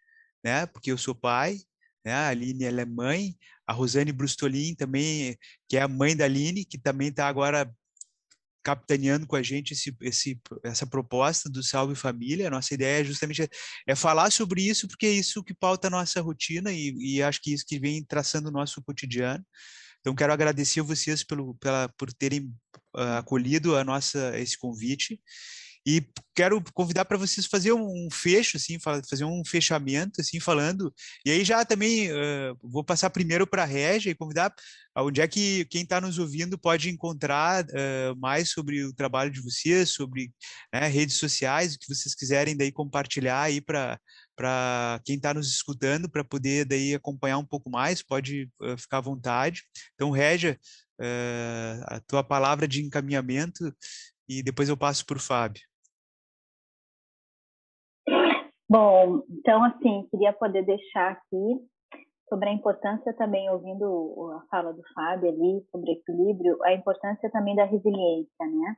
né, 0.45 0.67
porque 0.67 0.91
eu 0.91 0.99
sou 0.99 1.15
pai, 1.15 1.57
né, 2.05 2.13
a 2.13 2.27
Aline 2.27 2.63
ela 2.63 2.81
é 2.81 2.85
mãe, 2.85 3.35
a 3.69 3.71
Rosane 3.71 4.11
Brustolin 4.11 4.73
também, 4.73 5.37
que 5.67 5.77
é 5.77 5.81
a 5.81 5.87
mãe 5.87 6.17
da 6.17 6.25
Aline, 6.25 6.65
que 6.65 6.79
também 6.79 7.09
está 7.09 7.27
agora 7.27 7.71
capitaneando 8.63 9.27
com 9.27 9.35
a 9.35 9.43
gente 9.43 9.73
esse, 9.73 9.95
esse, 10.01 10.41
essa 10.63 10.87
proposta 10.87 11.47
do 11.47 11.61
Salve 11.61 11.93
Família. 11.93 12.47
A 12.47 12.49
nossa 12.49 12.73
ideia 12.73 13.01
é 13.01 13.03
justamente 13.03 13.43
é, 13.43 13.47
é 13.87 13.95
falar 13.95 14.31
sobre 14.31 14.63
isso, 14.63 14.87
porque 14.87 15.05
é 15.05 15.11
isso 15.11 15.43
que 15.43 15.53
pauta 15.53 15.87
a 15.87 15.91
nossa 15.91 16.19
rotina 16.19 16.73
e, 16.73 16.95
e 16.97 17.21
acho 17.21 17.39
que 17.43 17.53
isso 17.53 17.63
que 17.63 17.79
vem 17.79 18.03
traçando 18.03 18.49
o 18.49 18.51
nosso 18.51 18.81
cotidiano. 18.81 19.45
Então, 19.99 20.15
quero 20.15 20.33
agradecer 20.33 20.79
a 20.79 20.83
vocês 20.83 21.23
pelo, 21.23 21.53
pela, 21.55 21.89
por 21.89 22.11
terem 22.11 22.51
uh, 22.95 23.19
acolhido 23.19 23.75
a 23.75 23.83
nossa, 23.83 24.35
esse 24.39 24.57
convite 24.57 25.21
e 25.89 26.05
quero 26.35 26.63
convidar 26.75 27.03
para 27.05 27.17
vocês 27.17 27.47
fazer 27.47 27.73
um 27.73 28.07
fecho, 28.11 28.57
assim, 28.57 28.77
fazer 28.79 29.25
um 29.25 29.43
fechamento, 29.43 30.21
assim, 30.21 30.39
falando. 30.39 30.93
E 31.25 31.31
aí 31.31 31.43
já 31.43 31.65
também 31.65 32.11
uh, 32.11 32.55
vou 32.61 32.83
passar 32.83 33.09
primeiro 33.09 33.47
para 33.47 33.63
a 33.63 33.65
Régia 33.65 34.11
e 34.11 34.15
convidar 34.15 34.53
onde 34.97 35.19
é 35.19 35.27
que 35.27 35.65
quem 35.65 35.81
está 35.81 35.99
nos 35.99 36.19
ouvindo 36.19 36.59
pode 36.59 36.91
encontrar 36.91 37.65
uh, 37.65 38.15
mais 38.19 38.51
sobre 38.51 38.83
o 38.83 38.93
trabalho 38.93 39.31
de 39.31 39.41
vocês, 39.41 39.89
sobre 39.89 40.31
né, 40.71 40.87
redes 40.87 41.17
sociais, 41.17 41.73
o 41.73 41.79
que 41.79 41.87
vocês 41.87 42.13
quiserem 42.13 42.55
daí 42.55 42.71
compartilhar 42.71 43.41
aí 43.41 43.59
para 43.59 43.99
para 44.35 45.01
quem 45.03 45.17
está 45.17 45.33
nos 45.33 45.49
escutando, 45.49 46.09
para 46.09 46.23
poder 46.23 46.63
daí 46.63 46.95
acompanhar 46.95 47.37
um 47.39 47.45
pouco 47.45 47.69
mais, 47.69 48.01
pode 48.01 48.47
uh, 48.61 48.77
ficar 48.77 48.99
à 48.99 49.01
vontade. 49.01 49.63
Então, 49.95 50.11
Régia, 50.11 50.57
a 51.85 52.01
tua 52.01 52.23
palavra 52.23 52.67
de 52.67 52.81
encaminhamento 52.81 53.73
e 54.27 54.43
depois 54.43 54.69
eu 54.69 54.77
passo 54.77 55.05
para 55.05 55.17
o 55.17 55.19
Fábio. 55.19 55.68
Bom, 58.69 59.23
então, 59.31 59.63
assim, 59.63 60.07
queria 60.11 60.31
poder 60.31 60.63
deixar 60.63 61.13
aqui 61.13 61.59
sobre 62.29 62.49
a 62.49 62.53
importância 62.53 63.11
também, 63.13 63.49
ouvindo 63.49 64.31
a 64.37 64.45
fala 64.51 64.71
do 64.71 64.83
Fábio 64.93 65.27
ali, 65.27 65.65
sobre 65.71 65.93
equilíbrio, 65.93 66.55
a 66.63 66.73
importância 66.73 67.31
também 67.31 67.55
da 67.55 67.65
resiliência, 67.65 68.45
né? 68.45 68.77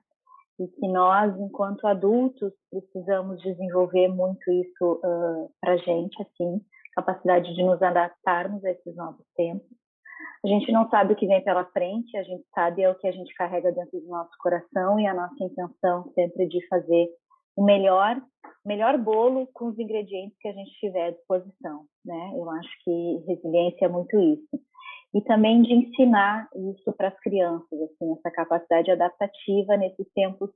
E 0.61 0.67
que 0.67 0.87
nós, 0.87 1.37
enquanto 1.37 1.85
adultos, 1.85 2.53
precisamos 2.69 3.41
desenvolver 3.41 4.07
muito 4.07 4.49
isso 4.49 5.01
uh, 5.03 5.51
para 5.59 5.75
gente, 5.75 6.21
assim, 6.21 6.61
capacidade 6.93 7.53
de 7.53 7.61
nos 7.61 7.81
adaptarmos 7.81 8.63
a 8.63 8.71
esses 8.71 8.95
novos 8.95 9.25
tempos. 9.35 9.67
A 10.45 10.47
gente 10.47 10.71
não 10.71 10.89
sabe 10.89 11.13
o 11.13 11.15
que 11.17 11.27
vem 11.27 11.43
pela 11.43 11.65
frente, 11.65 12.15
a 12.15 12.23
gente 12.23 12.45
sabe 12.55 12.81
é 12.81 12.89
o 12.89 12.95
que 12.95 13.07
a 13.07 13.11
gente 13.11 13.33
carrega 13.35 13.73
dentro 13.73 13.99
do 13.99 14.07
nosso 14.07 14.31
coração 14.39 14.97
e 14.99 15.05
a 15.05 15.13
nossa 15.13 15.43
intenção 15.43 16.09
sempre 16.15 16.47
de 16.47 16.65
fazer 16.67 17.09
o 17.55 17.63
melhor, 17.63 18.21
melhor 18.65 18.97
bolo 18.97 19.47
com 19.53 19.67
os 19.67 19.79
ingredientes 19.79 20.37
que 20.39 20.47
a 20.47 20.53
gente 20.53 20.71
tiver 20.79 21.07
à 21.07 21.11
disposição, 21.11 21.85
né? 22.05 22.31
Eu 22.35 22.49
acho 22.49 22.69
que 22.83 23.23
resiliência 23.27 23.85
é 23.85 23.89
muito 23.89 24.19
isso. 24.19 24.61
E 25.13 25.21
também 25.21 25.61
de 25.61 25.73
ensinar 25.73 26.47
isso 26.55 26.93
para 26.93 27.09
as 27.09 27.19
crianças, 27.19 27.81
assim, 27.81 28.13
essa 28.13 28.31
capacidade 28.31 28.91
adaptativa 28.91 29.75
nesses 29.75 30.07
tempos 30.13 30.49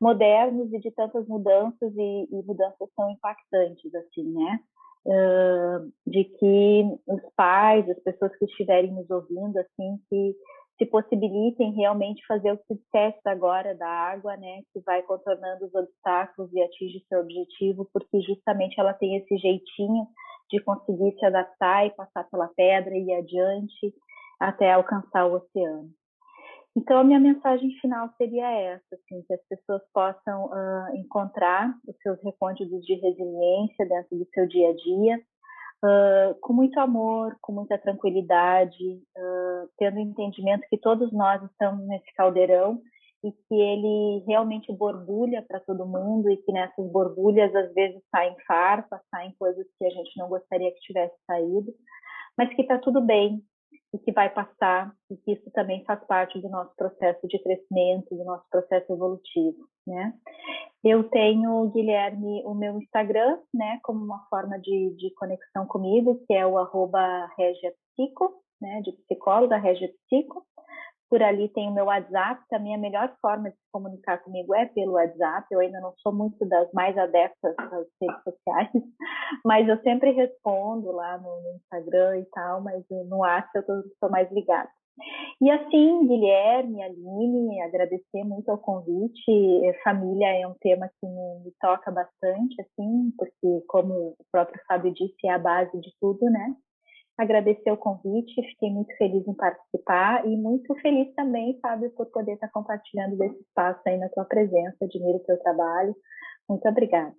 modernos 0.00 0.72
e 0.72 0.78
de 0.78 0.90
tantas 0.90 1.26
mudanças 1.26 1.92
e, 1.96 2.28
e 2.30 2.42
mudanças 2.44 2.88
tão 2.96 3.10
impactantes, 3.10 3.94
assim, 3.94 4.24
né? 4.32 4.60
Uh, 5.06 5.92
de 6.06 6.24
que 6.24 6.82
os 7.06 7.20
pais, 7.36 7.88
as 7.90 7.98
pessoas 8.02 8.34
que 8.36 8.46
estiverem 8.46 8.92
nos 8.92 9.08
ouvindo, 9.10 9.58
assim, 9.58 9.98
que 10.08 10.34
se 10.76 10.86
possibilitem 10.86 11.72
realmente 11.72 12.26
fazer 12.26 12.52
o 12.52 12.58
que 12.58 12.74
disseste 12.74 13.20
agora 13.26 13.74
da 13.76 13.88
água, 13.88 14.36
né, 14.36 14.62
que 14.72 14.80
vai 14.80 15.02
contornando 15.02 15.66
os 15.66 15.74
obstáculos 15.74 16.52
e 16.52 16.62
atinge 16.62 17.04
seu 17.08 17.20
objetivo, 17.20 17.88
porque 17.92 18.20
justamente 18.22 18.78
ela 18.78 18.92
tem 18.92 19.16
esse 19.16 19.36
jeitinho 19.36 20.06
de 20.50 20.62
conseguir 20.62 21.16
se 21.18 21.24
adaptar 21.26 21.86
e 21.86 21.90
passar 21.90 22.24
pela 22.30 22.48
pedra 22.48 22.94
e 22.94 23.04
ir 23.04 23.14
adiante 23.14 23.94
até 24.40 24.72
alcançar 24.72 25.26
o 25.26 25.34
oceano. 25.34 25.90
Então, 26.76 26.98
a 26.98 27.04
minha 27.04 27.20
mensagem 27.20 27.70
final 27.80 28.10
seria 28.18 28.50
essa, 28.50 28.94
assim, 28.94 29.22
que 29.22 29.32
as 29.32 29.40
pessoas 29.48 29.80
possam 29.92 30.46
uh, 30.46 30.96
encontrar 30.96 31.72
os 31.86 31.96
seus 32.02 32.20
recônditos 32.20 32.84
de 32.84 32.94
resiliência 32.94 33.86
dentro 33.86 34.18
do 34.18 34.26
seu 34.34 34.48
dia 34.48 34.70
a 34.70 34.74
dia, 34.74 35.22
uh, 35.84 36.40
com 36.40 36.52
muito 36.52 36.78
amor, 36.80 37.36
com 37.40 37.52
muita 37.52 37.78
tranquilidade, 37.78 39.00
uh, 39.16 39.43
tendo 39.78 39.98
entendimento 39.98 40.66
que 40.68 40.78
todos 40.78 41.12
nós 41.12 41.42
estamos 41.42 41.86
nesse 41.86 42.12
caldeirão 42.14 42.80
e 43.22 43.32
que 43.32 43.54
ele 43.54 44.24
realmente 44.26 44.72
borbulha 44.72 45.42
para 45.42 45.60
todo 45.60 45.86
mundo 45.86 46.30
e 46.30 46.36
que 46.36 46.52
nessas 46.52 46.90
borbulhas 46.90 47.54
às 47.54 47.72
vezes 47.72 48.02
saem 48.10 48.36
farpas, 48.46 49.00
saem 49.10 49.32
coisas 49.38 49.66
que 49.78 49.86
a 49.86 49.90
gente 49.90 50.18
não 50.18 50.28
gostaria 50.28 50.70
que 50.72 50.80
tivesse 50.80 51.14
saído, 51.26 51.72
mas 52.36 52.52
que 52.54 52.62
está 52.62 52.78
tudo 52.78 53.00
bem, 53.00 53.42
e 53.94 53.98
que 53.98 54.10
vai 54.10 54.28
passar, 54.28 54.92
e 55.08 55.16
que 55.16 55.32
isso 55.32 55.48
também 55.52 55.84
faz 55.84 56.04
parte 56.06 56.40
do 56.40 56.48
nosso 56.48 56.74
processo 56.74 57.28
de 57.28 57.38
crescimento, 57.38 58.16
do 58.16 58.24
nosso 58.24 58.44
processo 58.50 58.92
evolutivo, 58.92 59.68
né? 59.86 60.12
Eu 60.82 61.08
tenho, 61.08 61.70
Guilherme, 61.70 62.42
o 62.44 62.54
meu 62.54 62.76
Instagram, 62.76 63.38
né, 63.54 63.78
como 63.84 64.04
uma 64.04 64.26
forma 64.28 64.58
de, 64.58 64.94
de 64.96 65.14
conexão 65.14 65.64
comigo, 65.66 66.20
que 66.26 66.34
é 66.34 66.44
o 66.44 66.58
arroba 66.58 67.30
regiapsico, 67.38 68.34
né, 68.60 68.80
de 68.82 68.92
psicóloga, 68.92 69.56
regiapsico. 69.56 70.44
Por 71.10 71.22
ali 71.22 71.48
tem 71.50 71.68
o 71.68 71.72
meu 71.72 71.84
WhatsApp, 71.84 72.42
também 72.48 72.74
a 72.74 72.78
melhor 72.78 73.14
forma 73.20 73.50
de 73.50 73.56
se 73.56 73.62
comunicar 73.70 74.18
comigo 74.18 74.54
é 74.54 74.66
pelo 74.66 74.94
WhatsApp. 74.94 75.46
Eu 75.50 75.60
ainda 75.60 75.80
não 75.80 75.94
sou 75.98 76.12
muito 76.12 76.44
das 76.46 76.72
mais 76.72 76.96
adeptas 76.98 77.54
das 77.56 77.86
redes 78.00 78.22
sociais, 78.24 78.70
mas 79.44 79.68
eu 79.68 79.80
sempre 79.82 80.10
respondo 80.12 80.90
lá 80.90 81.18
no, 81.18 81.56
Instagram 81.56 82.18
e 82.18 82.24
tal, 82.30 82.62
mas 82.62 82.82
no 82.90 83.18
WhatsApp 83.18 83.68
eu 83.68 83.80
estou 83.80 84.10
mais 84.10 84.30
ligada. 84.32 84.70
E 85.40 85.50
assim, 85.50 86.06
Guilherme, 86.06 86.82
Aline, 86.82 87.60
agradecer 87.62 88.24
muito 88.24 88.48
ao 88.48 88.58
convite. 88.58 89.72
Família 89.82 90.28
é 90.40 90.46
um 90.46 90.54
tema 90.60 90.88
que 91.00 91.06
me, 91.06 91.52
toca 91.60 91.90
bastante, 91.90 92.60
assim, 92.60 93.12
porque 93.18 93.64
como 93.66 93.92
o 93.92 94.16
próprio 94.30 94.60
Fábio 94.66 94.92
disse, 94.94 95.26
é 95.26 95.30
a 95.30 95.38
base 95.38 95.78
de 95.80 95.92
tudo, 96.00 96.24
né? 96.30 96.54
Agradecer 97.16 97.70
o 97.70 97.76
convite, 97.76 98.34
fiquei 98.34 98.70
muito 98.70 98.94
feliz 98.96 99.26
em 99.26 99.34
participar 99.34 100.26
e 100.26 100.36
muito 100.36 100.74
feliz 100.76 101.14
também, 101.14 101.58
Fábio, 101.60 101.90
por 101.90 102.06
poder 102.06 102.32
estar 102.34 102.48
compartilhando 102.48 103.16
desse 103.16 103.40
espaço 103.40 103.80
aí 103.86 103.96
na 103.96 104.08
tua 104.08 104.24
presença. 104.24 104.76
Admiro 104.82 105.18
o 105.18 105.24
teu 105.24 105.38
trabalho. 105.42 105.94
Muito 106.48 106.68
obrigada. 106.68 107.14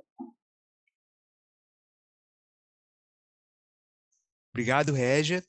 Obrigado, 4.52 4.94
Régia. 4.94 5.44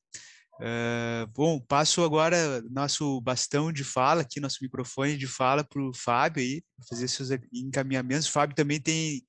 Uh, 0.59 1.27
bom, 1.35 1.61
passo 1.61 2.03
agora 2.03 2.63
nosso 2.63 3.21
bastão 3.21 3.71
de 3.71 3.85
fala 3.85 4.23
aqui, 4.23 4.41
nosso 4.41 4.59
microfone 4.63 5.17
de 5.17 5.27
fala 5.27 5.63
para 5.63 5.83
o 5.83 5.93
Fábio 5.95 6.43
aí, 6.43 6.63
fazer 6.89 7.07
seus 7.09 7.29
encaminhamentos. 7.53 8.27
O 8.27 8.33
Fábio 8.33 8.57
também 8.57 8.81
tem 8.81 9.23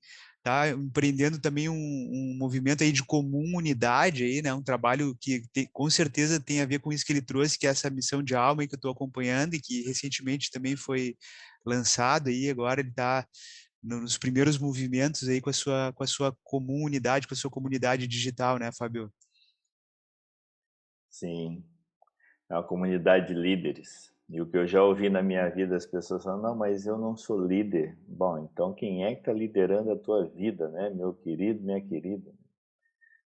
tá 0.48 0.70
empreendendo 0.70 1.40
também 1.40 1.68
um, 1.70 1.74
um, 1.76 2.38
movimento 2.38 2.84
aí 2.84 2.92
de 2.92 3.04
comunidade 3.04 4.24
aí, 4.24 4.42
né? 4.42 4.54
Um 4.54 4.64
trabalho 4.64 5.16
que 5.20 5.42
te, 5.54 5.68
com 5.74 5.90
certeza 5.90 6.40
tem 6.40 6.62
a 6.62 6.66
ver 6.66 6.80
com 6.80 6.92
isso 6.92 7.06
que 7.06 7.12
ele 7.14 7.22
trouxe, 7.22 7.60
que 7.60 7.68
é 7.68 7.70
essa 7.70 7.90
missão 7.90 8.24
de 8.24 8.36
alma 8.36 8.66
que 8.66 8.74
eu 8.74 8.78
estou 8.78 8.92
acompanhando 8.92 9.56
e 9.56 9.62
que 9.62 9.84
recentemente 9.84 10.50
também 10.52 10.76
foi 10.76 11.16
lançado 11.66 12.30
aí. 12.30 12.50
Agora 12.50 12.80
ele 12.82 12.90
está 12.90 13.28
nos 13.84 14.18
primeiros 14.18 14.58
movimentos 14.58 15.28
aí 15.28 15.42
com 15.42 15.50
a 15.50 15.54
sua 15.54 15.94
com 15.94 16.04
a 16.04 16.08
sua 16.08 16.38
comunidade, 16.44 17.28
com 17.28 17.34
a 17.34 17.38
sua 17.38 17.52
comunidade 17.52 18.08
digital, 18.08 18.58
né, 18.58 18.72
Fábio? 18.72 19.12
Sim, 21.10 21.64
é 22.50 22.54
uma 22.54 22.64
comunidade 22.64 23.28
de 23.28 23.34
líderes. 23.34 24.17
E 24.30 24.42
o 24.42 24.46
que 24.46 24.58
eu 24.58 24.68
já 24.68 24.84
ouvi 24.84 25.10
na 25.10 25.22
minha 25.22 25.50
vida, 25.50 25.76
as 25.78 25.86
pessoas 25.86 26.24
falam, 26.24 26.42
não, 26.42 26.56
mas 26.56 26.86
eu 26.86 26.98
não 26.98 27.16
sou 27.16 27.40
líder. 27.40 27.98
Bom, 28.06 28.38
então 28.40 28.74
quem 28.74 29.06
é 29.06 29.14
que 29.14 29.22
está 29.22 29.32
liderando 29.32 29.92
a 29.92 29.96
tua 29.98 30.26
vida, 30.26 30.68
né? 30.68 30.90
Meu 30.90 31.14
querido, 31.14 31.64
minha 31.64 31.80
querida. 31.80 32.30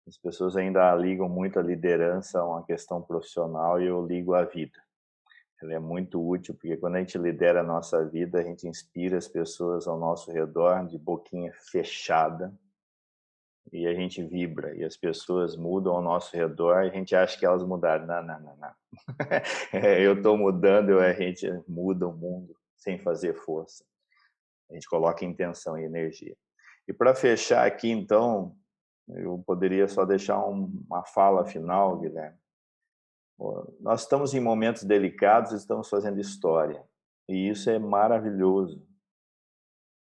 As 0.05 0.17
pessoas 0.17 0.57
ainda 0.57 0.93
ligam 0.95 1.29
muito 1.29 1.57
a 1.57 1.63
liderança 1.63 2.39
a 2.39 2.45
uma 2.45 2.63
questão 2.63 3.01
profissional 3.01 3.81
e 3.81 3.85
eu 3.85 4.05
ligo 4.05 4.33
a 4.33 4.43
vida. 4.43 4.77
Ela 5.61 5.75
é 5.75 5.79
muito 5.79 6.27
útil 6.27 6.55
porque 6.55 6.75
quando 6.75 6.95
a 6.95 6.99
gente 6.99 7.17
lidera 7.17 7.61
a 7.61 7.63
nossa 7.63 8.03
vida, 8.03 8.39
a 8.39 8.43
gente 8.43 8.67
inspira 8.67 9.17
as 9.17 9.27
pessoas 9.27 9.87
ao 9.87 9.97
nosso 9.97 10.31
redor 10.31 10.85
de 10.87 10.97
boquinha 10.97 11.53
fechada. 11.53 12.51
E 13.71 13.87
a 13.87 13.93
gente 13.93 14.23
vibra 14.23 14.75
e 14.75 14.83
as 14.83 14.97
pessoas 14.97 15.55
mudam 15.55 15.95
ao 15.95 16.01
nosso 16.01 16.35
redor, 16.35 16.77
a 16.77 16.89
gente 16.89 17.15
acha 17.15 17.37
que 17.37 17.45
elas 17.45 17.63
mudaram. 17.63 18.05
Não, 18.05 18.23
não, 18.23 18.39
não, 18.39 18.57
não. 18.57 18.73
Eu 19.99 20.15
estou 20.15 20.37
mudando, 20.37 20.99
a 20.99 21.13
gente 21.13 21.47
muda 21.67 22.07
o 22.07 22.13
mundo 22.13 22.55
sem 22.75 22.97
fazer 22.99 23.33
força. 23.33 23.83
A 24.69 24.73
gente 24.73 24.87
coloca 24.87 25.25
intenção 25.25 25.77
e 25.77 25.83
energia. 25.83 26.35
E 26.87 26.93
para 26.93 27.13
fechar 27.13 27.65
aqui, 27.65 27.89
então, 27.89 28.55
eu 29.07 29.43
poderia 29.45 29.87
só 29.87 30.05
deixar 30.05 30.43
uma 30.45 31.03
fala 31.03 31.45
final, 31.45 31.99
Guilherme. 31.99 32.37
Nós 33.79 34.01
estamos 34.01 34.33
em 34.33 34.39
momentos 34.39 34.83
delicados, 34.83 35.51
estamos 35.51 35.89
fazendo 35.89 36.19
história. 36.19 36.83
E 37.27 37.49
isso 37.49 37.69
é 37.69 37.79
maravilhoso. 37.79 38.85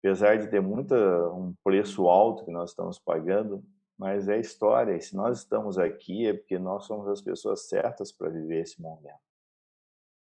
Apesar 0.04 0.38
de 0.38 0.48
ter 0.48 0.62
muita, 0.62 0.96
um 1.30 1.54
preço 1.64 2.08
alto 2.08 2.44
que 2.44 2.52
nós 2.52 2.72
estamos 2.72 2.98
pagando, 2.98 3.64
mas 3.98 4.28
é 4.28 4.40
história. 4.40 4.96
E 4.96 5.02
se 5.02 5.16
nós 5.16 5.38
estamos 5.38 5.78
aqui 5.78 6.26
é 6.26 6.34
porque 6.34 6.58
nós 6.58 6.86
somos 6.86 7.08
as 7.08 7.22
pessoas 7.22 7.68
certas 7.68 8.12
para 8.12 8.30
viver 8.30 8.62
esse 8.62 8.82
momento. 8.82 9.20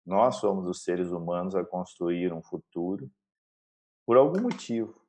Nós 0.05 0.36
somos 0.36 0.67
os 0.67 0.84
seres 0.84 1.11
humanos 1.11 1.55
a 1.55 1.63
construir 1.63 2.34
um 2.34 2.41
futuro 2.41 3.09
por 4.05 4.17
algum 4.17 4.41
motivo. 4.41 4.99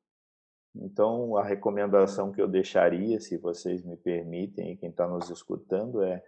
Então, 0.74 1.36
a 1.36 1.42
recomendação 1.42 2.30
que 2.30 2.40
eu 2.40 2.46
deixaria, 2.46 3.20
se 3.20 3.36
vocês 3.36 3.82
me 3.82 3.96
permitem, 3.96 4.72
e 4.72 4.76
quem 4.76 4.90
está 4.90 5.08
nos 5.08 5.28
escutando, 5.28 6.02
é 6.02 6.22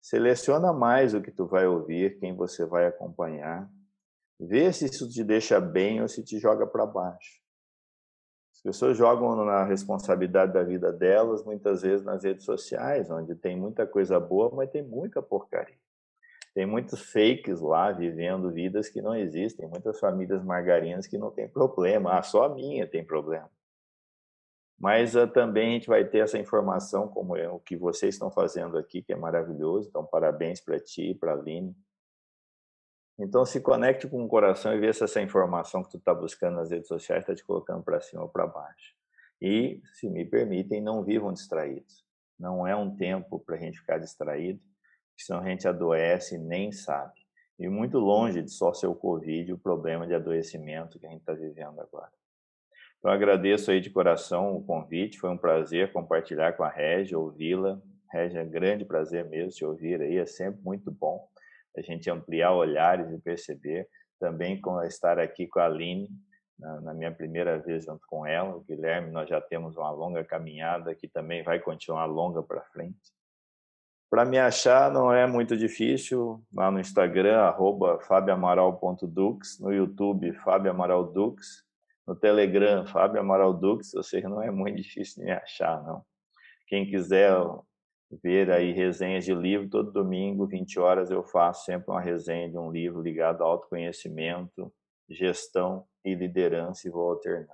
seleciona 0.00 0.72
mais 0.72 1.12
o 1.12 1.20
que 1.20 1.30
tu 1.30 1.44
vai 1.44 1.66
ouvir, 1.66 2.18
quem 2.20 2.34
você 2.34 2.64
vai 2.64 2.86
acompanhar, 2.86 3.70
vê 4.38 4.72
se 4.72 4.86
isso 4.86 5.08
te 5.08 5.22
deixa 5.24 5.60
bem 5.60 6.00
ou 6.00 6.08
se 6.08 6.22
te 6.22 6.38
joga 6.38 6.66
para 6.66 6.86
baixo. 6.86 7.39
As 8.52 8.62
pessoas 8.62 8.96
jogam 8.96 9.44
na 9.44 9.64
responsabilidade 9.64 10.52
da 10.52 10.62
vida 10.62 10.92
delas, 10.92 11.44
muitas 11.44 11.82
vezes 11.82 12.04
nas 12.04 12.24
redes 12.24 12.44
sociais, 12.44 13.10
onde 13.10 13.34
tem 13.34 13.56
muita 13.56 13.86
coisa 13.86 14.20
boa, 14.20 14.50
mas 14.54 14.70
tem 14.70 14.82
muita 14.82 15.22
porcaria. 15.22 15.78
Tem 16.54 16.66
muitos 16.66 17.00
fakes 17.00 17.60
lá 17.60 17.92
vivendo 17.92 18.50
vidas 18.50 18.88
que 18.88 19.00
não 19.00 19.14
existem, 19.14 19.68
muitas 19.68 20.00
famílias 20.00 20.44
margarinas 20.44 21.06
que 21.06 21.16
não 21.16 21.30
tem 21.30 21.48
problema. 21.48 22.18
Ah, 22.18 22.22
só 22.22 22.44
a 22.44 22.48
minha 22.54 22.86
tem 22.86 23.04
problema. 23.04 23.48
Mas 24.78 25.14
uh, 25.14 25.28
também 25.28 25.68
a 25.68 25.72
gente 25.72 25.88
vai 25.88 26.04
ter 26.04 26.18
essa 26.18 26.38
informação, 26.38 27.06
como 27.06 27.36
é 27.36 27.48
o 27.48 27.58
que 27.58 27.76
vocês 27.76 28.14
estão 28.14 28.30
fazendo 28.30 28.78
aqui, 28.78 29.02
que 29.02 29.12
é 29.12 29.16
maravilhoso. 29.16 29.88
Então, 29.88 30.04
parabéns 30.04 30.58
para 30.60 30.80
ti 30.80 31.14
para 31.14 31.32
a 31.32 31.34
Aline. 31.34 31.76
Então, 33.22 33.44
se 33.44 33.60
conecte 33.60 34.08
com 34.08 34.24
o 34.24 34.28
coração 34.28 34.72
e 34.74 34.80
vê 34.80 34.90
se 34.94 35.04
essa 35.04 35.20
informação 35.20 35.82
que 35.82 35.90
tu 35.90 35.98
está 35.98 36.14
buscando 36.14 36.56
nas 36.56 36.70
redes 36.70 36.88
sociais 36.88 37.22
está 37.22 37.34
te 37.34 37.44
colocando 37.44 37.82
para 37.82 38.00
cima 38.00 38.22
ou 38.22 38.28
para 38.28 38.46
baixo. 38.46 38.94
E, 39.42 39.82
se 39.92 40.08
me 40.08 40.24
permitem, 40.24 40.80
não 40.80 41.04
vivam 41.04 41.30
distraídos. 41.30 42.02
Não 42.38 42.66
é 42.66 42.74
um 42.74 42.96
tempo 42.96 43.38
para 43.38 43.56
a 43.56 43.58
gente 43.58 43.78
ficar 43.78 43.98
distraído 43.98 44.60
senão 45.22 45.40
a 45.40 45.44
gente 45.44 45.68
adoece 45.68 46.36
e 46.36 46.38
nem 46.38 46.72
sabe. 46.72 47.12
E 47.58 47.68
muito 47.68 47.98
longe 47.98 48.42
de 48.42 48.50
só 48.50 48.72
ser 48.72 48.86
o 48.86 48.94
Covid, 48.94 49.52
o 49.52 49.58
problema 49.58 50.06
de 50.06 50.14
adoecimento 50.14 50.98
que 50.98 51.06
a 51.06 51.10
gente 51.10 51.20
está 51.20 51.34
vivendo 51.34 51.78
agora. 51.78 52.10
Então, 52.98 53.10
agradeço 53.10 53.70
aí 53.70 53.82
de 53.82 53.90
coração 53.90 54.56
o 54.56 54.64
convite, 54.64 55.18
foi 55.18 55.28
um 55.28 55.36
prazer 55.36 55.92
compartilhar 55.92 56.54
com 56.54 56.62
a 56.62 56.70
Régia, 56.70 57.18
ouvi-la. 57.18 57.80
Régia, 58.10 58.40
é 58.40 58.44
grande 58.46 58.84
prazer 58.84 59.26
mesmo 59.26 59.50
te 59.50 59.64
ouvir 59.64 60.00
aí, 60.00 60.16
é 60.16 60.26
sempre 60.26 60.62
muito 60.62 60.90
bom 60.90 61.29
a 61.76 61.82
gente 61.82 62.10
ampliar 62.10 62.52
olhares 62.52 63.10
e 63.12 63.18
perceber. 63.18 63.88
Também 64.18 64.60
com 64.60 64.82
estar 64.82 65.18
aqui 65.18 65.46
com 65.46 65.60
a 65.60 65.64
Aline, 65.64 66.08
na, 66.58 66.80
na 66.80 66.94
minha 66.94 67.10
primeira 67.10 67.58
vez 67.58 67.84
junto 67.84 68.06
com 68.06 68.26
ela, 68.26 68.56
o 68.56 68.60
Guilherme, 68.60 69.10
nós 69.10 69.28
já 69.28 69.40
temos 69.40 69.76
uma 69.76 69.90
longa 69.90 70.22
caminhada 70.22 70.94
que 70.94 71.08
também 71.08 71.42
vai 71.42 71.58
continuar 71.58 72.04
longa 72.04 72.42
para 72.42 72.62
frente. 72.64 72.98
Para 74.10 74.24
me 74.24 74.38
achar 74.38 74.90
não 74.92 75.12
é 75.12 75.26
muito 75.26 75.56
difícil, 75.56 76.44
lá 76.52 76.70
no 76.70 76.80
Instagram, 76.80 77.54
fabiamaral.dux, 78.02 79.60
no 79.60 79.72
YouTube, 79.72 80.32
Fábio 80.34 80.72
Amaral 80.72 81.12
no 82.06 82.16
Telegram, 82.16 82.84
Fábio 82.86 83.20
Amaral 83.20 83.58
ou 83.62 84.02
seja, 84.02 84.28
não 84.28 84.42
é 84.42 84.50
muito 84.50 84.76
difícil 84.82 85.22
de 85.22 85.26
me 85.26 85.32
achar, 85.32 85.82
não. 85.82 86.04
Quem 86.66 86.88
quiser 86.88 87.32
ver 88.22 88.50
aí 88.50 88.72
resenhas 88.72 89.24
de 89.24 89.34
livro, 89.34 89.68
todo 89.68 89.92
domingo, 89.92 90.46
20 90.46 90.78
horas, 90.80 91.10
eu 91.10 91.22
faço 91.22 91.64
sempre 91.64 91.90
uma 91.90 92.00
resenha 92.00 92.50
de 92.50 92.58
um 92.58 92.70
livro 92.70 93.00
ligado 93.00 93.42
ao 93.42 93.52
autoconhecimento, 93.52 94.72
gestão 95.08 95.86
e 96.04 96.14
liderança 96.14 96.88
e 96.88 96.90
vou 96.90 97.10
alternando. 97.10 97.52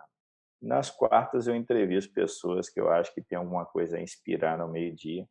Nas 0.61 0.91
quartas 0.91 1.47
eu 1.47 1.55
entrevisto 1.55 2.13
pessoas 2.13 2.69
que 2.69 2.81
eu 2.81 2.91
acho 2.91 3.15
que 3.15 3.23
tem 3.23 3.37
alguma 3.37 3.67
coisa 3.67 3.99
a 3.99 4.03
inspirar 4.03 4.59
no 4.59 4.69
meio-dia 4.69 5.27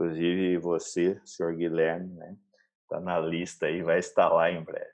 Inclusive 0.00 0.56
você, 0.56 1.20
senhor 1.26 1.54
Guilherme, 1.54 2.14
né? 2.14 2.34
Está 2.82 2.98
na 2.98 3.20
lista 3.20 3.66
aí, 3.66 3.82
vai 3.82 3.98
estar 3.98 4.30
lá 4.30 4.50
em 4.50 4.64
breve. 4.64 4.88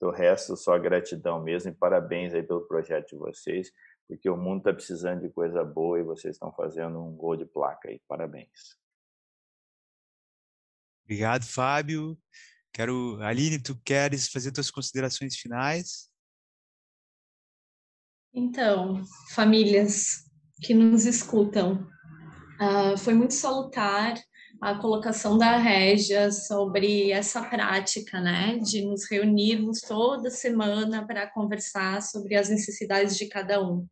Do 0.00 0.10
resto, 0.10 0.56
só 0.56 0.78
gratidão 0.78 1.42
mesmo 1.42 1.72
e 1.72 1.74
parabéns 1.74 2.32
aí 2.32 2.44
pelo 2.44 2.66
projeto 2.68 3.08
de 3.08 3.16
vocês, 3.16 3.72
porque 4.06 4.30
o 4.30 4.36
mundo 4.36 4.58
está 4.58 4.72
precisando 4.72 5.20
de 5.20 5.30
coisa 5.30 5.64
boa 5.64 5.98
e 5.98 6.04
vocês 6.04 6.36
estão 6.36 6.52
fazendo 6.52 7.02
um 7.02 7.14
gol 7.16 7.36
de 7.36 7.44
placa 7.44 7.88
aí. 7.88 8.00
Parabéns. 8.06 8.81
Obrigado, 11.04 11.44
Fábio. 11.44 12.18
Quero, 12.72 13.20
Aline, 13.22 13.62
tu 13.62 13.78
queres 13.84 14.28
fazer 14.28 14.52
tuas 14.52 14.70
considerações 14.70 15.36
finais? 15.36 16.10
Então, 18.34 19.04
famílias 19.34 20.24
que 20.62 20.72
nos 20.72 21.04
escutam, 21.04 21.86
uh, 22.60 22.96
foi 22.96 23.12
muito 23.12 23.34
salutar 23.34 24.14
a 24.62 24.76
colocação 24.76 25.36
da 25.36 25.58
Régia 25.58 26.30
sobre 26.30 27.10
essa 27.10 27.42
prática, 27.42 28.20
né, 28.20 28.58
de 28.58 28.82
nos 28.82 29.10
reunirmos 29.10 29.80
toda 29.80 30.30
semana 30.30 31.04
para 31.04 31.26
conversar 31.26 32.00
sobre 32.00 32.36
as 32.36 32.48
necessidades 32.48 33.18
de 33.18 33.26
cada 33.26 33.60
um. 33.60 33.86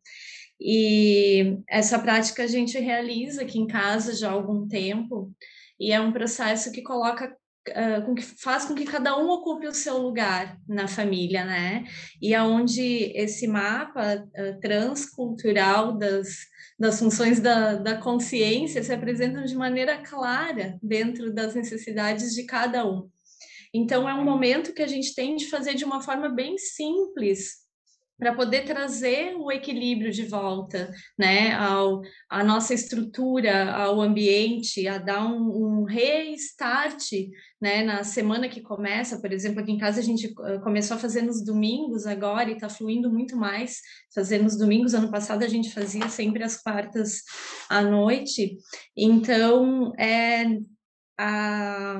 E 0.57 1.57
essa 1.67 1.99
prática 1.99 2.43
a 2.43 2.47
gente 2.47 2.79
realiza 2.79 3.41
aqui 3.41 3.59
em 3.59 3.67
casa 3.67 4.15
já 4.15 4.29
há 4.29 4.31
algum 4.31 4.65
tempo, 4.65 5.29
e 5.81 5.91
é 5.91 5.99
um 5.99 6.11
processo 6.11 6.71
que 6.71 6.81
coloca 6.81 7.35
Uh, 7.69 8.03
com 8.03 8.15
que 8.15 8.23
faz 8.23 8.65
com 8.65 8.73
que 8.73 8.85
cada 8.85 9.15
um 9.19 9.29
ocupe 9.29 9.67
o 9.67 9.71
seu 9.71 9.99
lugar 9.99 10.57
na 10.67 10.87
família, 10.87 11.45
né? 11.45 11.83
E 12.19 12.33
aonde 12.33 13.11
esse 13.15 13.47
mapa 13.47 14.15
uh, 14.15 14.59
transcultural 14.59 15.95
das 15.95 16.39
das 16.81 16.97
funções 16.97 17.39
da, 17.39 17.75
da 17.75 17.95
consciência 17.95 18.81
se 18.81 18.91
apresentam 18.91 19.45
de 19.45 19.53
maneira 19.53 19.99
clara 19.99 20.79
dentro 20.81 21.31
das 21.31 21.53
necessidades 21.53 22.33
de 22.33 22.43
cada 22.45 22.83
um. 22.83 23.07
Então, 23.71 24.09
é 24.09 24.15
um 24.15 24.25
momento 24.25 24.73
que 24.73 24.81
a 24.81 24.87
gente 24.87 25.13
tem 25.13 25.35
de 25.35 25.47
fazer 25.47 25.75
de 25.75 25.85
uma 25.85 26.01
forma 26.01 26.27
bem 26.27 26.57
simples 26.57 27.60
para 28.21 28.35
poder 28.35 28.65
trazer 28.65 29.33
o 29.35 29.51
equilíbrio 29.51 30.11
de 30.11 30.27
volta, 30.27 30.93
né, 31.17 31.55
ao, 31.55 32.03
a 32.29 32.43
nossa 32.43 32.71
estrutura, 32.71 33.73
ao 33.73 33.99
ambiente, 33.99 34.87
a 34.87 34.99
dar 34.99 35.25
um, 35.25 35.79
um 35.79 35.83
restart, 35.85 37.01
né, 37.59 37.83
na 37.83 38.03
semana 38.03 38.47
que 38.47 38.61
começa, 38.61 39.19
por 39.19 39.33
exemplo, 39.33 39.59
aqui 39.59 39.71
em 39.71 39.77
casa 39.79 40.01
a 40.01 40.03
gente 40.03 40.31
começou 40.63 40.97
a 40.97 40.99
fazer 40.99 41.23
nos 41.23 41.43
domingos 41.43 42.05
agora 42.05 42.51
e 42.51 42.53
está 42.53 42.69
fluindo 42.69 43.11
muito 43.11 43.35
mais, 43.35 43.79
fazer 44.13 44.37
nos 44.37 44.55
domingos, 44.55 44.93
ano 44.93 45.09
passado 45.09 45.43
a 45.43 45.47
gente 45.47 45.73
fazia 45.73 46.07
sempre 46.07 46.43
às 46.43 46.61
quartas 46.61 47.23
à 47.71 47.81
noite, 47.81 48.55
então, 48.95 49.95
é, 49.97 50.59
a, 51.17 51.99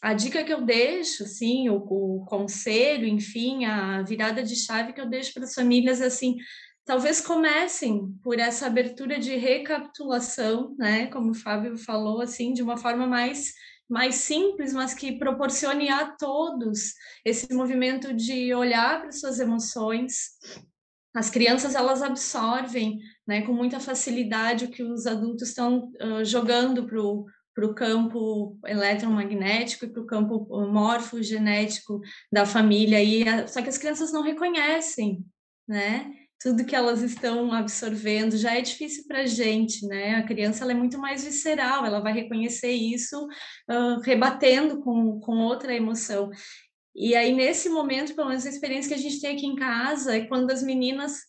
a 0.00 0.14
dica 0.14 0.44
que 0.44 0.52
eu 0.52 0.62
deixo, 0.62 1.24
assim, 1.24 1.68
o, 1.68 1.76
o 1.76 2.24
conselho, 2.26 3.06
enfim, 3.06 3.64
a 3.64 4.02
virada 4.02 4.42
de 4.42 4.54
chave 4.54 4.92
que 4.92 5.00
eu 5.00 5.08
deixo 5.08 5.34
para 5.34 5.44
as 5.44 5.54
famílias, 5.54 6.00
assim, 6.00 6.36
talvez 6.84 7.20
comecem 7.20 8.12
por 8.22 8.38
essa 8.38 8.66
abertura 8.66 9.18
de 9.18 9.36
recapitulação, 9.36 10.74
né, 10.78 11.06
como 11.08 11.32
o 11.32 11.34
Fábio 11.34 11.76
falou, 11.76 12.20
assim, 12.20 12.52
de 12.52 12.62
uma 12.62 12.76
forma 12.76 13.06
mais 13.06 13.52
mais 13.88 14.16
simples, 14.16 14.74
mas 14.74 14.92
que 14.92 15.18
proporcione 15.18 15.88
a 15.88 16.10
todos 16.12 16.92
esse 17.24 17.52
movimento 17.54 18.12
de 18.12 18.52
olhar 18.52 19.00
para 19.00 19.12
suas 19.12 19.40
emoções. 19.40 20.32
As 21.14 21.30
crianças 21.30 21.74
elas 21.74 22.02
absorvem, 22.02 22.98
né, 23.26 23.42
com 23.42 23.52
muita 23.54 23.80
facilidade 23.80 24.66
o 24.66 24.70
que 24.70 24.82
os 24.82 25.06
adultos 25.06 25.48
estão 25.48 25.90
uh, 26.02 26.22
jogando 26.22 26.86
para 26.86 27.00
o 27.00 27.24
para 27.58 27.66
o 27.66 27.74
campo 27.74 28.56
eletromagnético 28.64 29.84
e 29.84 29.88
para 29.88 30.00
o 30.00 30.06
campo 30.06 30.46
morfogenético 30.68 32.00
da 32.30 32.46
família. 32.46 33.02
E 33.02 33.48
só 33.48 33.60
que 33.60 33.68
as 33.68 33.76
crianças 33.76 34.12
não 34.12 34.22
reconhecem, 34.22 35.24
né? 35.66 36.08
Tudo 36.40 36.64
que 36.64 36.76
elas 36.76 37.02
estão 37.02 37.52
absorvendo 37.52 38.36
já 38.36 38.56
é 38.56 38.60
difícil 38.60 39.02
para 39.08 39.22
a 39.22 39.26
gente, 39.26 39.84
né? 39.88 40.14
A 40.14 40.22
criança 40.22 40.62
ela 40.62 40.70
é 40.70 40.76
muito 40.76 41.00
mais 41.00 41.24
visceral, 41.24 41.84
ela 41.84 41.98
vai 41.98 42.12
reconhecer 42.12 42.70
isso 42.70 43.26
uh, 43.68 44.00
rebatendo 44.04 44.80
com, 44.80 45.18
com 45.18 45.38
outra 45.38 45.74
emoção. 45.74 46.30
E 46.94 47.16
aí, 47.16 47.34
nesse 47.34 47.68
momento, 47.68 48.14
pelo 48.14 48.28
menos 48.28 48.46
a 48.46 48.50
experiência 48.50 48.90
que 48.90 49.00
a 49.00 49.02
gente 49.02 49.20
tem 49.20 49.34
aqui 49.34 49.46
em 49.46 49.56
casa 49.56 50.16
é 50.16 50.26
quando 50.26 50.52
as 50.52 50.62
meninas. 50.62 51.22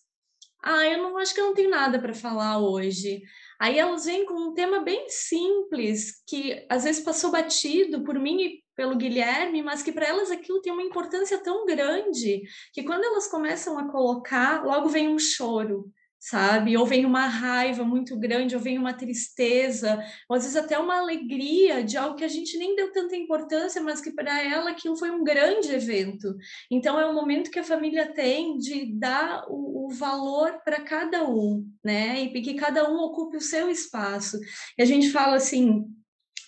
Ah, 0.62 0.86
eu 0.86 1.02
não 1.02 1.18
acho 1.18 1.34
que 1.34 1.42
eu 1.42 1.48
não 1.48 1.56
tenho 1.56 1.72
nada 1.72 1.98
para 1.98 2.14
falar 2.14 2.60
hoje. 2.60 3.24
Aí 3.60 3.78
elas 3.78 4.06
vêm 4.06 4.26
com 4.26 4.36
um 4.36 4.54
tema 4.54 4.80
bem 4.80 5.10
simples, 5.10 6.24
que 6.26 6.66
às 6.70 6.86
vezes 6.86 7.04
passou 7.04 7.30
batido 7.30 8.04
por 8.04 8.18
mim 8.18 8.42
e 8.42 8.64
pelo 8.76 8.96
Guilherme, 8.96 9.62
mas 9.62 9.84
que 9.84 9.92
para 9.92 10.08
elas 10.08 10.32
aquilo 10.32 10.62
tem 10.62 10.72
uma 10.72 10.82
importância 10.82 11.38
tão 11.44 11.66
grande 11.66 12.42
que 12.74 12.84
quando 12.84 13.04
elas 13.04 13.28
começam 13.28 13.78
a 13.78 13.92
colocar, 13.92 14.64
logo 14.64 14.88
vem 14.88 15.10
um 15.10 15.20
choro 15.20 15.92
sabe? 16.20 16.76
Ou 16.76 16.86
vem 16.86 17.06
uma 17.06 17.28
raiva 17.28 17.84
muito 17.84 18.18
grande, 18.18 18.56
ou 18.56 18.62
vem 18.62 18.78
uma 18.78 18.94
tristeza, 18.94 20.04
ou 20.28 20.36
às 20.36 20.44
vezes 20.44 20.58
até 20.58 20.78
uma 20.78 21.00
alegria 21.00 21.84
de 21.84 21.98
algo 21.98 22.16
que 22.16 22.24
a 22.24 22.30
gente 22.30 22.58
nem 22.58 22.76
deu 22.76 22.92
tanta 22.92 23.16
importância, 23.16 23.82
mas 23.82 24.02
que 24.02 24.12
para 24.12 24.44
ela 24.44 24.72
aquilo 24.72 24.98
foi 24.98 25.10
um 25.12 25.24
grande 25.24 25.72
evento. 25.72 26.36
Então 26.70 27.00
é 27.00 27.10
um 27.10 27.14
momento 27.14 27.50
que 27.50 27.60
a 27.60 27.64
família 27.64 28.12
tem 28.14 28.58
de 28.58 28.86
dar 28.94 29.46
o, 29.48 29.86
o 29.86 29.90
valor 29.90 30.60
para 30.64 30.82
cada 30.82 31.28
um, 31.28 31.66
né? 31.84 32.20
E 32.22 32.42
que 32.42 32.54
cada 32.56 32.90
um 32.90 32.98
ocupe 32.98 33.38
o 33.38 33.42
seu 33.42 33.70
espaço. 33.70 34.38
E 34.78 34.82
a 34.82 34.86
gente 34.86 35.10
fala 35.12 35.36
assim, 35.38 35.86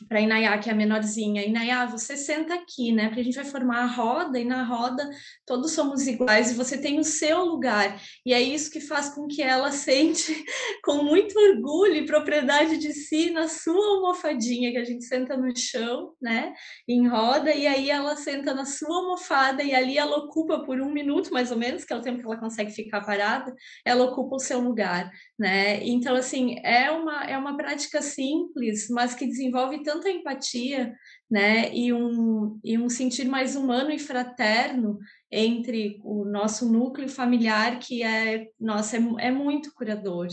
para 0.08 0.20
a 0.20 0.22
Inayá, 0.22 0.58
que 0.58 0.70
é 0.70 0.74
a 0.74 0.76
menorzinha. 0.76 1.46
Inayá, 1.46 1.86
você 1.86 2.16
senta 2.18 2.54
aqui, 2.54 2.92
né? 2.92 3.08
Porque 3.08 3.22
a 3.22 3.24
gente 3.24 3.36
vai 3.36 3.46
formar 3.46 3.84
a 3.84 3.86
roda 3.88 4.40
e 4.40 4.46
na 4.46 4.64
roda 4.64 5.10
todos 5.46 5.72
somos 5.72 6.08
iguais 6.08 6.52
e 6.52 6.56
você 6.56 6.78
tem 6.78 7.00
o 7.00 7.04
seu 7.04 7.44
lugar. 7.46 8.00
E 8.26 8.34
é 8.34 8.42
isso 8.42 8.72
que 8.72 8.80
faz 8.80 9.10
com 9.10 9.28
que 9.28 9.42
ela 9.42 9.72
sente 9.72 10.44
com 10.84 11.04
muito 11.04 11.38
orgulho 11.38 11.96
e 11.96 12.06
propriedade 12.06 12.78
de 12.78 12.94
si 12.94 13.32
na 13.32 13.48
sua 13.48 13.96
almofadinha, 13.96 14.72
que 14.72 14.78
a 14.78 14.86
gente 14.86 15.06
senta 15.06 15.38
no 15.38 15.56
chão, 15.56 16.14
né? 16.22 16.54
Em 16.88 17.08
roda, 17.08 17.54
e 17.54 17.68
aí 17.68 17.90
ela 17.90 18.16
senta 18.16 18.54
na 18.54 18.66
sua 18.66 18.96
almofada 18.96 19.64
e 19.64 19.74
ali 19.74 19.98
ela 19.98 20.18
ocupa 20.18 20.60
por 20.64 20.80
um 20.82 20.92
minuto, 20.92 21.32
mais 21.32 21.52
ou 21.52 21.58
menos, 21.58 21.84
que 21.84 21.94
é 21.94 21.96
o 21.96 22.02
tempo 22.02 22.20
que 22.20 22.26
ela 22.26 22.38
consegue 22.38 22.72
ficar 22.72 23.02
parada, 23.02 23.54
ela 23.86 24.06
ocupa 24.06 24.36
o 24.36 24.40
seu 24.40 24.60
lugar, 24.60 25.12
né? 25.38 25.84
Então, 25.86 26.16
assim, 26.16 26.58
é 26.64 26.90
uma, 26.92 27.24
é 27.26 27.38
uma 27.38 27.56
prática 27.58 28.02
simples, 28.02 28.88
mas 28.90 29.14
que 29.14 29.26
desenvolve 29.26 29.84
tanta 29.92 30.10
empatia, 30.10 30.96
né, 31.30 31.74
e 31.74 31.92
um, 31.92 32.60
e 32.64 32.78
um 32.78 32.90
sentir 32.90 33.26
mais 33.26 33.56
humano 33.56 33.92
e 33.92 34.00
fraterno 34.00 34.98
entre 35.30 36.00
o 36.04 36.24
nosso 36.26 36.72
núcleo 36.72 37.10
familiar, 37.10 37.80
que 37.80 38.04
é, 38.04 38.48
nossa, 38.60 38.98
é, 38.98 39.02
é 39.20 39.32
muito 39.32 39.74
curador. 39.74 40.28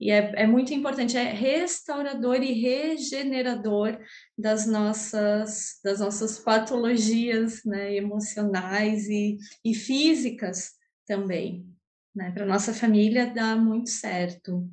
E 0.00 0.10
é, 0.10 0.32
é 0.42 0.46
muito 0.46 0.72
importante, 0.72 1.16
é 1.16 1.24
restaurador 1.24 2.36
e 2.42 2.52
regenerador 2.52 3.98
das 4.38 4.66
nossas, 4.66 5.78
das 5.84 6.00
nossas 6.00 6.38
patologias 6.38 7.62
né, 7.64 7.94
emocionais 7.96 9.08
e, 9.08 9.36
e 9.64 9.74
físicas 9.74 10.72
também. 11.06 11.66
Né? 12.14 12.30
Para 12.32 12.46
nossa 12.46 12.72
família 12.72 13.26
dá 13.26 13.56
muito 13.56 13.90
certo. 13.90 14.68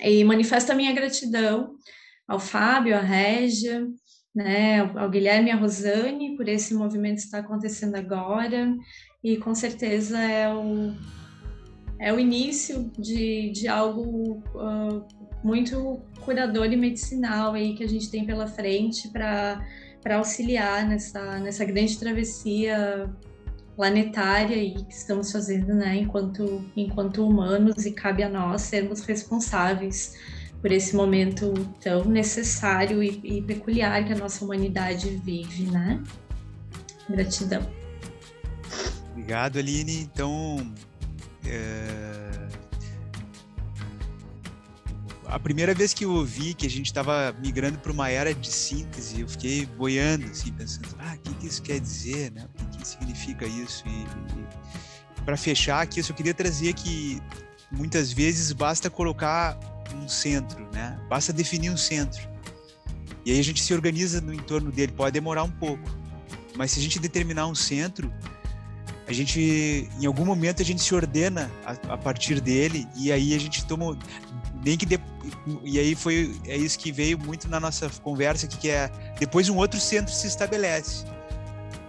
E 0.00 0.24
manifesto 0.24 0.72
a 0.72 0.74
minha 0.74 0.92
gratidão 0.92 1.76
ao 2.26 2.38
Fábio, 2.38 2.96
à 2.96 3.00
Régia, 3.00 3.86
né, 4.34 4.80
ao 4.80 5.10
Guilherme 5.10 5.50
e 5.50 5.52
à 5.52 5.56
Rosane 5.56 6.36
por 6.36 6.48
esse 6.48 6.74
movimento 6.74 7.16
que 7.16 7.22
está 7.22 7.38
acontecendo 7.38 7.94
agora. 7.96 8.74
E 9.22 9.36
com 9.36 9.54
certeza 9.54 10.18
é 10.18 10.52
o, 10.52 10.94
é 12.00 12.12
o 12.12 12.18
início 12.18 12.90
de, 12.98 13.50
de 13.50 13.68
algo 13.68 14.42
uh, 14.54 15.06
muito 15.44 16.00
curador 16.24 16.72
e 16.72 16.76
medicinal 16.76 17.54
aí 17.54 17.74
que 17.74 17.84
a 17.84 17.88
gente 17.88 18.10
tem 18.10 18.24
pela 18.24 18.46
frente 18.46 19.08
para 19.08 19.60
auxiliar 20.16 20.88
nessa, 20.88 21.38
nessa 21.40 21.64
grande 21.64 21.98
travessia 21.98 23.10
planetária 23.76 24.56
aí 24.56 24.74
que 24.74 24.92
estamos 24.92 25.32
fazendo, 25.32 25.74
né, 25.74 25.96
enquanto, 25.96 26.70
enquanto 26.76 27.26
humanos 27.26 27.86
e 27.86 27.92
cabe 27.92 28.22
a 28.22 28.28
nós 28.28 28.62
sermos 28.62 29.00
responsáveis 29.02 30.14
por 30.62 30.70
esse 30.70 30.94
momento 30.94 31.52
tão 31.80 32.04
necessário 32.04 33.02
e, 33.02 33.20
e 33.24 33.42
peculiar 33.42 34.04
que 34.06 34.12
a 34.12 34.16
nossa 34.16 34.44
humanidade 34.44 35.20
vive, 35.24 35.64
né? 35.64 36.00
Gratidão. 37.10 37.68
Obrigado, 39.10 39.58
Aline. 39.58 39.98
Então, 40.02 40.72
é... 41.44 42.30
a 45.26 45.38
primeira 45.38 45.74
vez 45.74 45.92
que 45.92 46.04
eu 46.04 46.12
ouvi 46.12 46.54
que 46.54 46.64
a 46.64 46.70
gente 46.70 46.86
estava 46.86 47.34
migrando 47.44 47.78
para 47.78 47.90
uma 47.90 48.08
era 48.08 48.32
de 48.32 48.48
síntese, 48.48 49.20
eu 49.20 49.28
fiquei 49.28 49.66
boiando, 49.66 50.26
assim, 50.26 50.52
pensando, 50.52 50.88
ah, 51.00 51.14
o 51.16 51.18
que, 51.18 51.34
que 51.34 51.46
isso 51.48 51.60
quer 51.60 51.80
dizer, 51.80 52.30
né? 52.30 52.46
O 52.54 52.68
que, 52.68 52.78
que 52.78 52.88
significa 52.88 53.44
isso? 53.46 53.82
E, 53.88 53.90
e 53.90 55.22
para 55.24 55.36
fechar 55.36 55.82
aqui, 55.82 55.98
eu 55.98 56.04
só 56.04 56.12
queria 56.12 56.34
trazer 56.34 56.72
que 56.74 57.20
muitas 57.70 58.12
vezes 58.12 58.52
basta 58.52 58.88
colocar 58.88 59.58
um 59.94 60.08
centro, 60.08 60.68
né? 60.72 60.98
Basta 61.08 61.32
definir 61.32 61.70
um 61.70 61.76
centro. 61.76 62.28
E 63.24 63.32
aí 63.32 63.38
a 63.38 63.44
gente 63.44 63.62
se 63.62 63.72
organiza 63.72 64.20
no 64.20 64.32
entorno 64.32 64.70
dele. 64.72 64.92
Pode 64.92 65.12
demorar 65.12 65.44
um 65.44 65.50
pouco, 65.50 65.82
mas 66.56 66.72
se 66.72 66.80
a 66.80 66.82
gente 66.82 66.98
determinar 66.98 67.46
um 67.46 67.54
centro, 67.54 68.12
a 69.06 69.12
gente, 69.12 69.88
em 70.00 70.06
algum 70.06 70.24
momento, 70.24 70.62
a 70.62 70.64
gente 70.64 70.82
se 70.82 70.94
ordena 70.94 71.50
a, 71.64 71.94
a 71.94 71.98
partir 71.98 72.40
dele 72.40 72.86
e 72.96 73.12
aí 73.12 73.34
a 73.34 73.38
gente 73.38 73.64
toma 73.66 73.98
nem 74.64 74.76
que 74.76 74.86
de, 74.86 74.98
e 75.64 75.78
aí 75.78 75.94
foi 75.94 76.34
é 76.46 76.56
isso 76.56 76.78
que 76.78 76.92
veio 76.92 77.18
muito 77.18 77.48
na 77.48 77.58
nossa 77.58 77.88
conversa 78.02 78.46
aqui, 78.46 78.56
que 78.56 78.70
é 78.70 78.90
depois 79.18 79.48
um 79.48 79.56
outro 79.56 79.80
centro 79.80 80.12
se 80.12 80.26
estabelece 80.26 81.04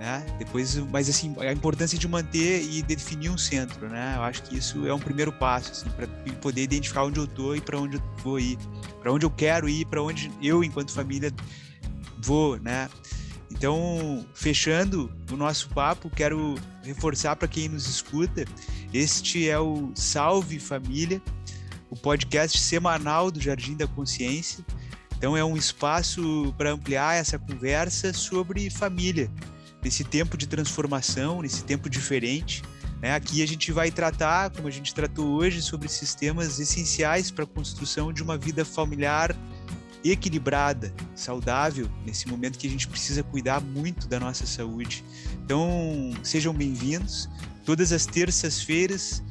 né? 0.04 0.22
Depois, 0.38 0.76
mas 0.92 1.08
assim, 1.08 1.34
a 1.40 1.54
importância 1.54 1.98
de 1.98 2.06
manter 2.10 2.62
e 2.62 2.82
definir 2.82 3.30
um 3.30 3.38
centro, 3.38 3.88
né? 3.88 4.16
Eu 4.18 4.24
acho 4.24 4.44
que 4.44 4.58
isso 4.58 4.86
é 4.86 4.94
um 4.94 5.00
primeiro 5.00 5.32
passo, 5.32 5.72
assim, 5.72 5.90
para 5.92 6.06
poder 6.42 6.62
identificar 6.62 7.06
onde 7.06 7.22
eu 7.22 7.26
tô 7.26 7.56
e 7.56 7.62
para 7.62 7.80
onde 7.80 7.96
eu 7.96 8.04
vou 8.18 8.38
ir, 8.38 8.58
para 9.00 9.14
onde 9.14 9.26
eu 9.26 9.32
quero 9.32 9.70
ir, 9.70 9.86
para 9.86 10.04
onde 10.04 10.30
eu, 10.42 10.62
enquanto 10.62 10.92
família, 10.92 11.32
vou, 12.18 12.60
né? 12.60 12.90
Então, 13.50 14.26
fechando 14.34 15.10
o 15.32 15.38
nosso 15.38 15.70
papo, 15.70 16.10
quero 16.10 16.56
reforçar 16.84 17.38
para 17.38 17.48
quem 17.48 17.70
nos 17.70 17.88
escuta, 17.88 18.44
este 18.94 19.48
é 19.48 19.58
o 19.58 19.94
Salve 19.96 20.60
Família, 20.60 21.22
o 21.90 21.96
podcast 21.96 22.60
semanal 22.60 23.32
do 23.32 23.40
Jardim 23.40 23.78
da 23.78 23.88
Consciência. 23.88 24.66
Então, 25.18 25.38
é 25.38 25.46
um 25.46 25.56
espaço 25.56 26.54
para 26.58 26.74
ampliar 26.74 27.16
essa 27.16 27.40
conversa 27.40 28.12
sobre 28.12 28.70
família, 28.70 29.32
nesse 29.84 30.04
tempo 30.04 30.38
de 30.38 30.48
transformação, 30.48 31.42
nesse 31.42 31.64
tempo 31.64 31.90
diferente. 31.90 32.64
Né? 33.02 33.14
Aqui 33.14 33.44
a 33.44 33.48
gente 33.48 33.72
vai 33.72 33.92
tratar, 33.92 34.50
como 34.52 34.68
a 34.68 34.72
gente 34.72 34.94
tratou 34.94 35.28
hoje, 35.28 35.62
sobre 35.62 35.90
sistemas 35.90 36.60
essenciais 36.60 37.30
para 37.30 37.44
a 37.44 37.48
construção 37.48 38.14
de 38.14 38.24
uma 38.24 38.38
vida 38.38 38.64
familiar 38.64 39.36
equilibrada, 40.04 40.94
saudável, 41.16 41.90
nesse 42.06 42.28
momento 42.28 42.58
que 42.58 42.68
a 42.68 42.70
gente 42.70 42.88
precisa 42.88 43.24
cuidar 43.24 43.62
muito 43.62 44.08
da 44.08 44.20
nossa 44.20 44.46
saúde. 44.46 45.04
Então, 45.46 46.12
sejam 46.24 46.54
bem-vindos. 46.54 47.30
Todas 47.66 47.94
as 47.94 48.06
terças-feiras 48.06 49.24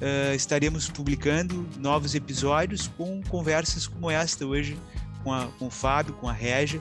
uh, 0.00 0.34
estaremos 0.34 0.88
publicando 0.88 1.68
novos 1.78 2.14
episódios 2.14 2.86
com 2.96 3.20
conversas 3.28 3.88
como 3.88 4.08
esta 4.08 4.46
hoje 4.46 4.78
com, 5.22 5.32
a, 5.32 5.46
com 5.58 5.66
o 5.66 5.70
Fábio, 5.70 6.14
com 6.14 6.28
a 6.28 6.32
Régia. 6.32 6.80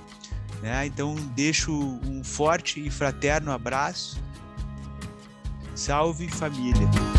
Né? 0.61 0.85
Então, 0.85 1.15
deixo 1.35 1.71
um 1.71 2.23
forte 2.23 2.85
e 2.85 2.89
fraterno 2.89 3.51
abraço. 3.51 4.21
Salve 5.75 6.27
família! 6.27 7.18